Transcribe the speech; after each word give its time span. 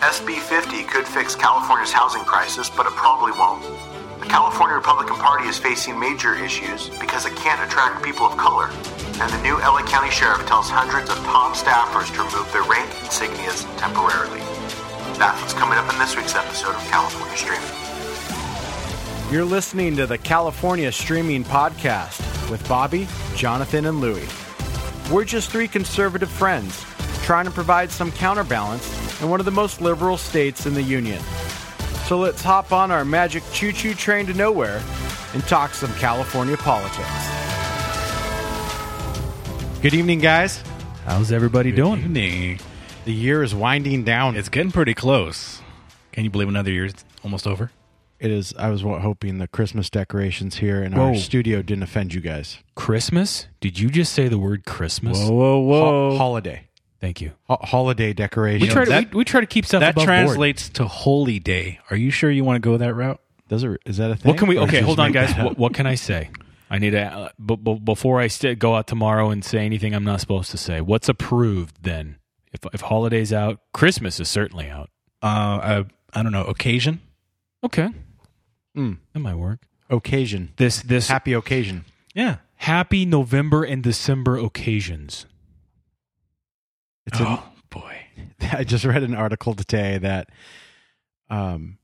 SB 0.00 0.38
50 0.38 0.84
could 0.84 1.08
fix 1.08 1.34
California's 1.34 1.90
housing 1.90 2.22
crisis, 2.22 2.70
but 2.70 2.86
it 2.86 2.92
probably 2.92 3.32
won't. 3.32 3.64
The 4.20 4.26
California 4.26 4.76
Republican 4.76 5.16
Party 5.16 5.48
is 5.48 5.58
facing 5.58 5.98
major 5.98 6.36
issues 6.36 6.88
because 7.00 7.26
it 7.26 7.34
can't 7.34 7.60
attract 7.66 8.04
people 8.04 8.24
of 8.24 8.36
color. 8.38 8.70
And 9.20 9.32
the 9.32 9.42
new 9.42 9.58
LA 9.58 9.82
County 9.82 10.10
Sheriff 10.10 10.46
tells 10.46 10.70
hundreds 10.70 11.10
of 11.10 11.16
top 11.26 11.56
staffers 11.56 12.14
to 12.14 12.22
remove 12.22 12.46
their 12.52 12.62
rank 12.62 12.88
insignias 13.02 13.66
temporarily. 13.76 14.38
That's 15.18 15.40
what's 15.42 15.54
coming 15.54 15.76
up 15.76 15.92
in 15.92 15.98
this 15.98 16.14
week's 16.14 16.36
episode 16.36 16.76
of 16.76 16.82
California 16.86 17.36
Streaming. 17.36 17.68
You're 19.32 19.44
listening 19.44 19.96
to 19.96 20.06
the 20.06 20.18
California 20.18 20.92
Streaming 20.92 21.42
Podcast 21.42 22.48
with 22.48 22.66
Bobby, 22.68 23.08
Jonathan, 23.34 23.86
and 23.86 24.00
Louie. 24.00 24.28
We're 25.10 25.24
just 25.24 25.50
three 25.50 25.66
conservative 25.66 26.30
friends 26.30 26.84
trying 27.24 27.46
to 27.46 27.50
provide 27.50 27.90
some 27.90 28.12
counterbalance 28.12 29.07
in 29.20 29.28
one 29.30 29.40
of 29.40 29.46
the 29.46 29.52
most 29.52 29.80
liberal 29.80 30.16
states 30.16 30.66
in 30.66 30.74
the 30.74 30.82
Union. 30.82 31.20
So 32.06 32.18
let's 32.18 32.42
hop 32.42 32.72
on 32.72 32.90
our 32.90 33.04
magic 33.04 33.42
choo 33.52 33.72
choo 33.72 33.94
train 33.94 34.26
to 34.26 34.34
nowhere 34.34 34.82
and 35.34 35.42
talk 35.44 35.74
some 35.74 35.92
California 35.94 36.56
politics. 36.56 37.08
Good 39.82 39.94
evening, 39.94 40.18
guys. 40.20 40.62
How's 41.04 41.30
everybody 41.30 41.70
doing? 41.70 42.00
Evening. 42.00 42.60
The 43.04 43.12
year 43.12 43.42
is 43.42 43.54
winding 43.54 44.04
down. 44.04 44.36
It's 44.36 44.48
getting 44.48 44.72
pretty 44.72 44.94
close. 44.94 45.62
Can 46.12 46.24
you 46.24 46.30
believe 46.30 46.48
another 46.48 46.70
year's 46.72 46.94
almost 47.22 47.46
over? 47.46 47.70
It 48.18 48.30
is. 48.32 48.52
I 48.58 48.70
was 48.70 48.82
hoping 48.82 49.38
the 49.38 49.46
Christmas 49.46 49.88
decorations 49.88 50.56
here 50.56 50.82
in 50.82 50.92
Whoa. 50.92 51.08
our 51.10 51.14
studio 51.14 51.62
didn't 51.62 51.84
offend 51.84 52.12
you 52.12 52.20
guys. 52.20 52.58
Christmas? 52.74 53.46
Did 53.60 53.78
you 53.78 53.88
just 53.90 54.12
say 54.12 54.26
the 54.26 54.38
word 54.38 54.64
Christmas? 54.64 55.18
whoa, 55.20 55.62
Ho- 56.10 56.16
holiday, 56.18 56.67
Thank 57.00 57.20
you. 57.20 57.32
Ho- 57.44 57.58
holiday 57.62 58.12
decoration. 58.12 58.66
We 58.66 58.72
try 58.72 58.84
to 58.84 58.90
that- 58.90 59.12
we, 59.14 59.18
we 59.18 59.24
try 59.24 59.40
to 59.40 59.46
keep 59.46 59.64
stuff 59.66 59.80
That 59.80 59.90
above 59.90 60.06
board. 60.06 60.06
translates 60.06 60.68
to 60.70 60.84
holy 60.86 61.38
day. 61.38 61.78
Are 61.90 61.96
you 61.96 62.10
sure 62.10 62.30
you 62.30 62.44
want 62.44 62.56
to 62.56 62.60
go 62.68 62.76
that 62.76 62.94
route? 62.94 63.20
Does 63.48 63.62
it? 63.64 63.80
Is 63.86 63.96
that 63.98 64.10
a 64.10 64.16
thing? 64.16 64.28
What 64.30 64.38
can 64.38 64.48
we? 64.48 64.58
Okay, 64.58 64.80
hold 64.80 64.98
on, 65.00 65.12
guys. 65.12 65.32
What, 65.38 65.56
what 65.58 65.74
can 65.74 65.86
I 65.86 65.94
say? 65.94 66.30
I 66.70 66.78
need 66.78 66.90
to. 66.90 67.00
Uh, 67.02 67.28
b- 67.44 67.56
b- 67.56 67.78
before 67.82 68.20
I 68.20 68.26
st- 68.26 68.58
go 68.58 68.74
out 68.74 68.86
tomorrow 68.86 69.30
and 69.30 69.42
say 69.44 69.60
anything 69.64 69.94
I'm 69.94 70.04
not 70.04 70.20
supposed 70.20 70.50
to 70.50 70.58
say. 70.58 70.80
What's 70.82 71.08
approved 71.08 71.82
then? 71.82 72.16
If 72.52 72.60
if 72.74 72.80
holidays 72.82 73.32
out, 73.32 73.60
Christmas 73.72 74.20
is 74.20 74.28
certainly 74.28 74.68
out. 74.68 74.90
Uh, 75.22 75.26
uh, 75.26 75.84
I 76.12 76.22
don't 76.22 76.32
know. 76.32 76.44
Occasion? 76.44 77.00
Okay, 77.64 77.88
Mm. 78.76 78.98
that 79.12 79.18
might 79.20 79.34
work. 79.36 79.60
occasion. 79.88 80.52
This 80.56 80.82
this 80.82 81.08
Happy 81.08 81.32
occasion. 81.32 81.84
Yeah. 82.14 82.36
happy 82.56 83.06
November 83.06 83.64
and 83.64 83.82
December 83.82 84.36
occasions. 84.36 85.26
It's 87.08 87.20
a, 87.20 87.24
oh, 87.26 87.42
boy. 87.70 87.96
I 88.52 88.64
just 88.64 88.84
read 88.84 89.02
an 89.02 89.14
article 89.14 89.54
today 89.54 89.98
that 89.98 90.30
um, 91.30 91.78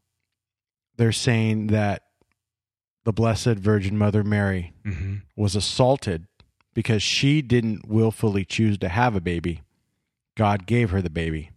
they're 0.96 1.12
saying 1.12 1.68
that 1.68 2.02
the 3.04 3.12
Blessed 3.12 3.56
Virgin 3.56 3.98
Mother 3.98 4.22
Mary 4.24 4.72
Mm-hmm. 4.84 5.14
was 5.34 5.56
assaulted 5.56 6.26
because 6.74 7.02
she 7.02 7.40
didn't 7.40 7.88
willfully 7.88 8.44
choose 8.44 8.76
to 8.78 8.88
have 8.90 9.16
a 9.16 9.20
baby. 9.20 9.62
God 10.36 10.66
gave 10.66 10.90
her 10.90 11.00
the 11.00 11.08
baby 11.10 11.50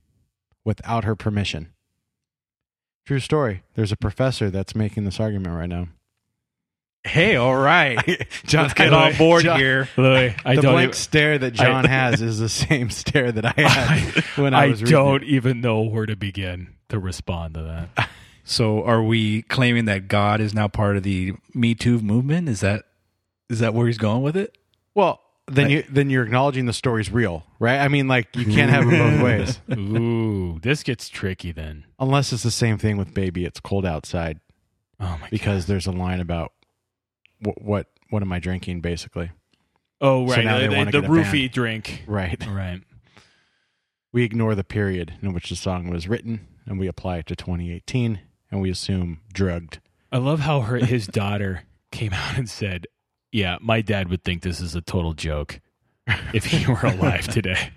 without 0.64 1.04
her 1.04 1.16
permission. 1.16 1.74
True 3.06 3.20
story. 3.20 3.64
There's 3.76 3.92
a 3.92 3.98
professor 3.98 4.50
that's 4.50 4.76
making 4.76 5.04
this 5.06 5.20
argument 5.20 5.56
right 5.56 5.68
now. 5.70 5.88
Hey, 7.04 7.36
all 7.38 7.56
right. 7.56 7.98
John, 8.46 8.64
Let's 8.64 8.74
get 8.74 8.92
on 8.94 9.16
board 9.16 9.44
John- 9.44 9.60
here. 9.60 9.88
I 9.98 10.56
the 10.56 10.62
don't. 10.62 10.74
blank 10.74 10.90
even- 10.90 10.94
stare 10.94 11.38
that 11.38 11.52
John 11.52 11.86
I- 11.86 11.90
has 11.90 12.22
is 12.22 12.40
the 12.40 12.50
same 12.50 12.90
stare 12.92 13.32
that 13.32 13.46
I 13.46 13.54
had 13.62 14.24
when 14.38 14.54
I, 14.54 14.64
I 14.64 14.68
was 14.68 14.82
reading 14.82 14.96
don't 14.98 15.24
it. 15.24 15.30
even 15.30 15.62
know 15.62 15.82
where 15.82 16.06
to 16.06 16.16
begin 16.16 16.74
to 16.90 17.00
respond 17.00 17.54
to 17.56 17.64
that. 17.96 18.10
So, 18.50 18.82
are 18.86 19.04
we 19.04 19.42
claiming 19.42 19.86
that 19.86 20.08
God 20.08 20.40
is 20.40 20.54
now 20.54 20.70
part 20.70 20.96
of 20.96 21.04
the 21.04 21.34
Me 21.54 21.76
Too 21.76 22.00
movement? 22.00 22.48
Is 22.48 22.62
that 22.62 22.86
is 23.50 23.60
that 23.60 23.74
where 23.74 23.88
he's 23.88 23.98
going 23.98 24.22
with 24.24 24.38
it? 24.38 24.58
Well, 24.96 25.20
then 25.48 25.70
you 25.70 25.84
then 25.90 26.10
you're 26.10 26.24
acknowledging 26.24 26.66
the 26.66 26.72
story's 26.72 27.12
real, 27.12 27.44
right? 27.60 27.80
I 27.80 27.90
mean, 27.90 28.08
like 28.08 28.34
you 28.38 28.46
can't 28.46 28.72
have 28.72 28.88
it 28.88 28.98
both 28.98 29.22
ways, 29.22 29.60
Ooh, 29.78 30.60
this 30.62 30.82
gets 30.84 31.10
tricky 31.10 31.52
then. 31.52 31.84
unless 32.00 32.32
it's 32.32 32.44
the 32.44 32.50
same 32.50 32.78
thing 32.78 32.96
with 32.96 33.14
baby. 33.14 33.44
It's 33.44 33.60
cold 33.60 33.86
outside 33.86 34.40
Oh 34.98 35.18
my 35.20 35.28
because 35.30 35.66
there's 35.66 35.86
a 35.86 35.92
line 35.92 36.22
about 36.22 36.54
what 37.40 37.62
what 37.62 37.88
what 38.10 38.22
am 38.22 38.32
I 38.32 38.40
drinking, 38.40 38.82
basically. 38.82 39.32
Oh 40.00 40.28
So 40.28 40.36
right, 40.36 40.46
now 40.46 40.60
they 40.60 40.68
the, 40.68 40.76
wanna 40.78 40.92
the 40.92 41.02
roofie 41.02 41.44
ban. 41.44 41.50
drink. 41.54 42.04
Right. 42.08 42.46
Right. 42.50 42.82
We 44.14 44.24
ignore 44.24 44.56
the 44.56 44.64
period 44.64 45.14
in 45.22 45.34
which 45.34 45.50
the 45.50 45.56
song 45.56 45.90
was 45.90 46.08
written, 46.08 46.48
and 46.66 46.80
we 46.80 46.88
apply 46.88 47.18
it 47.18 47.28
to 47.28 47.36
2018, 47.36 48.20
and 48.50 48.62
we 48.62 48.70
assume 48.72 49.20
drugged. 49.34 49.80
I 50.12 50.18
love 50.18 50.40
how 50.40 50.62
her 50.62 50.78
his 50.78 51.08
daughter 51.08 51.64
came 51.92 52.14
out 52.14 52.38
and 52.38 52.50
said, 52.50 52.88
"Yeah, 53.32 53.58
my 53.62 53.82
dad 53.82 54.10
would 54.10 54.24
think 54.24 54.42
this 54.42 54.62
is 54.62 54.74
a 54.76 54.82
total 54.82 55.14
joke 55.14 55.60
if 56.34 56.46
he 56.46 56.66
were 56.72 56.80
alive 56.82 57.28
today." 57.34 57.72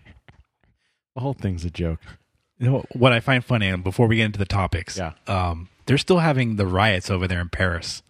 The 1.14 1.20
whole 1.20 1.34
thing's 1.34 1.64
a 1.64 1.70
joke. 1.70 1.98
You 2.58 2.70
know 2.70 2.84
what 2.92 3.12
I 3.12 3.20
find 3.20 3.44
funny, 3.44 3.66
and 3.68 3.82
before 3.82 4.06
we 4.06 4.16
get 4.16 4.26
into 4.26 4.38
the 4.38 4.44
topics, 4.46 4.96
Yeah. 4.96 5.12
um, 5.26 5.68
they're 5.86 5.98
still 5.98 6.18
having 6.18 6.56
the 6.56 6.66
riots 6.66 7.10
over 7.10 7.26
there 7.26 7.40
in 7.40 7.48
Paris. 7.48 8.02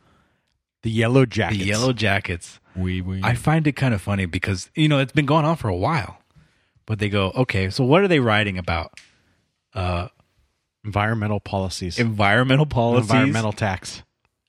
The 0.83 0.91
yellow 0.91 1.27
jackets. 1.27 1.61
The 1.61 1.67
yellow 1.67 1.93
jackets. 1.93 2.59
We 2.77 3.01
we 3.01 3.23
I 3.23 3.35
find 3.35 3.67
it 3.67 3.73
kind 3.73 3.93
of 3.95 4.01
funny 4.01 4.27
because 4.27 4.71
you 4.75 4.89
know 4.89 4.99
it's 4.99 5.13
been 5.13 5.27
going 5.27 5.45
on 5.45 5.57
for 5.57 5.69
a 5.69 5.77
while, 5.77 6.19
but 6.87 6.99
they 6.99 7.09
go, 7.09 7.33
okay, 7.37 7.69
so 7.71 7.85
what 7.85 8.03
are 8.03 8.09
they 8.09 8.21
writing 8.21 8.57
about? 8.59 8.99
Uh, 9.75 10.09
environmental 10.85 11.41
policies. 11.41 11.99
environmental 11.99 12.67
policies 12.67 13.11
environmental 13.11 13.53
tax. 13.53 14.03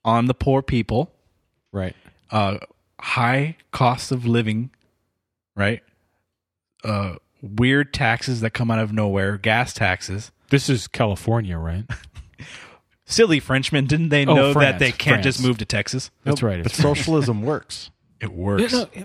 on 0.05 0.25
the 0.27 0.33
poor 0.33 0.61
people, 0.61 1.11
Right. 1.73 1.95
uh, 2.31 2.59
high 2.99 3.57
costs 3.71 4.11
of 4.11 4.25
living, 4.25 4.69
right? 5.55 5.83
Uh, 6.83 7.15
weird 7.41 7.93
taxes 7.93 8.41
that 8.41 8.51
come 8.51 8.71
out 8.71 8.79
of 8.79 8.93
nowhere, 8.93 9.37
gas 9.37 9.73
taxes. 9.73 10.31
this 10.49 10.69
is 10.69 10.87
California, 10.87 11.57
right? 11.57 11.83
Silly 13.11 13.39
Frenchmen, 13.39 13.85
didn't 13.85 14.09
they 14.09 14.25
Oh, 14.25 14.33
know 14.35 14.53
France, 14.53 14.73
that 14.73 14.79
they 14.79 14.91
can't 14.91 15.23
just 15.23 15.41
move 15.43 15.57
to 15.59 15.65
Texas? 15.65 16.11
That's 16.23 16.41
right. 16.41 16.63
But 16.63 16.71
it's- 16.73 16.81
socialism 16.81 17.41
works. 17.43 17.91
It 18.21 18.31
works. 18.33 18.71
No, 18.71 18.87
no, 18.95 19.03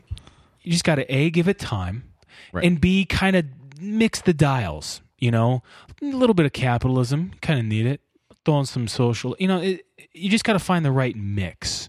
you 0.62 0.70
just 0.72 0.84
got 0.84 0.96
to 0.96 1.14
a 1.14 1.30
give 1.30 1.48
it 1.48 1.58
time, 1.58 2.04
Right. 2.52 2.64
and 2.66 2.78
b 2.78 3.06
kind 3.06 3.34
of 3.34 3.46
mix 3.80 4.20
the 4.20 4.34
dials. 4.34 5.00
You 5.18 5.30
know, 5.30 5.62
a 6.02 6.04
little 6.04 6.34
bit 6.34 6.44
of 6.44 6.52
capitalism, 6.52 7.32
kind 7.40 7.58
of 7.58 7.64
need 7.64 7.86
it. 7.86 8.02
Throw 8.44 8.60
in 8.60 8.66
some 8.66 8.86
social. 8.88 9.34
You 9.38 9.48
know, 9.48 9.60
it, 9.62 9.86
you 10.12 10.28
just 10.28 10.44
got 10.44 10.52
to 10.52 10.58
find 10.58 10.84
the 10.84 10.92
right 10.92 11.16
mix, 11.16 11.88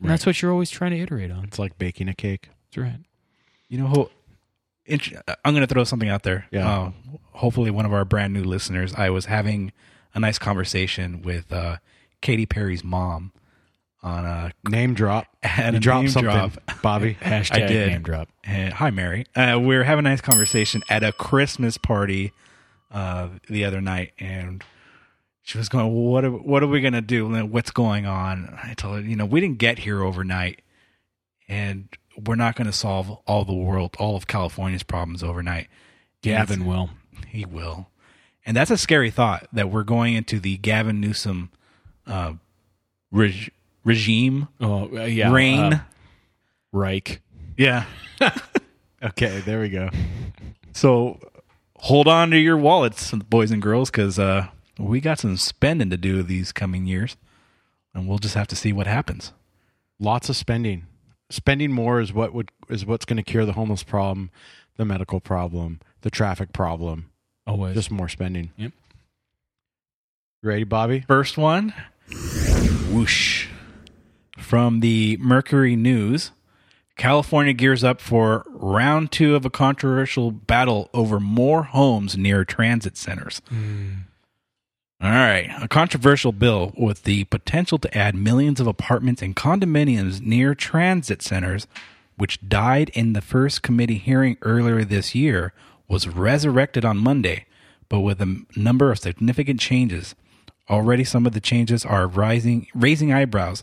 and 0.00 0.10
that's 0.10 0.26
what 0.26 0.42
you're 0.42 0.50
always 0.50 0.68
trying 0.68 0.90
to 0.90 0.98
iterate 0.98 1.30
on. 1.30 1.44
It's 1.44 1.60
like 1.60 1.78
baking 1.78 2.08
a 2.08 2.14
cake. 2.14 2.48
That's 2.64 2.78
right. 2.78 2.98
You 3.68 3.78
know 3.78 3.86
who? 3.86 4.10
int- 4.86 5.12
I'm 5.44 5.54
going 5.54 5.64
to 5.64 5.72
throw 5.72 5.84
something 5.84 6.08
out 6.08 6.24
there. 6.24 6.46
Yeah. 6.50 6.68
Uh, 6.68 6.90
hopefully, 7.30 7.70
one 7.70 7.86
of 7.86 7.92
our 7.92 8.04
brand 8.04 8.34
new 8.34 8.42
listeners. 8.42 8.92
I 8.96 9.10
was 9.10 9.26
having 9.26 9.70
a 10.16 10.20
nice 10.20 10.38
conversation 10.38 11.22
with 11.22 11.52
uh, 11.52 11.76
Katy 12.22 12.46
Perry's 12.46 12.82
mom 12.82 13.32
on 14.02 14.24
a. 14.24 14.52
Name 14.68 14.94
drop. 14.94 15.26
And 15.42 15.74
you 15.74 15.78
a 15.78 15.80
dropped 15.80 16.02
name 16.02 16.10
something, 16.10 16.32
drop. 16.32 16.82
Bobby. 16.82 17.14
Hashtag 17.20 17.62
I 17.62 17.66
did. 17.66 17.88
name 17.88 18.02
drop. 18.02 18.28
Uh, 18.46 18.70
hi, 18.70 18.90
Mary. 18.90 19.26
Uh, 19.36 19.58
we 19.60 19.76
were 19.76 19.84
having 19.84 20.04
a 20.04 20.08
nice 20.08 20.20
conversation 20.20 20.82
at 20.88 21.04
a 21.04 21.12
Christmas 21.12 21.78
party 21.78 22.32
uh, 22.90 23.28
the 23.48 23.64
other 23.64 23.80
night, 23.80 24.12
and 24.18 24.64
she 25.42 25.56
was 25.58 25.68
going, 25.68 25.86
well, 25.86 26.12
"What 26.12 26.24
are, 26.24 26.30
what 26.30 26.62
are 26.64 26.66
we 26.66 26.80
gonna 26.80 27.00
do? 27.00 27.28
What's 27.46 27.70
going 27.70 28.06
on?" 28.06 28.58
I 28.62 28.74
told 28.74 28.96
her, 28.96 29.00
"You 29.02 29.14
know, 29.14 29.24
we 29.26 29.40
didn't 29.40 29.58
get 29.58 29.78
here 29.78 30.02
overnight, 30.02 30.62
and 31.48 31.88
we're 32.18 32.34
not 32.34 32.56
going 32.56 32.66
to 32.66 32.72
solve 32.72 33.10
all 33.26 33.44
the 33.44 33.54
world, 33.54 33.94
all 33.98 34.16
of 34.16 34.26
California's 34.26 34.82
problems 34.82 35.22
overnight." 35.22 35.68
Gavin 36.22 36.66
will. 36.66 36.90
He 37.28 37.44
will. 37.44 37.88
And 38.46 38.56
that's 38.56 38.70
a 38.70 38.78
scary 38.78 39.10
thought 39.10 39.46
that 39.52 39.70
we're 39.70 39.82
going 39.82 40.14
into 40.14 40.38
the 40.40 40.56
Gavin 40.58 41.00
Newsom 41.00 41.50
uh, 42.06 42.34
reg- 43.10 43.50
regime 43.84 44.46
Oh 44.60 44.88
uh, 44.96 45.04
yeah, 45.04 45.30
reign. 45.32 45.72
uh, 45.74 45.80
Reich. 46.72 47.20
yeah. 47.56 47.84
Okay, 49.02 49.40
there 49.40 49.60
we 49.60 49.68
go. 49.68 49.90
So 50.72 51.20
hold 51.76 52.08
on 52.08 52.30
to 52.30 52.38
your 52.38 52.56
wallets, 52.56 53.12
boys 53.12 53.50
and 53.50 53.60
girls, 53.60 53.90
because 53.90 54.18
uh, 54.18 54.48
we 54.78 55.00
got 55.00 55.18
some 55.18 55.36
spending 55.36 55.90
to 55.90 55.98
do 55.98 56.22
these 56.22 56.50
coming 56.50 56.86
years. 56.86 57.16
And 57.94 58.08
we'll 58.08 58.18
just 58.18 58.34
have 58.34 58.48
to 58.48 58.56
see 58.56 58.72
what 58.72 58.86
happens. 58.86 59.32
Lots 60.00 60.28
of 60.30 60.36
spending. 60.36 60.86
Spending 61.30 61.72
more 61.72 62.00
is 62.00 62.12
what 62.12 62.32
would 62.32 62.50
is 62.70 62.86
what's 62.86 63.04
going 63.04 63.18
to 63.18 63.22
cure 63.22 63.44
the 63.44 63.52
homeless 63.52 63.82
problem, 63.82 64.30
the 64.76 64.84
medical 64.86 65.20
problem, 65.20 65.80
the 66.00 66.10
traffic 66.10 66.52
problem. 66.54 67.10
Always. 67.46 67.74
Just 67.74 67.90
more 67.90 68.08
spending. 68.08 68.50
Yep. 68.56 68.72
Ready, 70.42 70.64
Bobby? 70.64 71.00
First 71.06 71.38
one, 71.38 71.74
whoosh. 72.90 73.48
From 74.38 74.80
the 74.80 75.16
Mercury 75.20 75.74
News, 75.76 76.30
California 76.96 77.52
gears 77.52 77.82
up 77.82 78.00
for 78.00 78.44
round 78.48 79.10
two 79.10 79.34
of 79.34 79.44
a 79.44 79.50
controversial 79.50 80.30
battle 80.30 80.88
over 80.94 81.18
more 81.18 81.64
homes 81.64 82.16
near 82.16 82.44
transit 82.44 82.96
centers. 82.96 83.40
Hmm. 83.48 83.92
All 85.00 85.10
right. 85.10 85.50
A 85.60 85.68
controversial 85.68 86.32
bill 86.32 86.72
with 86.76 87.02
the 87.02 87.24
potential 87.24 87.78
to 87.78 87.96
add 87.96 88.14
millions 88.14 88.60
of 88.60 88.66
apartments 88.66 89.20
and 89.20 89.36
condominiums 89.36 90.20
near 90.22 90.54
transit 90.54 91.20
centers, 91.22 91.66
which 92.16 92.46
died 92.48 92.90
in 92.90 93.12
the 93.12 93.20
first 93.20 93.62
committee 93.62 93.98
hearing 93.98 94.38
earlier 94.40 94.84
this 94.84 95.14
year, 95.14 95.52
was 95.88 96.08
resurrected 96.08 96.84
on 96.84 96.98
Monday, 96.98 97.46
but 97.88 98.00
with 98.00 98.20
a 98.20 98.42
number 98.56 98.90
of 98.90 98.98
significant 98.98 99.60
changes. 99.60 100.14
Already, 100.68 101.04
some 101.04 101.26
of 101.26 101.32
the 101.32 101.40
changes 101.40 101.84
are 101.84 102.06
rising, 102.06 102.66
raising 102.74 103.12
eyebrows 103.12 103.62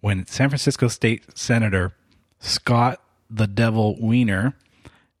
when 0.00 0.26
San 0.26 0.50
Francisco 0.50 0.88
State 0.88 1.24
Senator 1.36 1.94
Scott 2.38 3.00
the 3.30 3.46
Devil 3.46 3.96
Wiener 4.00 4.54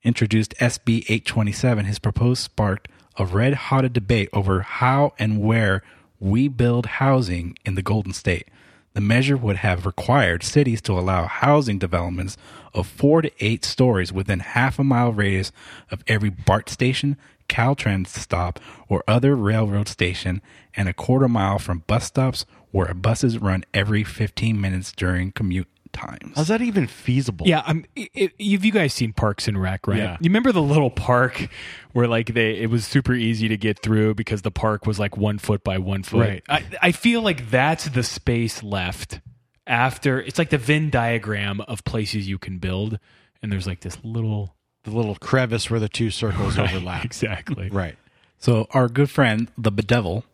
introduced 0.02 0.54
SB 0.58 0.98
827. 1.08 1.86
His 1.86 1.98
proposal 1.98 2.36
sparked 2.36 2.88
a 3.18 3.24
red 3.24 3.54
hot 3.54 3.90
debate 3.92 4.28
over 4.32 4.60
how 4.60 5.12
and 5.18 5.40
where 5.40 5.82
we 6.20 6.48
build 6.48 6.86
housing 6.86 7.56
in 7.64 7.74
the 7.74 7.82
Golden 7.82 8.12
State. 8.12 8.48
The 8.94 9.00
measure 9.00 9.36
would 9.36 9.56
have 9.56 9.86
required 9.86 10.44
cities 10.44 10.80
to 10.82 10.92
allow 10.92 11.26
housing 11.26 11.78
developments 11.78 12.36
of 12.72 12.86
four 12.86 13.22
to 13.22 13.30
eight 13.40 13.64
stories 13.64 14.12
within 14.12 14.38
half 14.38 14.78
a 14.78 14.84
mile 14.84 15.12
radius 15.12 15.50
of 15.90 16.04
every 16.06 16.30
BART 16.30 16.68
station, 16.70 17.16
Caltrans 17.48 18.06
stop, 18.06 18.60
or 18.88 19.02
other 19.08 19.34
railroad 19.34 19.88
station, 19.88 20.40
and 20.76 20.88
a 20.88 20.92
quarter 20.92 21.28
mile 21.28 21.58
from 21.58 21.82
bus 21.88 22.04
stops 22.04 22.46
where 22.70 22.94
buses 22.94 23.38
run 23.38 23.64
every 23.74 24.04
15 24.04 24.60
minutes 24.60 24.92
during 24.92 25.32
commute 25.32 25.68
times. 25.94 26.32
How's 26.36 26.48
that 26.48 26.60
even 26.60 26.86
feasible? 26.86 27.46
Yeah, 27.48 27.62
I'm. 27.64 27.86
i 27.96 28.08
i 28.14 28.20
have 28.52 28.64
you 28.64 28.70
guys 28.72 28.92
seen 28.92 29.14
Parks 29.14 29.48
and 29.48 29.60
Rec, 29.60 29.86
right? 29.86 29.96
Yeah. 29.96 30.16
You 30.20 30.28
remember 30.28 30.52
the 30.52 30.60
little 30.62 30.90
park 30.90 31.48
where 31.92 32.06
like 32.06 32.34
they 32.34 32.56
it 32.58 32.68
was 32.68 32.86
super 32.86 33.14
easy 33.14 33.48
to 33.48 33.56
get 33.56 33.78
through 33.78 34.14
because 34.14 34.42
the 34.42 34.50
park 34.50 34.86
was 34.86 34.98
like 34.98 35.16
one 35.16 35.38
foot 35.38 35.64
by 35.64 35.78
one 35.78 36.02
foot. 36.02 36.20
Right. 36.20 36.44
I, 36.48 36.64
I 36.82 36.92
feel 36.92 37.22
like 37.22 37.48
that's 37.48 37.86
the 37.88 38.02
space 38.02 38.62
left 38.62 39.20
after. 39.66 40.20
It's 40.20 40.38
like 40.38 40.50
the 40.50 40.58
Venn 40.58 40.90
diagram 40.90 41.62
of 41.62 41.82
places 41.84 42.28
you 42.28 42.38
can 42.38 42.58
build, 42.58 42.98
and 43.42 43.50
there's 43.50 43.66
like 43.66 43.80
this 43.80 43.96
little 44.04 44.54
The 44.82 44.90
little 44.90 45.16
crevice 45.16 45.70
where 45.70 45.80
the 45.80 45.88
two 45.88 46.10
circles 46.10 46.58
overlap. 46.64 47.04
exactly. 47.04 47.70
Right. 47.70 47.96
So 48.38 48.66
our 48.72 48.88
good 48.88 49.08
friend, 49.08 49.48
the 49.56 49.70
bedevil, 49.72 50.24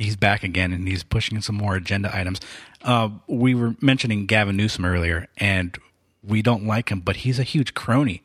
he's 0.00 0.16
back 0.16 0.42
again 0.42 0.72
and 0.72 0.88
he's 0.88 1.02
pushing 1.02 1.40
some 1.40 1.56
more 1.56 1.76
agenda 1.76 2.14
items. 2.16 2.40
Uh, 2.82 3.10
we 3.26 3.54
were 3.54 3.74
mentioning 3.80 4.26
Gavin 4.26 4.56
Newsom 4.56 4.84
earlier, 4.84 5.28
and 5.36 5.76
we 6.22 6.42
don't 6.42 6.66
like 6.66 6.90
him, 6.90 7.00
but 7.00 7.16
he's 7.16 7.38
a 7.38 7.44
huge 7.44 7.74
crony. 7.74 8.22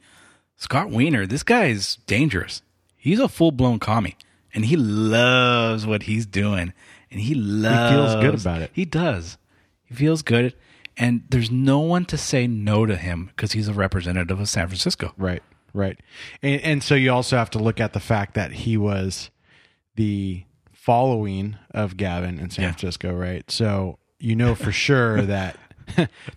Scott 0.55 0.89
Wiener, 0.89 1.25
this 1.25 1.43
guy 1.43 1.65
is 1.65 1.97
dangerous. 2.07 2.61
He's 2.95 3.19
a 3.19 3.27
full 3.27 3.51
blown 3.51 3.79
commie, 3.79 4.15
and 4.53 4.65
he 4.65 4.77
loves 4.77 5.85
what 5.85 6.03
he's 6.03 6.25
doing, 6.25 6.73
and 7.11 7.19
he 7.19 7.35
loves. 7.35 7.93
feels 7.93 8.23
good 8.23 8.39
about 8.39 8.61
it. 8.61 8.71
He 8.73 8.85
does. 8.85 9.37
He 9.83 9.93
feels 9.93 10.21
good, 10.21 10.55
and 10.97 11.23
there's 11.29 11.51
no 11.51 11.79
one 11.79 12.05
to 12.05 12.17
say 12.17 12.47
no 12.47 12.85
to 12.85 12.95
him 12.95 13.27
because 13.27 13.51
he's 13.51 13.67
a 13.67 13.73
representative 13.73 14.39
of 14.39 14.49
San 14.49 14.67
Francisco. 14.67 15.13
Right. 15.17 15.43
Right. 15.73 15.99
And 16.41 16.61
and 16.61 16.83
so 16.83 16.95
you 16.95 17.11
also 17.11 17.35
have 17.35 17.49
to 17.51 17.59
look 17.59 17.81
at 17.81 17.91
the 17.91 17.99
fact 17.99 18.33
that 18.35 18.53
he 18.53 18.77
was 18.77 19.29
the 19.95 20.45
following 20.85 21.57
of 21.71 21.97
Gavin 21.97 22.37
in 22.39 22.49
San 22.51 22.63
Yeah. 22.63 22.71
Francisco, 22.71 23.11
right? 23.13 23.49
So 23.49 23.97
you 24.19 24.35
know 24.35 24.53
for 24.53 24.71
sure 24.71 25.21
that 25.23 25.57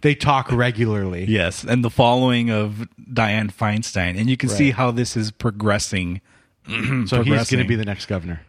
they 0.01 0.15
talk 0.15 0.51
regularly. 0.51 1.27
Yes, 1.27 1.65
and 1.65 1.85
the 1.85 1.91
following 1.91 2.51
of 2.51 2.89
Dianne 3.13 3.53
Feinstein, 3.53 4.19
and 4.19 4.29
you 4.31 4.37
can 4.39 4.49
see 4.49 4.71
how 4.71 4.91
this 4.91 5.17
is 5.17 5.31
progressing. 5.31 6.21
So 7.07 7.23
he's 7.23 7.51
going 7.51 7.63
to 7.63 7.69
be 7.69 7.77
the 7.77 7.85
next 7.87 8.07
governor 8.07 8.43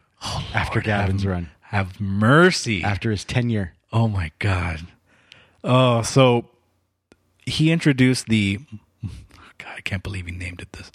after 0.53 0.81
Gavin's 0.81 1.25
run, 1.25 1.49
Have 1.61 2.01
mercy! 2.01 2.83
after 2.83 3.11
his 3.11 3.23
tenure. 3.23 3.73
Oh 3.93 4.09
my 4.09 4.31
god! 4.39 4.81
Oh, 5.63 6.01
so 6.01 6.49
he 7.45 7.71
introduced 7.71 8.25
the. 8.27 8.59
God, 9.57 9.73
I 9.77 9.81
can't 9.81 10.03
believe 10.03 10.25
he 10.25 10.33
named 10.33 10.61
it 10.61 10.73
this. 10.73 10.91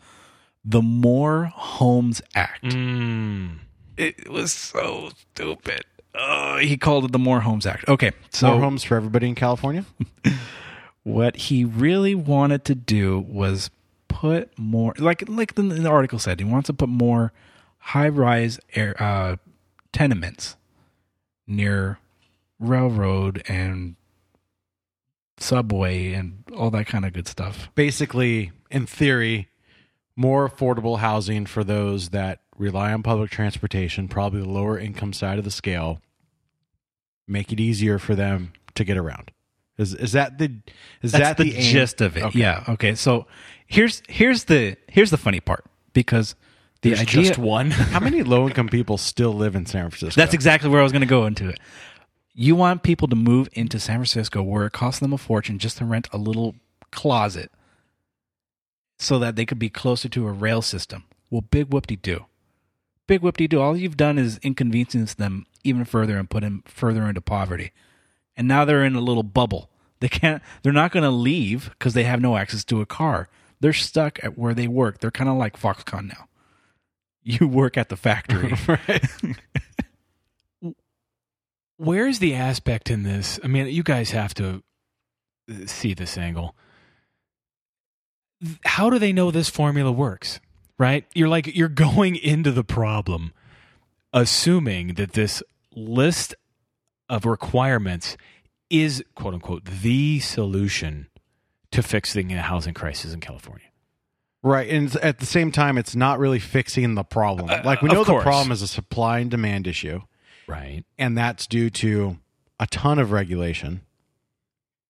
The 0.66 0.82
More 0.82 1.44
Homes 1.46 2.20
Act. 2.34 2.64
Mm. 2.64 3.58
It 3.96 4.28
was 4.28 4.52
so 4.52 5.10
stupid. 5.16 5.84
Oh, 6.14 6.58
he 6.58 6.76
called 6.76 7.04
it 7.04 7.12
the 7.12 7.18
More 7.18 7.40
Homes 7.40 7.66
Act. 7.66 7.88
Okay, 7.88 8.12
so 8.30 8.52
More 8.52 8.60
homes 8.60 8.84
for 8.84 8.96
everybody 8.96 9.28
in 9.28 9.34
California. 9.34 9.84
what 11.02 11.36
he 11.36 11.64
really 11.64 12.14
wanted 12.14 12.64
to 12.66 12.74
do 12.74 13.18
was 13.18 13.70
put 14.08 14.56
more 14.58 14.94
like 14.98 15.28
like 15.28 15.54
the, 15.54 15.62
the 15.62 15.88
article 15.88 16.18
said 16.20 16.38
he 16.38 16.44
wants 16.44 16.68
to 16.68 16.72
put 16.72 16.88
more 16.88 17.32
high 17.78 18.08
rise 18.08 18.60
air 18.74 18.94
uh, 19.02 19.36
tenements 19.92 20.56
near 21.46 21.98
railroad 22.60 23.42
and 23.48 23.96
subway 25.36 26.12
and 26.12 26.44
all 26.56 26.70
that 26.70 26.86
kind 26.86 27.04
of 27.04 27.12
good 27.12 27.26
stuff 27.26 27.68
Basically, 27.74 28.52
in 28.70 28.86
theory, 28.86 29.48
more 30.16 30.48
affordable 30.48 30.98
housing 31.00 31.44
for 31.44 31.64
those 31.64 32.10
that 32.10 32.40
rely 32.56 32.92
on 32.92 33.02
public 33.02 33.30
transportation, 33.30 34.08
probably 34.08 34.40
the 34.40 34.48
lower 34.48 34.78
income 34.78 35.12
side 35.12 35.38
of 35.38 35.44
the 35.44 35.50
scale. 35.50 36.00
Make 37.26 37.52
it 37.52 37.60
easier 37.60 37.98
for 37.98 38.14
them 38.14 38.52
to 38.74 38.84
get 38.84 38.96
around. 38.96 39.30
Is 39.78 39.94
is 39.94 40.12
that 40.12 40.38
the 40.38 40.60
is 41.02 41.12
that's 41.12 41.22
that 41.22 41.36
the, 41.36 41.50
the, 41.50 41.60
gist 41.60 42.00
of 42.00 42.16
it 42.16 42.22
Okay. 42.22 42.38
yeah 42.38 42.62
okay 42.68 42.94
so 42.94 43.26
here's 43.66 44.02
here's 44.08 44.44
the 44.44 44.76
here's 44.86 45.10
the 45.10 45.16
funny 45.16 45.40
part 45.40 45.64
because 45.92 46.36
the 46.82 46.90
There's 46.90 47.00
idea 47.00 47.24
just 47.24 47.38
one. 47.38 47.70
How 47.70 47.98
many 47.98 48.22
low 48.22 48.46
income 48.46 48.68
people 48.68 48.98
still 48.98 49.32
live 49.32 49.56
in 49.56 49.64
San 49.64 49.88
Francisco? 49.88 50.20
That's 50.20 50.34
exactly 50.34 50.68
where 50.68 50.80
I 50.80 50.82
was 50.82 50.92
going 50.92 51.00
to 51.00 51.06
go 51.06 51.24
into 51.24 51.48
it. 51.48 51.58
You 52.34 52.54
want 52.54 52.82
people 52.82 53.08
to 53.08 53.16
move 53.16 53.48
into 53.52 53.80
San 53.80 53.96
Francisco 53.96 54.42
where 54.42 54.66
it 54.66 54.72
costs 54.72 55.00
them 55.00 55.12
a 55.12 55.18
fortune 55.18 55.58
just 55.58 55.78
to 55.78 55.86
rent 55.86 56.08
a 56.12 56.18
little 56.18 56.56
closet 56.92 57.50
so 58.98 59.18
that 59.18 59.34
they 59.34 59.46
could 59.46 59.58
be 59.58 59.70
closer 59.70 60.08
to 60.10 60.26
a 60.28 60.32
rail 60.32 60.60
system. 60.60 61.04
Well, 61.30 61.40
big 61.40 61.72
whoop 61.72 61.86
de 61.86 61.96
doo. 61.96 62.26
Big 63.06 63.20
whoop 63.20 63.36
de 63.36 63.46
doo. 63.46 63.60
All 63.60 63.76
you've 63.76 63.96
done 63.96 64.18
is 64.18 64.38
inconvenience 64.42 65.14
them 65.14 65.46
even 65.62 65.84
further 65.84 66.16
and 66.16 66.28
put 66.30 66.42
them 66.42 66.62
further 66.66 67.06
into 67.06 67.20
poverty. 67.20 67.72
And 68.36 68.48
now 68.48 68.64
they're 68.64 68.84
in 68.84 68.94
a 68.94 69.00
little 69.00 69.22
bubble. 69.22 69.70
They 70.00 70.08
can't, 70.08 70.42
they're 70.62 70.72
not 70.72 70.92
going 70.92 71.04
to 71.04 71.10
leave 71.10 71.70
because 71.70 71.94
they 71.94 72.04
have 72.04 72.20
no 72.20 72.36
access 72.36 72.64
to 72.64 72.80
a 72.80 72.86
car. 72.86 73.28
They're 73.60 73.72
stuck 73.72 74.22
at 74.22 74.36
where 74.36 74.54
they 74.54 74.68
work. 74.68 74.98
They're 74.98 75.10
kind 75.10 75.30
of 75.30 75.36
like 75.36 75.58
Foxconn 75.58 76.08
now. 76.08 76.28
You 77.22 77.48
work 77.48 77.78
at 77.78 77.88
the 77.88 77.96
factory. 77.96 78.54
Right. 78.68 79.04
Where's 81.76 82.18
the 82.20 82.34
aspect 82.34 82.90
in 82.90 83.02
this? 83.02 83.40
I 83.42 83.48
mean, 83.48 83.66
you 83.66 83.82
guys 83.82 84.12
have 84.12 84.32
to 84.34 84.62
uh, 85.50 85.66
see 85.66 85.92
this 85.92 86.16
angle. 86.16 86.54
How 88.64 88.90
do 88.90 88.98
they 88.98 89.12
know 89.12 89.30
this 89.30 89.48
formula 89.48 89.90
works? 89.90 90.38
Right? 90.78 91.06
You're 91.14 91.28
like 91.28 91.54
you're 91.54 91.68
going 91.68 92.16
into 92.16 92.50
the 92.50 92.64
problem 92.64 93.32
assuming 94.12 94.94
that 94.94 95.12
this 95.12 95.42
list 95.74 96.34
of 97.08 97.26
requirements 97.26 98.16
is 98.70 99.04
quote 99.14 99.34
unquote 99.34 99.64
the 99.64 100.20
solution 100.20 101.08
to 101.70 101.82
fixing 101.82 102.28
the 102.28 102.40
housing 102.42 102.74
crisis 102.74 103.12
in 103.12 103.20
California. 103.20 103.66
Right, 104.42 104.68
and 104.68 104.94
at 104.96 105.20
the 105.20 105.26
same 105.26 105.50
time, 105.50 105.78
it's 105.78 105.96
not 105.96 106.18
really 106.18 106.38
fixing 106.38 106.94
the 106.94 107.02
problem. 107.02 107.48
Uh, 107.48 107.62
like 107.64 107.80
we 107.80 107.88
know 107.88 108.04
the 108.04 108.20
problem 108.20 108.52
is 108.52 108.60
a 108.60 108.68
supply 108.68 109.20
and 109.20 109.30
demand 109.30 109.66
issue, 109.66 110.02
Right. 110.46 110.84
and 110.98 111.16
that's 111.16 111.46
due 111.46 111.70
to 111.70 112.18
a 112.60 112.66
ton 112.66 112.98
of 112.98 113.10
regulation. 113.10 113.80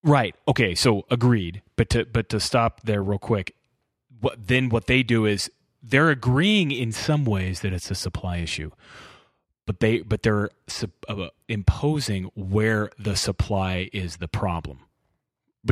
Right. 0.03 0.35
Okay. 0.49 0.75
So 0.75 1.05
agreed. 1.11 1.63
But 1.77 1.89
to 1.91 2.05
but 2.05 2.29
to 2.31 2.41
stop 2.41 2.81
there 2.83 3.03
real 3.03 3.19
quick, 3.19 3.55
what 4.21 4.49
then 4.49 4.69
what 4.71 4.87
they 4.87 5.03
do 5.03 5.25
is 5.25 5.51
they're 5.87 6.11
agreeing 6.11 6.71
in 6.71 6.93
some 6.93 7.25
ways 7.25 7.61
that 7.61 7.73
it's 7.73 7.91
a 7.91 7.95
supply 7.95 8.39
issue, 8.39 8.71
but 9.67 9.81
they 9.81 10.01
but 10.01 10.23
they're 10.23 10.51
uh, 11.09 11.29
imposing 11.49 12.25
where 12.35 12.91
the 12.99 13.17
supply 13.17 13.91
is 13.93 14.17
the 14.17 14.29
problem. 14.29 14.81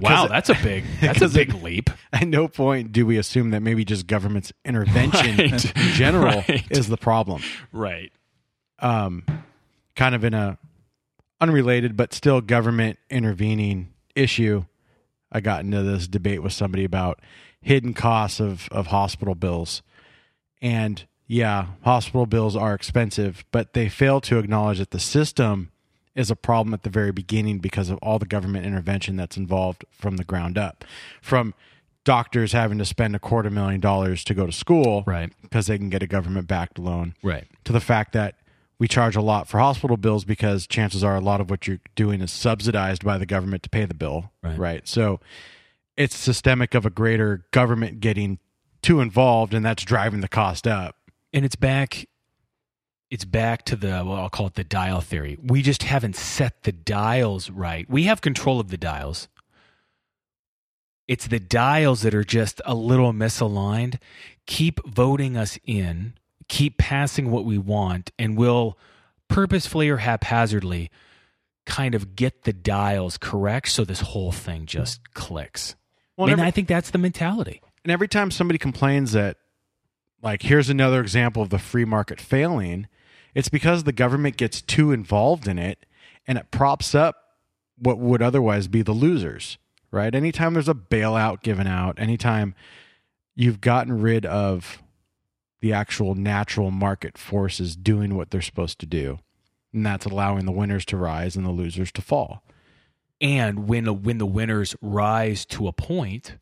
wow, 0.01 0.27
that's 0.27 0.49
a 0.51 0.55
big 0.63 0.85
that's 1.01 1.19
a 1.23 1.29
because 1.29 1.35
big 1.35 1.55
leap. 1.63 1.91
At 2.13 2.29
no 2.29 2.49
point 2.49 2.93
do 2.93 3.07
we 3.07 3.17
assume 3.19 3.51
that 3.51 3.61
maybe 3.63 3.85
just 3.85 4.07
government's 4.07 4.53
intervention 4.65 5.37
Right. 5.39 5.65
in 5.77 5.93
general 5.95 6.45
Right. 6.49 6.65
is 6.71 6.89
the 6.89 6.97
problem. 6.97 7.43
Right. 7.73 8.13
Um, 8.79 9.25
kind 9.97 10.15
of 10.15 10.25
in 10.25 10.35
a 10.35 10.59
unrelated 11.41 11.97
but 11.97 12.13
still 12.13 12.41
government 12.41 12.99
intervening 13.11 13.93
issue. 14.15 14.65
I 15.31 15.41
got 15.41 15.65
into 15.65 15.83
this 15.83 16.07
debate 16.09 16.43
with 16.43 16.53
somebody 16.53 16.85
about 16.85 17.21
hidden 17.61 17.95
costs 17.95 18.41
of 18.41 18.69
of 18.71 18.89
hospital 18.89 19.35
bills, 19.35 19.83
and 20.63 21.05
yeah, 21.27 21.67
hospital 21.83 22.25
bills 22.27 22.57
are 22.57 22.75
expensive, 22.75 23.45
but 23.53 23.73
they 23.75 23.89
fail 23.91 24.21
to 24.23 24.39
acknowledge 24.39 24.79
that 24.79 24.91
the 24.93 24.99
system 25.01 25.71
is 26.15 26.31
a 26.31 26.37
problem 26.37 26.73
at 26.75 26.83
the 26.83 26.91
very 26.91 27.11
beginning 27.11 27.59
because 27.59 27.89
of 27.91 27.99
all 27.99 28.19
the 28.19 28.27
government 28.27 28.65
intervention 28.67 29.17
that's 29.17 29.37
involved 29.37 29.85
from 29.91 30.17
the 30.19 30.25
ground 30.25 30.57
up, 30.59 30.85
from 31.23 31.55
doctors 32.05 32.53
having 32.53 32.77
to 32.79 32.85
spend 32.85 33.17
a 33.17 33.19
quarter 33.19 33.49
million 33.49 33.81
dollars 33.81 34.23
to 34.25 34.35
go 34.35 34.45
to 34.45 34.53
school, 34.53 35.05
Right. 35.07 35.33
because 35.43 35.67
they 35.69 35.79
can 35.79 35.89
get 35.89 36.03
a 36.03 36.07
government 36.07 36.47
backed 36.49 36.79
loan, 36.79 37.15
Right. 37.23 37.47
to 37.65 37.73
the 37.73 37.81
fact 37.81 38.13
that 38.13 38.35
we 38.79 38.89
charge 38.89 39.15
a 39.17 39.23
lot 39.23 39.49
for 39.49 39.59
hospital 39.59 39.97
bills 39.97 40.25
because 40.25 40.67
chances 40.67 41.03
are 41.05 41.15
a 41.15 41.21
lot 41.21 41.41
of 41.41 41.49
what 41.49 41.67
you're 41.69 41.79
doing 41.95 42.21
is 42.21 42.33
subsidized 42.33 43.05
by 43.05 43.17
the 43.17 43.27
government 43.27 43.63
to 43.63 43.71
pay 43.71 43.85
the 43.85 43.95
bill. 43.95 44.33
Right. 44.43 44.87
So 44.89 45.21
it's 45.97 46.17
systemic 46.17 46.75
of 46.75 46.85
a 46.85 46.91
greater 46.91 47.47
government 47.53 48.01
getting 48.01 48.39
too 48.83 49.01
involved, 49.01 49.55
and 49.55 49.65
that's 49.65 49.85
driving 49.85 50.21
the 50.21 50.29
cost 50.29 50.67
up. 50.67 50.97
and 51.33 51.45
it's 51.45 51.57
back 51.57 52.07
it's 53.11 53.25
back 53.27 53.63
to 53.67 53.77
the 53.77 54.03
well 54.07 54.15
i'll 54.15 54.31
call 54.31 54.47
it 54.47 54.55
the 54.55 54.65
dial 54.65 55.01
theory. 55.01 55.37
We 55.43 55.61
just 55.63 55.83
haven't 55.83 56.17
set 56.17 56.63
the 56.63 56.73
dials 56.73 57.51
right. 57.51 57.89
We 57.89 58.05
have 58.05 58.21
control 58.21 58.59
of 58.61 58.69
the 58.69 58.77
dials. 58.79 59.29
It's 61.09 61.27
the 61.27 61.41
dials 61.41 62.03
that 62.03 62.15
are 62.15 62.25
just 62.25 62.61
a 62.65 62.75
little 62.75 63.13
misaligned. 63.13 63.99
Keep 64.47 64.87
voting 64.87 65.37
us 65.37 65.59
in. 65.65 66.15
Keep 66.49 66.79
passing 66.79 67.31
what 67.31 67.45
we 67.45 67.59
want 67.59 68.11
and 68.19 68.37
we'll 68.37 68.79
purposefully 69.29 69.89
or 69.89 69.99
haphazardly 69.99 70.91
kind 71.67 71.95
of 71.95 72.17
get 72.17 72.45
the 72.45 72.53
dials 72.53 73.17
correct 73.19 73.69
so 73.69 73.85
this 73.85 74.01
whole 74.01 74.33
thing 74.33 74.67
just 74.67 75.13
clicks. 75.15 75.77
Well, 76.17 76.27
and 76.29 76.33
every- 76.35 76.47
i 76.47 76.51
think 76.51 76.69
that's 76.69 76.91
the 76.91 76.99
mentality 76.99 77.61
And 77.85 77.91
every 77.91 78.09
time 78.09 78.31
somebody 78.31 78.59
complains 78.59 79.13
that, 79.13 79.39
like, 80.23 80.43
here's 80.43 80.71
another 80.71 81.01
example 81.01 81.43
of 81.43 81.51
the 81.51 81.59
free 81.59 81.85
market 81.85 82.21
failing, 82.21 82.87
it's 83.35 83.49
because 83.49 83.85
the 83.85 83.93
government 83.93 84.37
gets 84.37 84.61
too 84.61 84.93
involved 84.93 85.49
in 85.49 85.59
it 85.59 85.85
and 86.27 86.39
it 86.39 86.51
props 86.51 86.95
up 86.95 87.17
what 87.77 87.99
would 87.99 88.23
otherwise 88.23 88.69
be 88.69 88.83
the 88.83 88.93
losers, 88.93 89.59
right? 89.91 90.15
Anytime 90.15 90.55
there's 90.55 90.69
a 90.69 90.75
bailout 90.75 91.43
given 91.43 91.67
out, 91.67 91.99
anytime 91.99 92.55
you've 93.35 93.61
gotten 93.61 94.01
rid 94.01 94.25
of 94.27 94.83
the 95.61 95.73
actual 95.73 96.15
natural 96.15 96.71
market 96.71 97.19
forces 97.19 97.75
doing 97.75 98.15
what 98.15 98.31
they're 98.31 98.41
supposed 98.41 98.79
to 98.81 98.87
do, 98.87 99.19
and 99.73 99.85
that's 99.87 100.07
allowing 100.07 100.45
the 100.45 100.53
winners 100.53 100.85
to 100.85 100.97
rise 100.97 101.35
and 101.35 101.47
the 101.47 101.51
losers 101.51 101.91
to 101.93 102.03
fall. 102.03 102.45
And 103.21 103.69
when 103.69 104.03
when 104.03 104.19
the 104.19 104.27
winners 104.27 104.75
rise 104.83 105.47
to 105.47 105.69
a 105.69 105.73
point, 105.73 106.37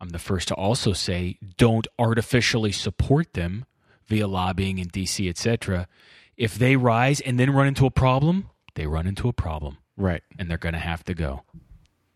I'm 0.00 0.10
the 0.10 0.18
first 0.18 0.48
to 0.48 0.54
also 0.54 0.92
say 0.92 1.38
don't 1.56 1.86
artificially 1.98 2.72
support 2.72 3.32
them 3.34 3.64
via 4.06 4.26
lobbying 4.26 4.78
in 4.78 4.88
DC, 4.88 5.28
etc. 5.28 5.88
If 6.36 6.56
they 6.56 6.76
rise 6.76 7.20
and 7.20 7.38
then 7.40 7.50
run 7.50 7.66
into 7.66 7.86
a 7.86 7.90
problem, 7.90 8.50
they 8.74 8.86
run 8.86 9.06
into 9.06 9.28
a 9.28 9.32
problem, 9.32 9.78
Right. 9.96 10.22
and 10.38 10.50
they're 10.50 10.58
going 10.58 10.72
to 10.74 10.78
have 10.80 11.04
to 11.04 11.14
go. 11.14 11.42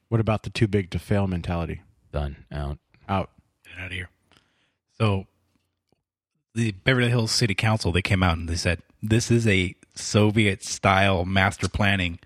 What 0.09 0.21
about 0.21 0.43
the 0.43 0.51
too 0.51 0.67
big 0.67 0.91
to 0.91 0.99
fail 0.99 1.27
mentality? 1.27 1.83
Done 2.13 2.45
out. 2.51 2.79
Out. 3.09 3.31
Get 3.65 3.79
out 3.79 3.87
of 3.87 3.93
here. 3.93 4.11
So, 4.99 5.27
the 6.55 6.73
Beverly 6.73 7.09
Hills 7.11 7.31
City 7.31 7.55
Council 7.55 7.93
they 7.93 8.03
came 8.03 8.23
out 8.23 8.37
and 8.37 8.49
they 8.49 8.57
said 8.57 8.83
this 9.03 9.31
is 9.31 9.47
a 9.47 9.77
Soviet 9.95 10.65
style 10.65 11.25
master 11.25 11.69
planning 11.69 12.19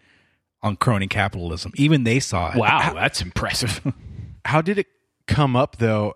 on 0.62 0.76
crony 0.76 1.06
capitalism. 1.08 1.72
Even 1.76 2.04
they 2.04 2.20
saw 2.20 2.50
it. 2.52 2.56
Wow, 2.56 2.94
that's 2.94 3.20
impressive. 3.20 3.80
how 4.44 4.62
did 4.62 4.78
it 4.78 4.86
come 5.26 5.56
up 5.56 5.78
though 5.78 6.14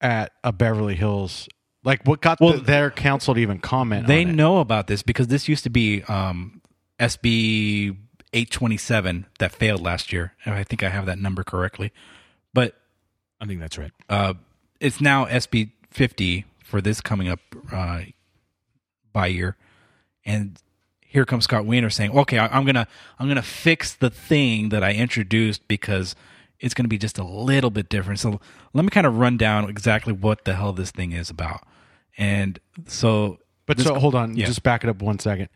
at 0.00 0.32
a 0.44 0.52
Beverly 0.52 0.94
Hills? 0.94 1.48
Like, 1.84 2.04
what 2.04 2.20
got 2.20 2.40
Well, 2.40 2.54
the, 2.54 2.60
their 2.60 2.90
council 2.90 3.34
to 3.34 3.40
even 3.40 3.58
comment? 3.60 4.06
They 4.06 4.24
know 4.24 4.58
about 4.58 4.88
this 4.88 5.02
because 5.02 5.28
this 5.28 5.48
used 5.48 5.64
to 5.64 5.70
be 5.70 6.02
um, 6.04 6.60
SB 6.98 7.96
827 8.32 9.26
that 9.38 9.52
failed 9.52 9.80
last 9.80 10.12
year. 10.12 10.34
I 10.44 10.64
think 10.64 10.82
I 10.82 10.88
have 10.88 11.06
that 11.06 11.18
number 11.18 11.44
correctly. 11.44 11.92
But 12.52 12.74
I 13.40 13.46
think 13.46 13.60
that's 13.60 13.78
right. 13.78 13.92
uh, 14.08 14.34
it's 14.80 15.00
now 15.00 15.26
SB 15.26 15.72
50 15.90 16.44
for 16.64 16.80
this 16.80 17.00
coming 17.00 17.28
up 17.28 17.40
uh, 17.72 18.02
by 19.12 19.26
year, 19.28 19.56
and 20.24 20.60
here 21.00 21.24
comes 21.24 21.44
Scott 21.44 21.64
Wiener 21.64 21.90
saying, 21.90 22.16
"Okay, 22.16 22.38
I, 22.38 22.46
I'm 22.48 22.64
gonna 22.64 22.86
I'm 23.18 23.28
gonna 23.28 23.42
fix 23.42 23.94
the 23.94 24.10
thing 24.10 24.68
that 24.68 24.84
I 24.84 24.92
introduced 24.92 25.66
because 25.68 26.14
it's 26.60 26.74
gonna 26.74 26.88
be 26.88 26.98
just 26.98 27.18
a 27.18 27.24
little 27.24 27.70
bit 27.70 27.88
different." 27.88 28.20
So 28.20 28.40
let 28.74 28.84
me 28.84 28.90
kind 28.90 29.06
of 29.06 29.16
run 29.18 29.36
down 29.36 29.68
exactly 29.68 30.12
what 30.12 30.44
the 30.44 30.54
hell 30.54 30.72
this 30.72 30.90
thing 30.90 31.12
is 31.12 31.30
about. 31.30 31.62
And 32.16 32.58
so, 32.86 33.38
But 33.66 33.76
this- 33.76 33.86
so 33.86 33.94
hold 33.98 34.14
on, 34.14 34.36
yeah. 34.36 34.46
just 34.46 34.62
back 34.62 34.82
it 34.84 34.90
up 34.90 35.02
one 35.02 35.18
second. 35.18 35.48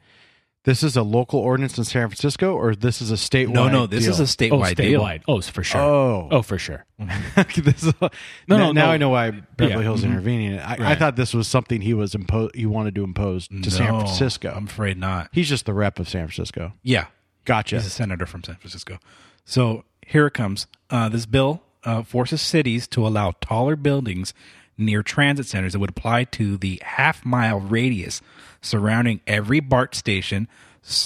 This 0.64 0.84
is 0.84 0.96
a 0.96 1.02
local 1.02 1.40
ordinance 1.40 1.76
in 1.76 1.82
San 1.82 2.06
Francisco, 2.08 2.54
or 2.54 2.76
this 2.76 3.02
is 3.02 3.10
a 3.10 3.14
statewide? 3.16 3.52
no, 3.52 3.68
no, 3.68 3.86
this 3.88 4.04
deal? 4.04 4.12
is 4.12 4.20
a 4.20 4.22
Oh, 4.22 4.26
statewide 4.26 4.76
deal. 4.76 5.00
statewide. 5.02 5.22
Oh, 5.26 5.40
for 5.40 5.64
sure. 5.64 5.80
Oh. 5.80 6.28
oh, 6.30 6.42
for 6.42 6.56
sure. 6.56 6.84
this 7.56 7.82
is, 7.82 7.92
No, 8.00 8.08
now, 8.46 8.56
no, 8.58 8.72
now 8.72 8.86
no. 8.86 8.90
I 8.92 8.96
know 8.96 9.08
why 9.08 9.32
Beverly 9.32 9.78
Yeah, 9.78 9.82
Hills 9.82 10.02
mhm. 10.02 10.10
intervening. 10.12 10.58
I, 10.60 10.92
I 10.92 10.94
thought 10.94 11.16
this 11.16 11.34
was 11.34 11.48
something 11.48 11.80
he 11.80 11.94
was 11.94 12.12
impo- 12.14 12.54
he 12.54 12.64
wanted 12.66 12.94
to 12.94 13.02
impose 13.02 13.48
to 13.48 13.70
San 13.72 13.88
Francisco. 13.88 14.52
I'm 14.54 14.66
afraid 14.66 14.98
not. 14.98 15.30
He's 15.32 15.48
just 15.48 15.66
the 15.66 15.74
rep 15.74 15.98
of 15.98 16.08
San 16.08 16.28
Francisco. 16.28 16.74
Yeah, 16.84 17.06
Gotcha. 17.44 17.78
He's 17.78 17.86
a 17.86 17.90
senator 17.90 18.24
from 18.24 18.44
San 18.44 18.54
Francisco. 18.54 19.00
So 19.44 19.84
here 20.06 20.26
it 20.26 20.34
comes. 20.34 20.66
Uh, 20.90 21.08
this 21.08 21.26
bill 21.26 21.62
uh, 21.84 22.02
forces 22.02 22.40
cities 22.40 22.86
to 22.88 23.06
allow 23.06 23.32
taller 23.40 23.76
buildings 23.76 24.34
near 24.78 25.02
transit 25.02 25.46
centers 25.46 25.72
that 25.72 25.78
would 25.78 25.90
apply 25.90 26.24
to 26.24 26.56
the 26.56 26.80
half 26.84 27.24
mile 27.24 27.60
radius 27.60 28.20
surrounding 28.60 29.20
every 29.26 29.60
BART 29.60 29.94
station, 29.94 30.48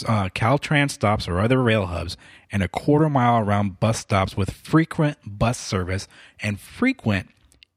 uh, 0.06 0.28
Caltrans 0.34 0.92
stops 0.92 1.28
or 1.28 1.40
other 1.40 1.62
rail 1.62 1.86
hubs, 1.86 2.16
and 2.52 2.62
a 2.62 2.68
quarter 2.68 3.08
mile 3.08 3.38
around 3.38 3.80
bus 3.80 3.98
stops 3.98 4.36
with 4.36 4.50
frequent 4.50 5.18
bus 5.24 5.58
service. 5.58 6.06
And 6.40 6.60
frequent 6.60 7.30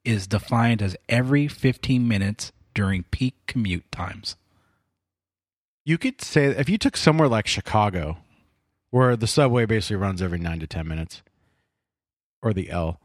is 0.06 0.28
defined 0.28 0.82
as 0.82 0.96
every 1.08 1.48
15 1.48 2.08
minutes 2.08 2.52
during 2.74 3.04
peak 3.04 3.36
commute 3.48 3.92
times. 3.92 4.36
you 5.86 5.98
could 5.98 6.22
say 6.22 6.46
if 6.46 6.70
you 6.70 6.78
took 6.78 6.96
somewhere 6.96 7.28
like 7.28 7.48
Chicago, 7.48 8.18
where 8.92 9.16
the 9.16 9.28
subway 9.28 9.66
basically 9.66 9.98
runs 9.98 10.22
every 10.22 10.40
nine 10.40 10.60
to 10.60 10.68
ten 10.68 10.88
minutes, 10.88 11.22
or 12.42 12.54
the 12.54 12.70
L. 12.70 13.00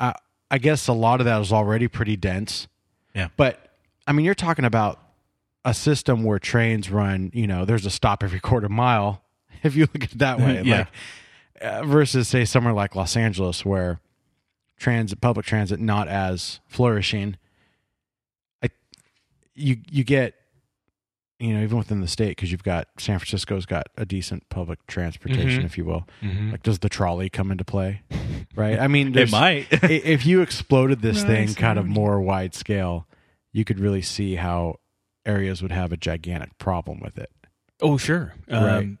I 0.00 0.14
I 0.50 0.58
guess 0.58 0.88
a 0.88 0.92
lot 0.92 1.20
of 1.20 1.26
that 1.26 1.40
is 1.40 1.52
already 1.52 1.88
pretty 1.88 2.16
dense. 2.16 2.68
Yeah. 3.14 3.28
But 3.36 3.58
I 4.06 4.12
mean, 4.12 4.24
you're 4.24 4.34
talking 4.34 4.64
about 4.64 5.00
a 5.64 5.74
system 5.74 6.24
where 6.24 6.38
trains 6.38 6.90
run. 6.90 7.30
You 7.34 7.46
know, 7.46 7.64
there's 7.64 7.86
a 7.86 7.90
stop 7.90 8.22
every 8.22 8.40
quarter 8.48 8.68
mile. 8.68 9.22
If 9.62 9.76
you 9.76 9.82
look 9.82 10.02
at 10.04 10.12
it 10.12 10.18
that 10.18 10.38
way, 10.38 10.62
Yeah. 10.64 10.78
like 10.78 10.88
uh, 11.60 11.84
versus 11.84 12.26
say 12.28 12.44
somewhere 12.44 12.72
like 12.74 12.96
Los 12.96 13.16
Angeles, 13.16 13.64
where 13.64 14.00
transit, 14.78 15.20
public 15.20 15.46
transit, 15.46 15.78
not 15.78 16.08
as 16.08 16.58
flourishing. 16.66 17.36
I 18.62 18.70
you 19.54 19.76
you 19.88 20.02
get 20.02 20.34
you 21.42 21.54
know 21.54 21.62
even 21.62 21.76
within 21.78 22.00
the 22.00 22.08
state 22.08 22.30
because 22.30 22.50
you've 22.52 22.62
got 22.62 22.88
San 22.98 23.18
Francisco's 23.18 23.66
got 23.66 23.88
a 23.96 24.04
decent 24.06 24.48
public 24.48 24.86
transportation, 24.86 25.62
Mhm. 25.62 25.64
if 25.64 25.76
you 25.76 25.84
will. 25.84 26.06
Mhm. 26.22 26.52
Like, 26.52 26.62
does 26.62 26.78
the 26.78 26.88
trolley 26.88 27.28
come 27.28 27.50
into 27.50 27.64
play? 27.64 28.02
Right. 28.54 28.78
I 28.78 28.86
mean, 28.86 29.16
It 29.16 29.30
might. 29.30 29.66
if 29.84 30.26
you 30.26 30.42
exploded 30.42 31.00
this 31.00 31.22
thing 31.24 31.54
kind 31.54 31.78
of 31.78 31.86
more 31.86 32.20
wide 32.20 32.54
scale, 32.54 33.06
you 33.50 33.64
could 33.64 33.80
really 33.80 34.02
see 34.02 34.34
how 34.34 34.78
areas 35.24 35.62
would 35.62 35.72
have 35.72 35.90
a 35.90 35.96
gigantic 35.96 36.58
problem 36.58 37.00
with 37.00 37.16
it. 37.18 37.30
Oh, 37.80 37.96
sure. 37.96 38.34
Right. 38.50 38.78
Um, 38.78 38.98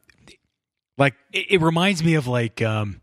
Like, 0.96 1.14
it, 1.32 1.46
it 1.50 1.60
reminds 1.60 2.02
me 2.02 2.14
of 2.14 2.26
like 2.26 2.62
um 2.62 3.02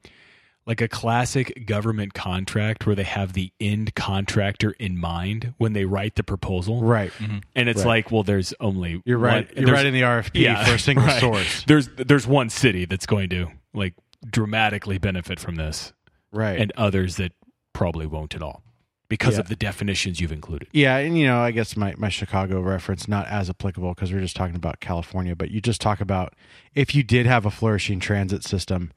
like 0.70 0.80
a 0.82 0.88
classic 0.88 1.66
government 1.66 2.14
contract 2.14 2.86
where 2.86 2.96
they 2.96 3.04
have 3.04 3.34
the 3.34 3.52
end 3.60 3.96
contractor 3.96 4.72
in 4.80 4.98
mind 4.98 5.54
when 5.58 5.74
they 5.74 5.84
write 5.84 6.14
the 6.16 6.24
proposal 6.24 6.82
right. 6.84 7.12
Mm-hmm. 7.14 7.40
and 7.56 7.68
it's 7.68 7.80
Right. 7.80 7.88
like 8.06 8.12
well 8.12 8.24
there's 8.24 8.54
only 8.62 9.02
You're 9.04 9.18
right. 9.18 9.48
one- 9.48 9.56
You're 9.58 9.66
there's- 9.66 9.78
right 9.80 9.86
in 9.88 9.94
the 9.94 10.02
RFP 10.04 10.66
for 10.66 10.74
a 10.76 10.80
single 10.88 11.06
right. 11.06 11.20
source. 11.20 11.64
there's 11.66 11.90
there's 11.98 12.28
one 12.28 12.50
city 12.50 12.86
that's 12.86 13.08
going 13.08 13.30
to 13.32 13.48
like 13.74 13.96
dramatically 14.30 14.98
benefit 15.00 15.40
from 15.40 15.56
this 15.56 15.92
Right. 16.32 16.60
and 16.60 16.72
others 16.78 17.16
that 17.16 17.32
probably 17.74 18.06
won't 18.06 18.36
at 18.36 18.44
all 18.44 18.62
because 19.08 19.34
Yeah. 19.36 19.40
of 19.40 19.48
the 19.50 19.56
definitions 19.56 20.20
you've 20.22 20.32
included 20.32 20.68
Yeah, 20.72 20.98
and 20.98 21.18
you 21.18 21.26
know, 21.26 21.40
I 21.40 21.50
guess 21.50 21.76
my, 21.76 21.96
my 21.98 22.10
Chicago 22.10 22.62
reference 22.62 23.08
not 23.08 23.26
as 23.28 23.50
applicable 23.50 23.96
because 23.96 24.14
we're 24.14 24.20
just 24.22 24.36
talking 24.36 24.56
about 24.56 24.80
California, 24.82 25.36
but 25.36 25.50
you 25.50 25.62
just 25.62 25.82
talk 25.82 26.00
about 26.00 26.36
if 26.76 26.94
you 26.94 27.02
did 27.02 27.26
have 27.26 27.44
a 27.48 27.50
flourishing 27.50 28.00
transit 28.00 28.44
system, 28.44 28.92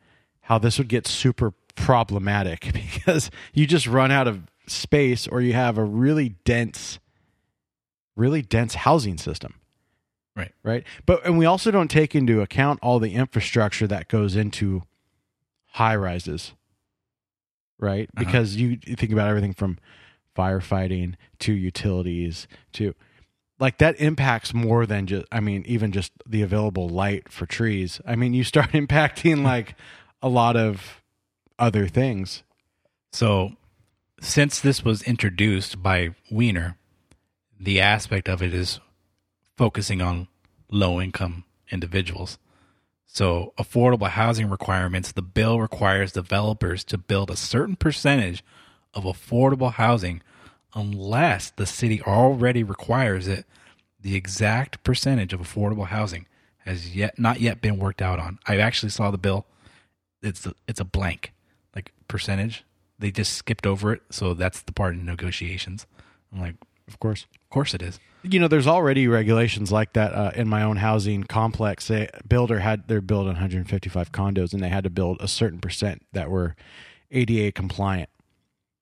how 0.47 0.59
this 0.59 0.77
would 0.77 0.89
get 0.89 1.07
super 1.07 1.55
problematic 1.75 2.73
because 2.73 3.31
you 3.53 3.67
just 3.67 3.87
run 3.87 4.11
out 4.11 4.29
of 4.29 4.43
space 4.67 5.27
or 5.27 5.41
you 5.41 5.53
have 5.53 5.79
a 5.79 5.85
really 5.85 6.31
dense 6.45 6.99
really 8.17 8.43
dense 8.43 8.75
housing 8.75 9.17
system. 9.19 9.55
Right. 10.35 10.53
Right? 10.63 10.85
But 11.07 11.25
and 11.27 11.39
we 11.39 11.47
also 11.47 11.71
don't 11.71 11.91
take 11.91 12.15
into 12.15 12.41
account 12.41 12.81
all 12.83 12.99
the 12.99 13.15
infrastructure 13.15 13.87
that 13.87 14.09
goes 14.09 14.37
into 14.37 14.83
high 15.73 15.97
rises. 15.97 16.53
Right? 17.79 18.09
Uh-huh. 18.17 18.25
Because 18.25 18.57
you, 18.57 18.79
you 18.85 18.97
think 18.97 19.13
about 19.13 19.29
everything 19.29 19.53
from 19.53 19.79
firefighting 20.37 21.15
to 21.41 21.53
utilities 21.53 22.47
to 22.73 22.95
like 23.59 23.79
that 23.79 24.01
impacts 24.01 24.55
more 24.55 24.87
than 24.87 25.07
just 25.07 25.27
I 25.31 25.41
mean 25.41 25.65
even 25.67 25.93
just 25.93 26.13
the 26.27 26.43
available 26.43 26.89
light 26.89 27.31
for 27.31 27.45
trees. 27.45 28.01
I 28.07 28.17
mean 28.17 28.33
you 28.33 28.45
start 28.45 28.71
impacting 28.73 29.43
like 29.45 29.75
a 30.23 30.29
lot 30.29 30.57
of 30.57 31.02
other 31.63 31.87
things. 31.87 32.43
So, 33.13 33.53
since 34.21 34.59
this 34.59 34.85
was 34.85 35.03
introduced 35.03 35.81
by 35.81 36.11
Wiener, 36.31 36.77
the 37.59 37.81
aspect 37.81 38.29
of 38.29 38.43
it 38.43 38.53
is 38.53 38.81
focusing 39.57 40.03
on 40.03 40.27
low 40.71 41.01
income 41.01 41.45
individuals. 41.71 42.39
So, 43.07 43.53
affordable 43.57 44.09
housing 44.09 44.51
requirements, 44.51 45.13
the 45.13 45.23
bill 45.23 45.61
requires 45.61 46.13
developers 46.13 46.83
to 46.85 46.99
build 46.99 47.31
a 47.31 47.37
certain 47.37 47.77
percentage 47.77 48.43
of 48.93 49.05
affordable 49.05 49.73
housing 49.73 50.21
unless 50.75 51.51
the 51.51 51.67
city 51.67 52.03
already 52.03 52.65
requires 52.65 53.29
it. 53.29 53.47
The 54.01 54.17
exact 54.17 54.83
percentage 54.83 55.33
of 55.33 55.41
affordable 55.41 55.87
housing 55.87 56.27
has 56.65 56.97
yet 56.97 57.21
not 57.21 57.41
yet 57.41 57.61
been 57.61 57.79
worked 57.79 58.03
out 58.03 58.19
on. 58.19 58.41
I 58.49 58.59
actually 58.59 58.91
saw 58.91 59.13
the 59.13 59.19
bill. 59.19 59.47
It's 60.23 60.45
a, 60.45 60.55
it's 60.67 60.81
a 60.81 60.85
blank 60.85 61.33
like 61.75 61.93
percentage. 62.09 62.65
They 62.99 63.11
just 63.11 63.33
skipped 63.35 63.67
over 63.67 63.93
it, 63.93 64.03
so 64.11 64.35
that's 64.35 64.63
the 64.63 64.73
part 64.73 64.95
in 64.95 65.05
negotiations. 65.05 65.87
I'm 66.33 66.41
like, 66.41 66.55
Of 66.87 67.01
course. 67.01 67.27
of 67.43 67.51
course 67.51 67.75
it 67.75 67.83
is. 67.83 67.99
You 68.23 68.39
know, 68.39 68.47
there's 68.47 68.69
already 68.69 69.09
regulations 69.09 69.73
like 69.73 69.95
that 69.95 70.13
uh, 70.15 70.31
in 70.37 70.47
my 70.47 70.63
own 70.63 70.77
housing 70.77 71.25
complex. 71.25 71.91
A 71.91 72.09
builder 72.29 72.61
had 72.61 72.87
they're 72.87 73.01
building 73.01 73.33
155 73.33 74.13
condos, 74.13 74.53
and 74.53 74.63
they 74.63 74.69
had 74.69 74.85
to 74.85 74.91
build 74.91 75.21
a 75.21 75.27
certain 75.27 75.59
percent 75.59 76.07
that 76.13 76.31
were 76.31 76.55
ADA 77.11 77.51
compliant. 77.53 78.09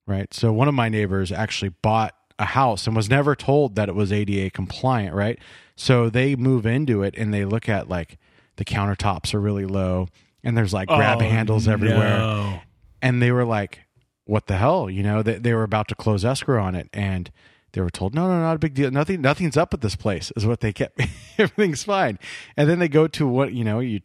Right. 0.06 0.32
So 0.34 0.52
one 0.52 0.68
of 0.68 0.74
my 0.74 0.88
neighbors 0.88 1.32
actually 1.32 1.70
bought 1.82 2.14
a 2.38 2.44
house 2.46 2.86
and 2.86 2.94
was 2.96 3.08
never 3.08 3.34
told 3.36 3.76
that 3.76 3.88
it 3.88 3.94
was 3.94 4.12
ADA 4.12 4.50
compliant. 4.50 5.14
Right. 5.14 5.38
So 5.76 6.10
they 6.10 6.36
move 6.36 6.66
into 6.66 7.02
it 7.02 7.14
and 7.16 7.32
they 7.32 7.44
look 7.46 7.68
at 7.68 7.88
like 7.88 8.18
the 8.56 8.64
countertops 8.66 9.32
are 9.32 9.40
really 9.40 9.64
low, 9.64 10.08
and 10.44 10.54
there's 10.58 10.74
like 10.74 10.88
grab 10.88 11.18
Oh, 11.22 11.24
handles 11.24 11.66
everywhere 11.66 12.18
no. 12.18 12.60
And 13.02 13.20
they 13.20 13.32
were 13.32 13.44
like, 13.44 13.80
"What 14.24 14.46
the 14.46 14.56
hell?" 14.56 14.90
You 14.90 15.02
know, 15.02 15.22
they, 15.22 15.38
they 15.38 15.54
were 15.54 15.62
about 15.62 15.88
to 15.88 15.94
close 15.94 16.24
escrow 16.24 16.62
on 16.62 16.74
it, 16.74 16.88
and 16.92 17.30
they 17.72 17.80
were 17.80 17.90
told, 17.90 18.14
"No, 18.14 18.28
no, 18.28 18.40
not 18.40 18.56
a 18.56 18.58
big 18.58 18.74
deal. 18.74 18.90
Nothing, 18.90 19.20
nothing's 19.20 19.56
up 19.56 19.72
with 19.72 19.80
this 19.80 19.96
place." 19.96 20.32
Is 20.36 20.46
what 20.46 20.60
they 20.60 20.72
kept. 20.72 21.00
Everything's 21.38 21.84
fine, 21.84 22.18
and 22.56 22.68
then 22.68 22.78
they 22.78 22.88
go 22.88 23.06
to 23.08 23.26
what 23.26 23.52
you 23.52 23.64
know, 23.64 23.80
you 23.80 24.00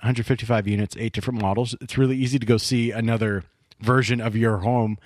155 0.00 0.68
units, 0.68 0.96
eight 0.98 1.12
different 1.12 1.42
models. 1.42 1.74
It's 1.80 1.98
really 1.98 2.16
easy 2.16 2.38
to 2.38 2.46
go 2.46 2.56
see 2.56 2.92
another 2.92 3.42
version 3.80 4.20
of 4.20 4.36
your 4.36 4.58
home. 4.58 4.96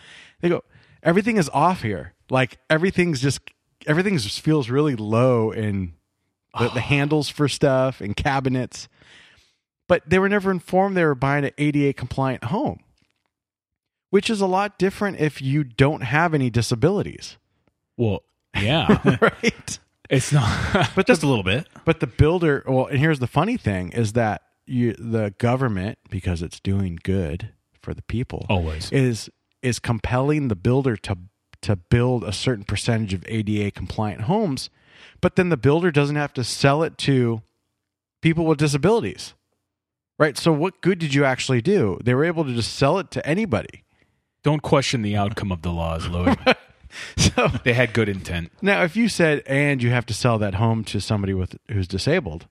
They 0.43 0.51
go, 0.51 0.65
everything 1.03 1.39
is 1.39 1.49
off 1.51 1.81
here. 1.81 2.13
Like 2.29 2.59
everything's 2.69 3.21
just 3.21 3.41
everything 3.87 4.19
just 4.19 4.41
feels 4.43 4.69
really 4.69 4.95
low 4.95 5.51
in 5.51 5.95
the, 6.59 6.69
the 6.69 6.81
handles 6.93 7.31
for 7.31 7.49
stuff 7.49 8.03
and 8.03 8.15
cabinets. 8.15 8.89
But 9.89 10.03
they 10.07 10.19
were 10.19 10.29
never 10.29 10.51
informed 10.51 10.95
they 10.97 11.05
were 11.05 11.15
buying 11.15 11.47
an 11.47 11.53
ADA 11.57 11.95
compliant 11.95 12.45
home 12.45 12.81
which 14.13 14.29
is 14.29 14.43
a 14.43 14.47
lot 14.47 14.79
different 14.79 15.19
if 15.19 15.41
you 15.41 15.65
don't 15.65 16.03
have 16.03 16.35
any 16.35 16.51
disabilities, 16.51 17.39
Well, 17.97 18.23
yeah, 18.55 19.01
right? 19.23 19.79
it's 20.11 20.33
not. 20.33 20.91
But 20.95 21.07
Just 21.07 21.23
the, 21.23 21.27
a 21.27 21.29
little 21.29 21.43
bit. 21.43 21.67
but 21.87 22.01
the 22.01 22.07
builder, 22.07 22.63
well, 22.69 22.87
and 22.87 22.99
here's 22.99 23.19
the 23.21 23.27
funny 23.27 23.57
thing 23.57 23.91
is 23.93 24.13
that 24.13 24.43
you 24.67 24.93
the 24.93 25.35
government 25.39 25.97
because 26.11 26.43
it's 26.43 26.61
doing 26.61 26.99
good 27.03 27.49
for 27.81 27.95
the 27.95 28.03
people 28.03 28.45
Always. 28.51 28.93
is 28.93 29.31
is 29.63 29.79
compelling 29.79 30.49
the 30.49 30.57
builder 30.57 30.97
to 30.99 31.17
to 31.63 31.77
build 31.77 32.23
a 32.25 32.33
certain 32.33 32.65
percentage 32.65 33.15
of 33.15 33.25
ADA 33.29 33.71
compliant 33.71 34.23
homes, 34.23 34.69
but 35.23 35.37
then 35.37 35.49
the 35.49 35.57
builder 35.57 35.91
doesn't 35.91 36.17
have 36.17 36.35
to 36.35 36.45
sell 36.45 36.83
it 36.83 36.99
to 36.99 37.41
people 38.21 38.45
with 38.45 38.59
disabilities. 38.59 39.33
Right? 40.19 40.37
So 40.37 40.53
what 40.53 40.81
good 40.83 40.99
did 40.99 41.15
you 41.15 41.25
actually 41.25 41.63
do? 41.63 41.99
They 42.05 42.15
were 42.15 42.25
able 42.27 42.45
to 42.45 42.55
just 42.55 42.75
sell 42.75 42.99
it 42.99 43.11
to 43.13 43.27
anybody. 43.27 43.82
Don't 44.43 44.63
question 44.63 45.03
the 45.03 45.17
outcome 45.17 45.53
of 45.53 45.63
the 45.63 45.71
laws, 45.73 46.09
Louis. 46.09 46.37
So 47.17 47.49
they 47.65 47.73
had 47.73 47.95
good 47.95 48.11
intent. 48.11 48.53
Now, 48.61 48.83
if 48.83 48.97
you 48.97 49.09
said, 49.09 49.43
and 49.47 49.83
you 49.83 49.89
have 49.89 50.05
to 50.05 50.13
sell 50.13 50.37
that 50.41 50.57
home 50.57 50.85
to 50.85 51.01
somebody 51.01 51.33
with 51.33 51.57
who's 51.71 51.89
disabled, 51.89 52.47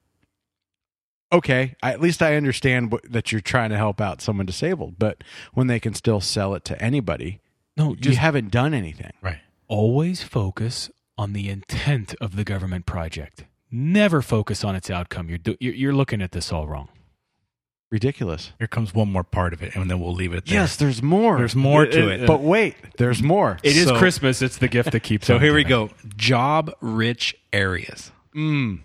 okay, 1.32 1.76
I, 1.84 1.92
at 1.92 2.02
least 2.02 2.22
I 2.22 2.36
understand 2.36 2.92
what, 2.92 3.04
that 3.12 3.32
you're 3.32 3.42
trying 3.42 3.70
to 3.70 3.78
help 3.78 4.02
out 4.02 4.20
someone 4.20 4.48
disabled. 4.48 4.96
But 4.98 5.24
when 5.54 5.68
they 5.68 5.80
can 5.80 5.94
still 5.94 6.22
sell 6.22 6.56
it 6.56 6.66
to 6.66 6.82
anybody, 6.82 7.40
No, 7.78 7.90
you 7.92 7.96
just 7.98 8.18
haven't 8.18 8.50
done 8.52 8.74
anything. 8.74 9.12
Right. 9.22 9.40
always 9.68 10.24
focus 10.24 10.90
on 11.18 11.34
the 11.34 11.48
intent 11.50 12.16
of 12.20 12.36
the 12.36 12.44
government 12.44 12.86
project. 12.88 13.46
Never 13.70 14.22
focus 14.22 14.64
on 14.64 14.76
its 14.76 14.90
outcome. 14.90 15.30
You're 15.30 15.38
do, 15.38 15.56
you're, 15.60 15.74
you're 15.76 15.94
looking 15.94 16.22
at 16.22 16.32
this 16.32 16.52
all 16.52 16.68
wrong. 16.68 16.90
Ridiculous. 17.92 18.54
Here 18.58 18.68
comes 18.68 18.94
one 18.94 19.12
more 19.12 19.24
part 19.26 19.52
of 19.52 19.62
it, 19.62 19.76
and 19.76 19.92
then 19.92 20.00
we'll 20.00 20.14
leave 20.14 20.34
it 20.34 20.46
there. 20.46 20.56
Yes, 20.62 20.78
there's 20.78 21.04
more. 21.04 21.38
There's 21.38 21.58
more 21.58 21.86
to 21.86 22.08
it. 22.10 22.26
But 22.26 22.42
wait, 22.42 22.76
there's 22.98 23.22
more. 23.22 23.58
It 23.64 23.76
is 23.76 23.88
So- 23.90 23.98
Christmas. 23.98 24.42
It's 24.42 24.58
the 24.58 24.70
gift 24.70 24.92
that 24.94 25.02
keeps. 25.02 25.28
So 25.28 25.36
on 25.36 25.42
here 25.42 25.54
we 25.54 25.64
giving. 25.66 25.88
go. 25.88 25.94
Job 26.16 26.72
rich 26.80 27.36
areas. 27.52 28.12
Mm. 28.34 28.80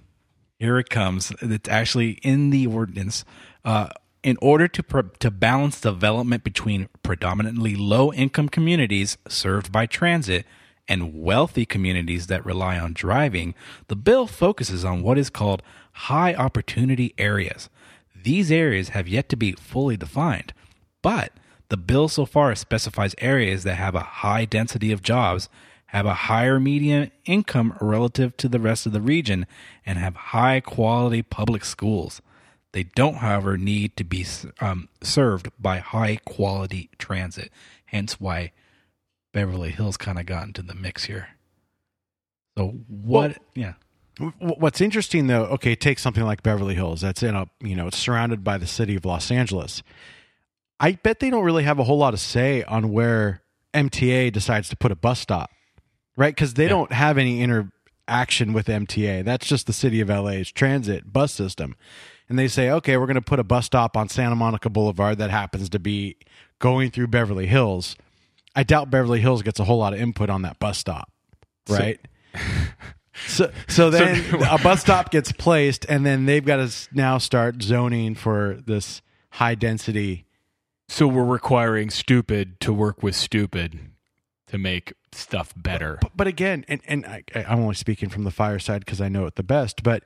Here 0.58 0.78
it 0.78 0.90
comes. 0.90 1.32
It's 1.40 1.68
actually 1.68 2.12
in 2.24 2.50
the 2.50 2.66
ordinance. 2.66 3.24
Uh, 3.64 3.90
in 4.24 4.36
order 4.42 4.66
to 4.66 4.82
pro- 4.82 5.02
to 5.02 5.30
balance 5.30 5.80
development 5.80 6.42
between 6.42 6.88
predominantly 7.04 7.76
low 7.76 8.12
income 8.12 8.48
communities 8.48 9.18
served 9.28 9.70
by 9.70 9.86
transit 9.86 10.44
and 10.88 11.14
wealthy 11.22 11.64
communities 11.64 12.26
that 12.26 12.44
rely 12.44 12.76
on 12.76 12.92
driving, 12.92 13.54
the 13.86 13.94
bill 13.94 14.26
focuses 14.26 14.84
on 14.84 15.02
what 15.02 15.16
is 15.16 15.30
called 15.30 15.62
high 15.92 16.34
opportunity 16.34 17.14
areas. 17.18 17.68
These 18.26 18.50
areas 18.50 18.88
have 18.88 19.06
yet 19.06 19.28
to 19.28 19.36
be 19.36 19.52
fully 19.52 19.96
defined, 19.96 20.52
but 21.00 21.32
the 21.68 21.76
bill 21.76 22.08
so 22.08 22.26
far 22.26 22.56
specifies 22.56 23.14
areas 23.18 23.62
that 23.62 23.76
have 23.76 23.94
a 23.94 24.00
high 24.00 24.44
density 24.44 24.90
of 24.90 25.00
jobs, 25.00 25.48
have 25.86 26.06
a 26.06 26.26
higher 26.26 26.58
median 26.58 27.12
income 27.24 27.78
relative 27.80 28.36
to 28.38 28.48
the 28.48 28.58
rest 28.58 28.84
of 28.84 28.90
the 28.90 29.00
region, 29.00 29.46
and 29.86 29.96
have 30.00 30.16
high 30.16 30.58
quality 30.58 31.22
public 31.22 31.64
schools. 31.64 32.20
They 32.72 32.82
don't, 32.96 33.18
however, 33.18 33.56
need 33.56 33.96
to 33.96 34.02
be 34.02 34.26
um, 34.60 34.88
served 35.04 35.50
by 35.56 35.78
high 35.78 36.16
quality 36.24 36.90
transit. 36.98 37.52
Hence 37.84 38.20
why 38.20 38.50
Beverly 39.32 39.70
Hills 39.70 39.96
kind 39.96 40.18
of 40.18 40.26
got 40.26 40.48
into 40.48 40.62
the 40.62 40.74
mix 40.74 41.04
here. 41.04 41.28
So 42.58 42.80
what? 42.88 43.30
Well- 43.30 43.34
yeah. 43.54 43.74
What's 44.38 44.80
interesting 44.80 45.26
though, 45.26 45.44
okay, 45.44 45.74
take 45.74 45.98
something 45.98 46.24
like 46.24 46.42
Beverly 46.42 46.74
Hills. 46.74 47.02
That's 47.02 47.22
in 47.22 47.34
a, 47.34 47.46
you 47.60 47.76
know, 47.76 47.88
it's 47.88 47.98
surrounded 47.98 48.42
by 48.42 48.56
the 48.56 48.66
city 48.66 48.96
of 48.96 49.04
Los 49.04 49.30
Angeles. 49.30 49.82
I 50.80 50.92
bet 50.92 51.20
they 51.20 51.30
don't 51.30 51.44
really 51.44 51.64
have 51.64 51.78
a 51.78 51.84
whole 51.84 51.98
lot 51.98 52.14
of 52.14 52.20
say 52.20 52.62
on 52.64 52.92
where 52.92 53.42
MTA 53.74 54.32
decides 54.32 54.68
to 54.70 54.76
put 54.76 54.90
a 54.92 54.96
bus 54.96 55.20
stop, 55.20 55.50
right? 56.16 56.34
Because 56.34 56.54
they 56.54 56.68
don't 56.68 56.92
have 56.92 57.18
any 57.18 57.42
interaction 57.42 58.52
with 58.52 58.66
MTA. 58.66 59.24
That's 59.24 59.46
just 59.46 59.66
the 59.66 59.72
city 59.72 60.00
of 60.00 60.08
LA's 60.08 60.50
transit 60.50 61.12
bus 61.12 61.32
system. 61.32 61.76
And 62.28 62.38
they 62.38 62.48
say, 62.48 62.70
okay, 62.70 62.96
we're 62.96 63.06
going 63.06 63.14
to 63.16 63.22
put 63.22 63.38
a 63.38 63.44
bus 63.44 63.66
stop 63.66 63.96
on 63.96 64.08
Santa 64.08 64.34
Monica 64.34 64.68
Boulevard 64.68 65.18
that 65.18 65.30
happens 65.30 65.68
to 65.70 65.78
be 65.78 66.16
going 66.58 66.90
through 66.90 67.08
Beverly 67.08 67.46
Hills. 67.46 67.96
I 68.54 68.62
doubt 68.62 68.90
Beverly 68.90 69.20
Hills 69.20 69.42
gets 69.42 69.60
a 69.60 69.64
whole 69.64 69.78
lot 69.78 69.92
of 69.92 70.00
input 70.00 70.30
on 70.30 70.42
that 70.42 70.58
bus 70.58 70.78
stop, 70.78 71.12
right? 71.68 72.00
So, 72.34 72.40
so 73.26 73.50
so 73.68 73.90
then 73.90 74.24
a 74.50 74.58
bus 74.58 74.80
stop 74.80 75.10
gets 75.10 75.32
placed, 75.32 75.86
and 75.88 76.04
then 76.04 76.26
they've 76.26 76.44
got 76.44 76.56
to 76.56 76.88
now 76.92 77.18
start 77.18 77.62
zoning 77.62 78.14
for 78.14 78.58
this 78.66 79.02
high 79.30 79.54
density. 79.54 80.24
So 80.88 81.08
we're 81.08 81.24
requiring 81.24 81.90
stupid 81.90 82.60
to 82.60 82.72
work 82.72 83.02
with 83.02 83.16
stupid 83.16 83.80
to 84.46 84.58
make 84.58 84.92
stuff 85.12 85.52
better. 85.56 85.98
But, 86.00 86.12
but 86.16 86.26
again, 86.28 86.64
and, 86.68 86.80
and 86.86 87.04
I, 87.06 87.24
I'm 87.34 87.58
only 87.60 87.74
speaking 87.74 88.08
from 88.08 88.22
the 88.24 88.30
fire 88.30 88.60
side 88.60 88.84
because 88.84 89.00
I 89.00 89.08
know 89.08 89.26
it 89.26 89.34
the 89.34 89.42
best. 89.42 89.82
But 89.82 90.04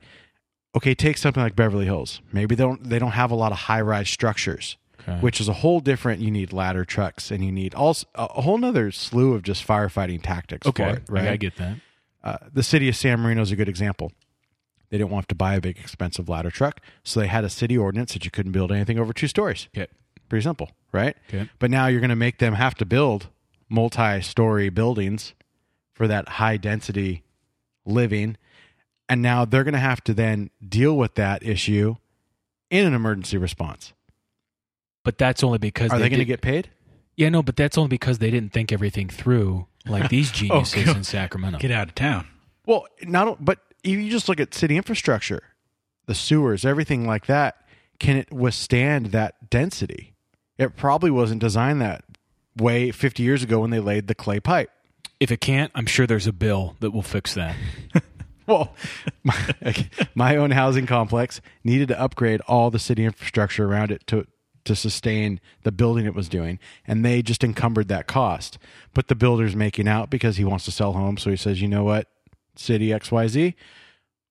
okay, 0.75 0.95
take 0.95 1.17
something 1.17 1.41
like 1.43 1.55
Beverly 1.55 1.85
Hills. 1.85 2.21
Maybe 2.31 2.55
they 2.55 2.63
don't 2.63 2.83
they 2.89 2.97
don't 2.99 3.11
have 3.11 3.29
a 3.31 3.35
lot 3.35 3.51
of 3.51 3.59
high 3.59 3.81
rise 3.81 4.09
structures, 4.09 4.77
Okay. 5.01 5.19
which 5.19 5.39
is 5.39 5.47
a 5.47 5.53
whole 5.53 5.79
different. 5.79 6.21
You 6.21 6.31
need 6.31 6.51
ladder 6.53 6.85
trucks, 6.85 7.29
and 7.31 7.43
you 7.45 7.51
need 7.51 7.75
also 7.75 8.07
a 8.15 8.41
whole 8.41 8.57
nother 8.57 8.91
slew 8.91 9.33
of 9.33 9.43
just 9.43 9.65
firefighting 9.67 10.21
tactics. 10.23 10.65
Okay, 10.67 10.91
it, 10.91 11.03
right? 11.09 11.27
I 11.27 11.37
get 11.37 11.57
that. 11.57 11.77
Uh, 12.23 12.37
the 12.53 12.63
city 12.63 12.87
of 12.89 12.95
San 12.95 13.19
Marino 13.19 13.41
is 13.41 13.51
a 13.51 13.55
good 13.55 13.69
example. 13.69 14.11
They 14.89 14.97
didn't 14.97 15.11
want 15.11 15.29
to 15.29 15.35
buy 15.35 15.55
a 15.55 15.61
big 15.61 15.77
expensive 15.77 16.27
ladder 16.27 16.51
truck, 16.51 16.81
so 17.03 17.19
they 17.19 17.27
had 17.27 17.43
a 17.43 17.49
city 17.49 17.77
ordinance 17.77 18.13
that 18.13 18.25
you 18.25 18.31
couldn't 18.31 18.51
build 18.51 18.71
anything 18.71 18.99
over 18.99 19.13
two 19.13 19.27
stories. 19.27 19.69
Okay. 19.75 19.87
Pretty 20.27 20.43
simple, 20.43 20.71
right? 20.91 21.15
Okay. 21.29 21.49
But 21.59 21.71
now 21.71 21.87
you're 21.87 22.01
going 22.01 22.09
to 22.09 22.15
make 22.15 22.39
them 22.39 22.53
have 22.53 22.75
to 22.75 22.85
build 22.85 23.27
multi-story 23.69 24.69
buildings 24.69 25.33
for 25.93 26.07
that 26.07 26.27
high 26.27 26.57
density 26.57 27.23
living, 27.85 28.37
and 29.07 29.21
now 29.21 29.45
they're 29.45 29.63
going 29.63 29.73
to 29.73 29.79
have 29.79 30.03
to 30.05 30.13
then 30.13 30.49
deal 30.67 30.97
with 30.97 31.15
that 31.15 31.43
issue 31.43 31.95
in 32.69 32.85
an 32.85 32.93
emergency 32.93 33.37
response. 33.37 33.93
But 35.03 35.17
that's 35.17 35.43
only 35.43 35.57
because 35.57 35.91
Are 35.91 35.99
they, 35.99 36.09
going 36.09 36.19
to 36.19 36.25
get 36.25 36.41
paid? 36.41 36.69
Yeah, 37.21 37.29
no, 37.29 37.43
but 37.43 37.55
that's 37.55 37.77
only 37.77 37.89
because 37.89 38.17
they 38.17 38.31
didn't 38.31 38.51
think 38.51 38.71
everything 38.71 39.07
through 39.07 39.67
like 39.85 40.09
these 40.09 40.31
oh, 40.31 40.33
geniuses 40.33 40.85
God. 40.85 40.97
in 40.97 41.03
Sacramento. 41.03 41.59
Get 41.59 41.69
out 41.69 41.87
of 41.87 41.93
town. 41.93 42.27
Well, 42.65 42.87
not 43.03 43.45
but 43.45 43.59
if 43.83 43.91
you 43.91 44.09
just 44.09 44.27
look 44.27 44.39
at 44.39 44.55
city 44.55 44.75
infrastructure, 44.75 45.43
the 46.07 46.15
sewers, 46.15 46.65
everything 46.65 47.05
like 47.05 47.27
that, 47.27 47.57
can 47.99 48.17
it 48.17 48.33
withstand 48.33 49.11
that 49.11 49.51
density? 49.51 50.15
It 50.57 50.75
probably 50.75 51.11
wasn't 51.11 51.41
designed 51.41 51.79
that 51.81 52.03
way 52.57 52.89
50 52.89 53.21
years 53.21 53.43
ago 53.43 53.59
when 53.59 53.69
they 53.69 53.79
laid 53.79 54.07
the 54.07 54.15
clay 54.15 54.39
pipe. 54.39 54.71
If 55.19 55.31
it 55.31 55.41
can't, 55.41 55.71
I'm 55.75 55.85
sure 55.85 56.07
there's 56.07 56.25
a 56.25 56.33
bill 56.33 56.75
that 56.79 56.89
will 56.89 57.03
fix 57.03 57.35
that. 57.35 57.55
well, 58.47 58.73
my, 59.23 59.35
my 60.15 60.37
own 60.37 60.49
housing 60.49 60.87
complex 60.87 61.39
needed 61.63 61.89
to 61.89 62.01
upgrade 62.01 62.41
all 62.47 62.71
the 62.71 62.79
city 62.79 63.05
infrastructure 63.05 63.67
around 63.67 63.91
it 63.91 64.07
to 64.07 64.25
to 64.65 64.75
sustain 64.75 65.39
the 65.63 65.71
building 65.71 66.05
it 66.05 66.13
was 66.15 66.29
doing, 66.29 66.59
and 66.85 67.03
they 67.03 67.21
just 67.21 67.43
encumbered 67.43 67.87
that 67.89 68.07
cost. 68.07 68.57
But 68.93 69.07
the 69.07 69.15
builder's 69.15 69.55
making 69.55 69.87
out 69.87 70.09
because 70.09 70.37
he 70.37 70.43
wants 70.45 70.65
to 70.65 70.71
sell 70.71 70.93
homes, 70.93 71.21
so 71.21 71.29
he 71.29 71.35
says, 71.35 71.61
"You 71.61 71.67
know 71.67 71.83
what, 71.83 72.07
city 72.55 72.89
XYZ, 72.89 73.53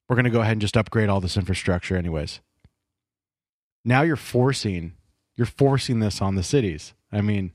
we're 0.08 0.16
going 0.16 0.24
to 0.24 0.30
go 0.30 0.40
ahead 0.40 0.52
and 0.52 0.60
just 0.60 0.76
upgrade 0.76 1.08
all 1.08 1.20
this 1.20 1.36
infrastructure 1.36 1.96
anyways." 1.96 2.40
Now 3.84 4.02
you're 4.02 4.16
forcing 4.16 4.92
you're 5.36 5.46
forcing 5.46 6.00
this 6.00 6.20
on 6.20 6.34
the 6.34 6.42
cities. 6.42 6.92
I 7.10 7.22
mean, 7.22 7.52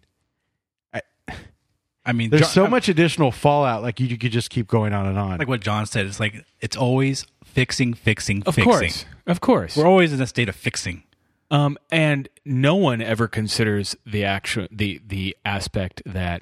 I 2.07 2.13
mean, 2.13 2.29
there's 2.29 2.41
John- 2.43 2.49
so 2.51 2.67
much 2.67 2.87
additional 2.87 3.31
fallout. 3.31 3.81
Like 3.81 3.99
you, 3.99 4.07
you 4.07 4.17
could 4.17 4.31
just 4.31 4.49
keep 4.51 4.67
going 4.67 4.93
on 4.93 5.07
and 5.07 5.17
on. 5.17 5.37
like 5.39 5.47
what 5.47 5.61
John 5.61 5.85
said. 5.87 6.05
It's 6.05 6.19
like 6.19 6.45
it's 6.59 6.77
always 6.77 7.25
fixing, 7.43 7.93
fixing, 7.95 8.43
Of 8.45 8.55
fixing. 8.55 8.71
course, 8.71 9.05
of 9.25 9.41
course. 9.41 9.75
We're 9.75 9.87
always 9.87 10.13
in 10.13 10.21
a 10.21 10.27
state 10.27 10.47
of 10.49 10.55
fixing. 10.55 11.03
Um, 11.51 11.77
and 11.91 12.27
no 12.43 12.75
one 12.75 13.01
ever 13.01 13.27
considers 13.27 13.95
the 14.05 14.23
actual 14.23 14.67
the 14.71 14.99
the 15.05 15.37
aspect 15.45 16.01
that 16.05 16.41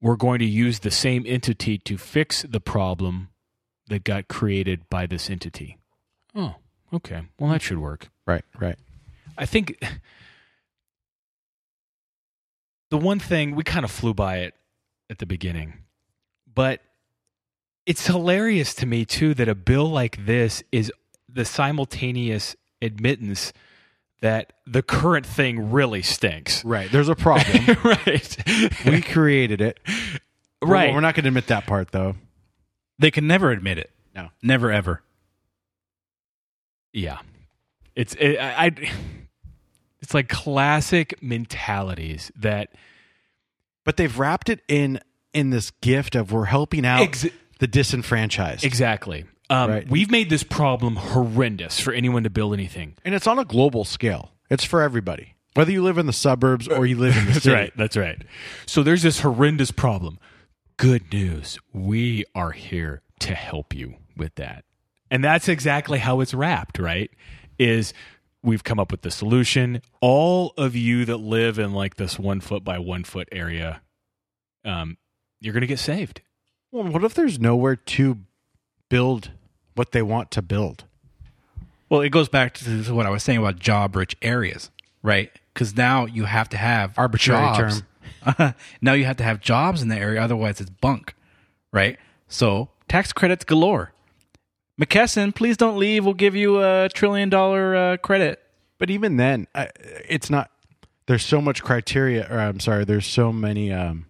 we're 0.00 0.16
going 0.16 0.38
to 0.38 0.44
use 0.46 0.80
the 0.80 0.90
same 0.90 1.24
entity 1.26 1.78
to 1.78 1.98
fix 1.98 2.42
the 2.42 2.60
problem 2.60 3.28
that 3.88 4.04
got 4.04 4.28
created 4.28 4.88
by 4.88 5.06
this 5.06 5.28
entity. 5.28 5.78
Oh, 6.34 6.56
okay. 6.92 7.22
Well, 7.38 7.50
that 7.50 7.62
should 7.62 7.78
work. 7.78 8.08
right, 8.26 8.44
right. 8.58 8.76
I 9.38 9.46
think 9.46 9.82
the 12.90 12.98
one 12.98 13.18
thing 13.18 13.54
we 13.54 13.64
kind 13.64 13.84
of 13.84 13.90
flew 13.90 14.14
by 14.14 14.38
it 14.38 14.54
at 15.10 15.18
the 15.18 15.26
beginning, 15.26 15.74
but 16.52 16.80
it's 17.84 18.06
hilarious 18.06 18.74
to 18.74 18.86
me 18.86 19.04
too 19.04 19.34
that 19.34 19.48
a 19.48 19.54
bill 19.54 19.88
like 19.88 20.24
this 20.26 20.62
is 20.72 20.92
the 21.28 21.44
simultaneous 21.44 22.56
admittance 22.82 23.52
that 24.20 24.52
the 24.66 24.82
current 24.82 25.26
thing 25.26 25.70
really 25.70 26.02
stinks. 26.02 26.64
Right. 26.64 26.90
There's 26.90 27.08
a 27.08 27.14
problem. 27.14 27.76
right. 27.84 28.36
we 28.86 29.02
created 29.02 29.60
it. 29.60 29.78
right. 30.62 30.88
We're, 30.88 30.94
we're 30.94 31.00
not 31.00 31.14
going 31.14 31.24
to 31.24 31.28
admit 31.28 31.48
that 31.48 31.66
part, 31.66 31.92
though. 31.92 32.16
They 32.98 33.10
can 33.10 33.26
never 33.26 33.50
admit 33.50 33.78
it. 33.78 33.90
No. 34.14 34.30
Never 34.42 34.72
ever. 34.72 35.02
Yeah, 36.92 37.18
it's 37.94 38.14
it, 38.14 38.38
I, 38.38 38.66
I. 38.66 38.90
It's 40.00 40.14
like 40.14 40.28
classic 40.28 41.20
mentalities 41.22 42.32
that 42.36 42.70
But 43.84 43.96
they've 43.98 44.18
wrapped 44.18 44.48
it 44.48 44.60
in 44.66 45.00
in 45.34 45.50
this 45.50 45.72
gift 45.82 46.14
of 46.14 46.32
we're 46.32 46.46
helping 46.46 46.86
out 46.86 47.02
Ex- 47.02 47.26
the 47.58 47.66
disenfranchised, 47.66 48.64
exactly. 48.64 49.26
Um, 49.50 49.70
Right. 49.70 49.88
We've 49.88 50.10
made 50.10 50.28
this 50.30 50.42
problem 50.42 50.96
horrendous 50.96 51.78
for 51.80 51.92
anyone 51.92 52.24
to 52.24 52.30
build 52.30 52.52
anything. 52.54 52.94
and 53.04 53.14
it's 53.14 53.26
on 53.26 53.38
a 53.38 53.44
global 53.44 53.84
scale. 53.84 54.32
It's 54.50 54.64
for 54.64 54.82
everybody, 54.82 55.34
whether 55.54 55.70
you 55.72 55.82
live 55.82 55.98
in 55.98 56.06
the 56.06 56.12
suburbs 56.12 56.68
or 56.68 56.86
you 56.86 56.96
live 56.96 57.16
in 57.16 57.26
the 57.26 57.32
That's 57.32 57.44
city. 57.44 57.54
right. 57.54 57.72
That's 57.76 57.96
right. 57.96 58.22
So 58.66 58.82
there's 58.82 59.02
this 59.02 59.20
horrendous 59.20 59.70
problem. 59.70 60.18
Good 60.76 61.12
news. 61.12 61.58
We 61.72 62.24
are 62.34 62.50
here 62.52 63.02
to 63.20 63.34
help 63.34 63.74
you 63.74 63.94
with 64.16 64.34
that. 64.36 64.64
And 65.10 65.22
that's 65.24 65.48
exactly 65.48 65.98
how 65.98 66.20
it's 66.20 66.34
wrapped, 66.34 66.78
right? 66.78 67.10
Is 67.58 67.92
we've 68.42 68.62
come 68.64 68.78
up 68.78 68.90
with 68.92 69.02
the 69.02 69.10
solution. 69.10 69.80
All 70.00 70.52
of 70.58 70.76
you 70.76 71.04
that 71.06 71.16
live 71.18 71.58
in 71.58 71.72
like 71.72 71.96
this 71.96 72.18
one 72.18 72.40
foot 72.40 72.62
by 72.64 72.78
one 72.78 73.04
foot 73.04 73.28
area, 73.32 73.80
um, 74.64 74.96
you're 75.40 75.52
going 75.54 75.60
to 75.62 75.66
get 75.66 75.78
saved. 75.78 76.20
Well, 76.72 76.84
what 76.84 77.04
if 77.04 77.14
there's 77.14 77.38
nowhere 77.40 77.76
to 77.76 78.18
build 78.88 79.30
what 79.74 79.92
they 79.92 80.02
want 80.02 80.30
to 80.32 80.42
build? 80.42 80.84
Well, 81.88 82.00
it 82.00 82.10
goes 82.10 82.28
back 82.28 82.54
to 82.54 82.94
what 82.94 83.06
I 83.06 83.10
was 83.10 83.22
saying 83.22 83.38
about 83.38 83.58
job-rich 83.58 84.16
areas, 84.22 84.70
right? 85.02 85.30
Because 85.54 85.76
now 85.76 86.06
you 86.06 86.24
have 86.24 86.48
to 86.50 86.56
have 86.56 86.98
Arbitrary 86.98 87.56
jobs. 87.56 87.82
now 88.80 88.92
you 88.92 89.04
have 89.04 89.16
to 89.18 89.24
have 89.24 89.40
jobs 89.40 89.82
in 89.82 89.88
the 89.88 89.96
area, 89.96 90.20
otherwise 90.20 90.60
it's 90.60 90.70
bunk, 90.70 91.14
right? 91.72 91.98
So 92.28 92.70
tax 92.88 93.12
credits 93.12 93.44
galore. 93.44 93.92
McKesson, 94.80 95.34
please 95.34 95.56
don't 95.56 95.78
leave. 95.78 96.04
We'll 96.04 96.14
give 96.14 96.34
you 96.34 96.62
a 96.62 96.88
trillion 96.92 97.30
dollar 97.30 97.74
uh, 97.74 97.96
credit. 97.98 98.42
But 98.78 98.90
even 98.90 99.16
then, 99.16 99.46
it's 99.54 100.28
not. 100.28 100.50
There's 101.06 101.24
so 101.24 101.40
much 101.40 101.62
criteria, 101.62 102.26
or 102.30 102.38
I'm 102.38 102.60
sorry, 102.60 102.84
there's 102.84 103.06
so 103.06 103.32
many. 103.32 103.72
Um, 103.72 104.06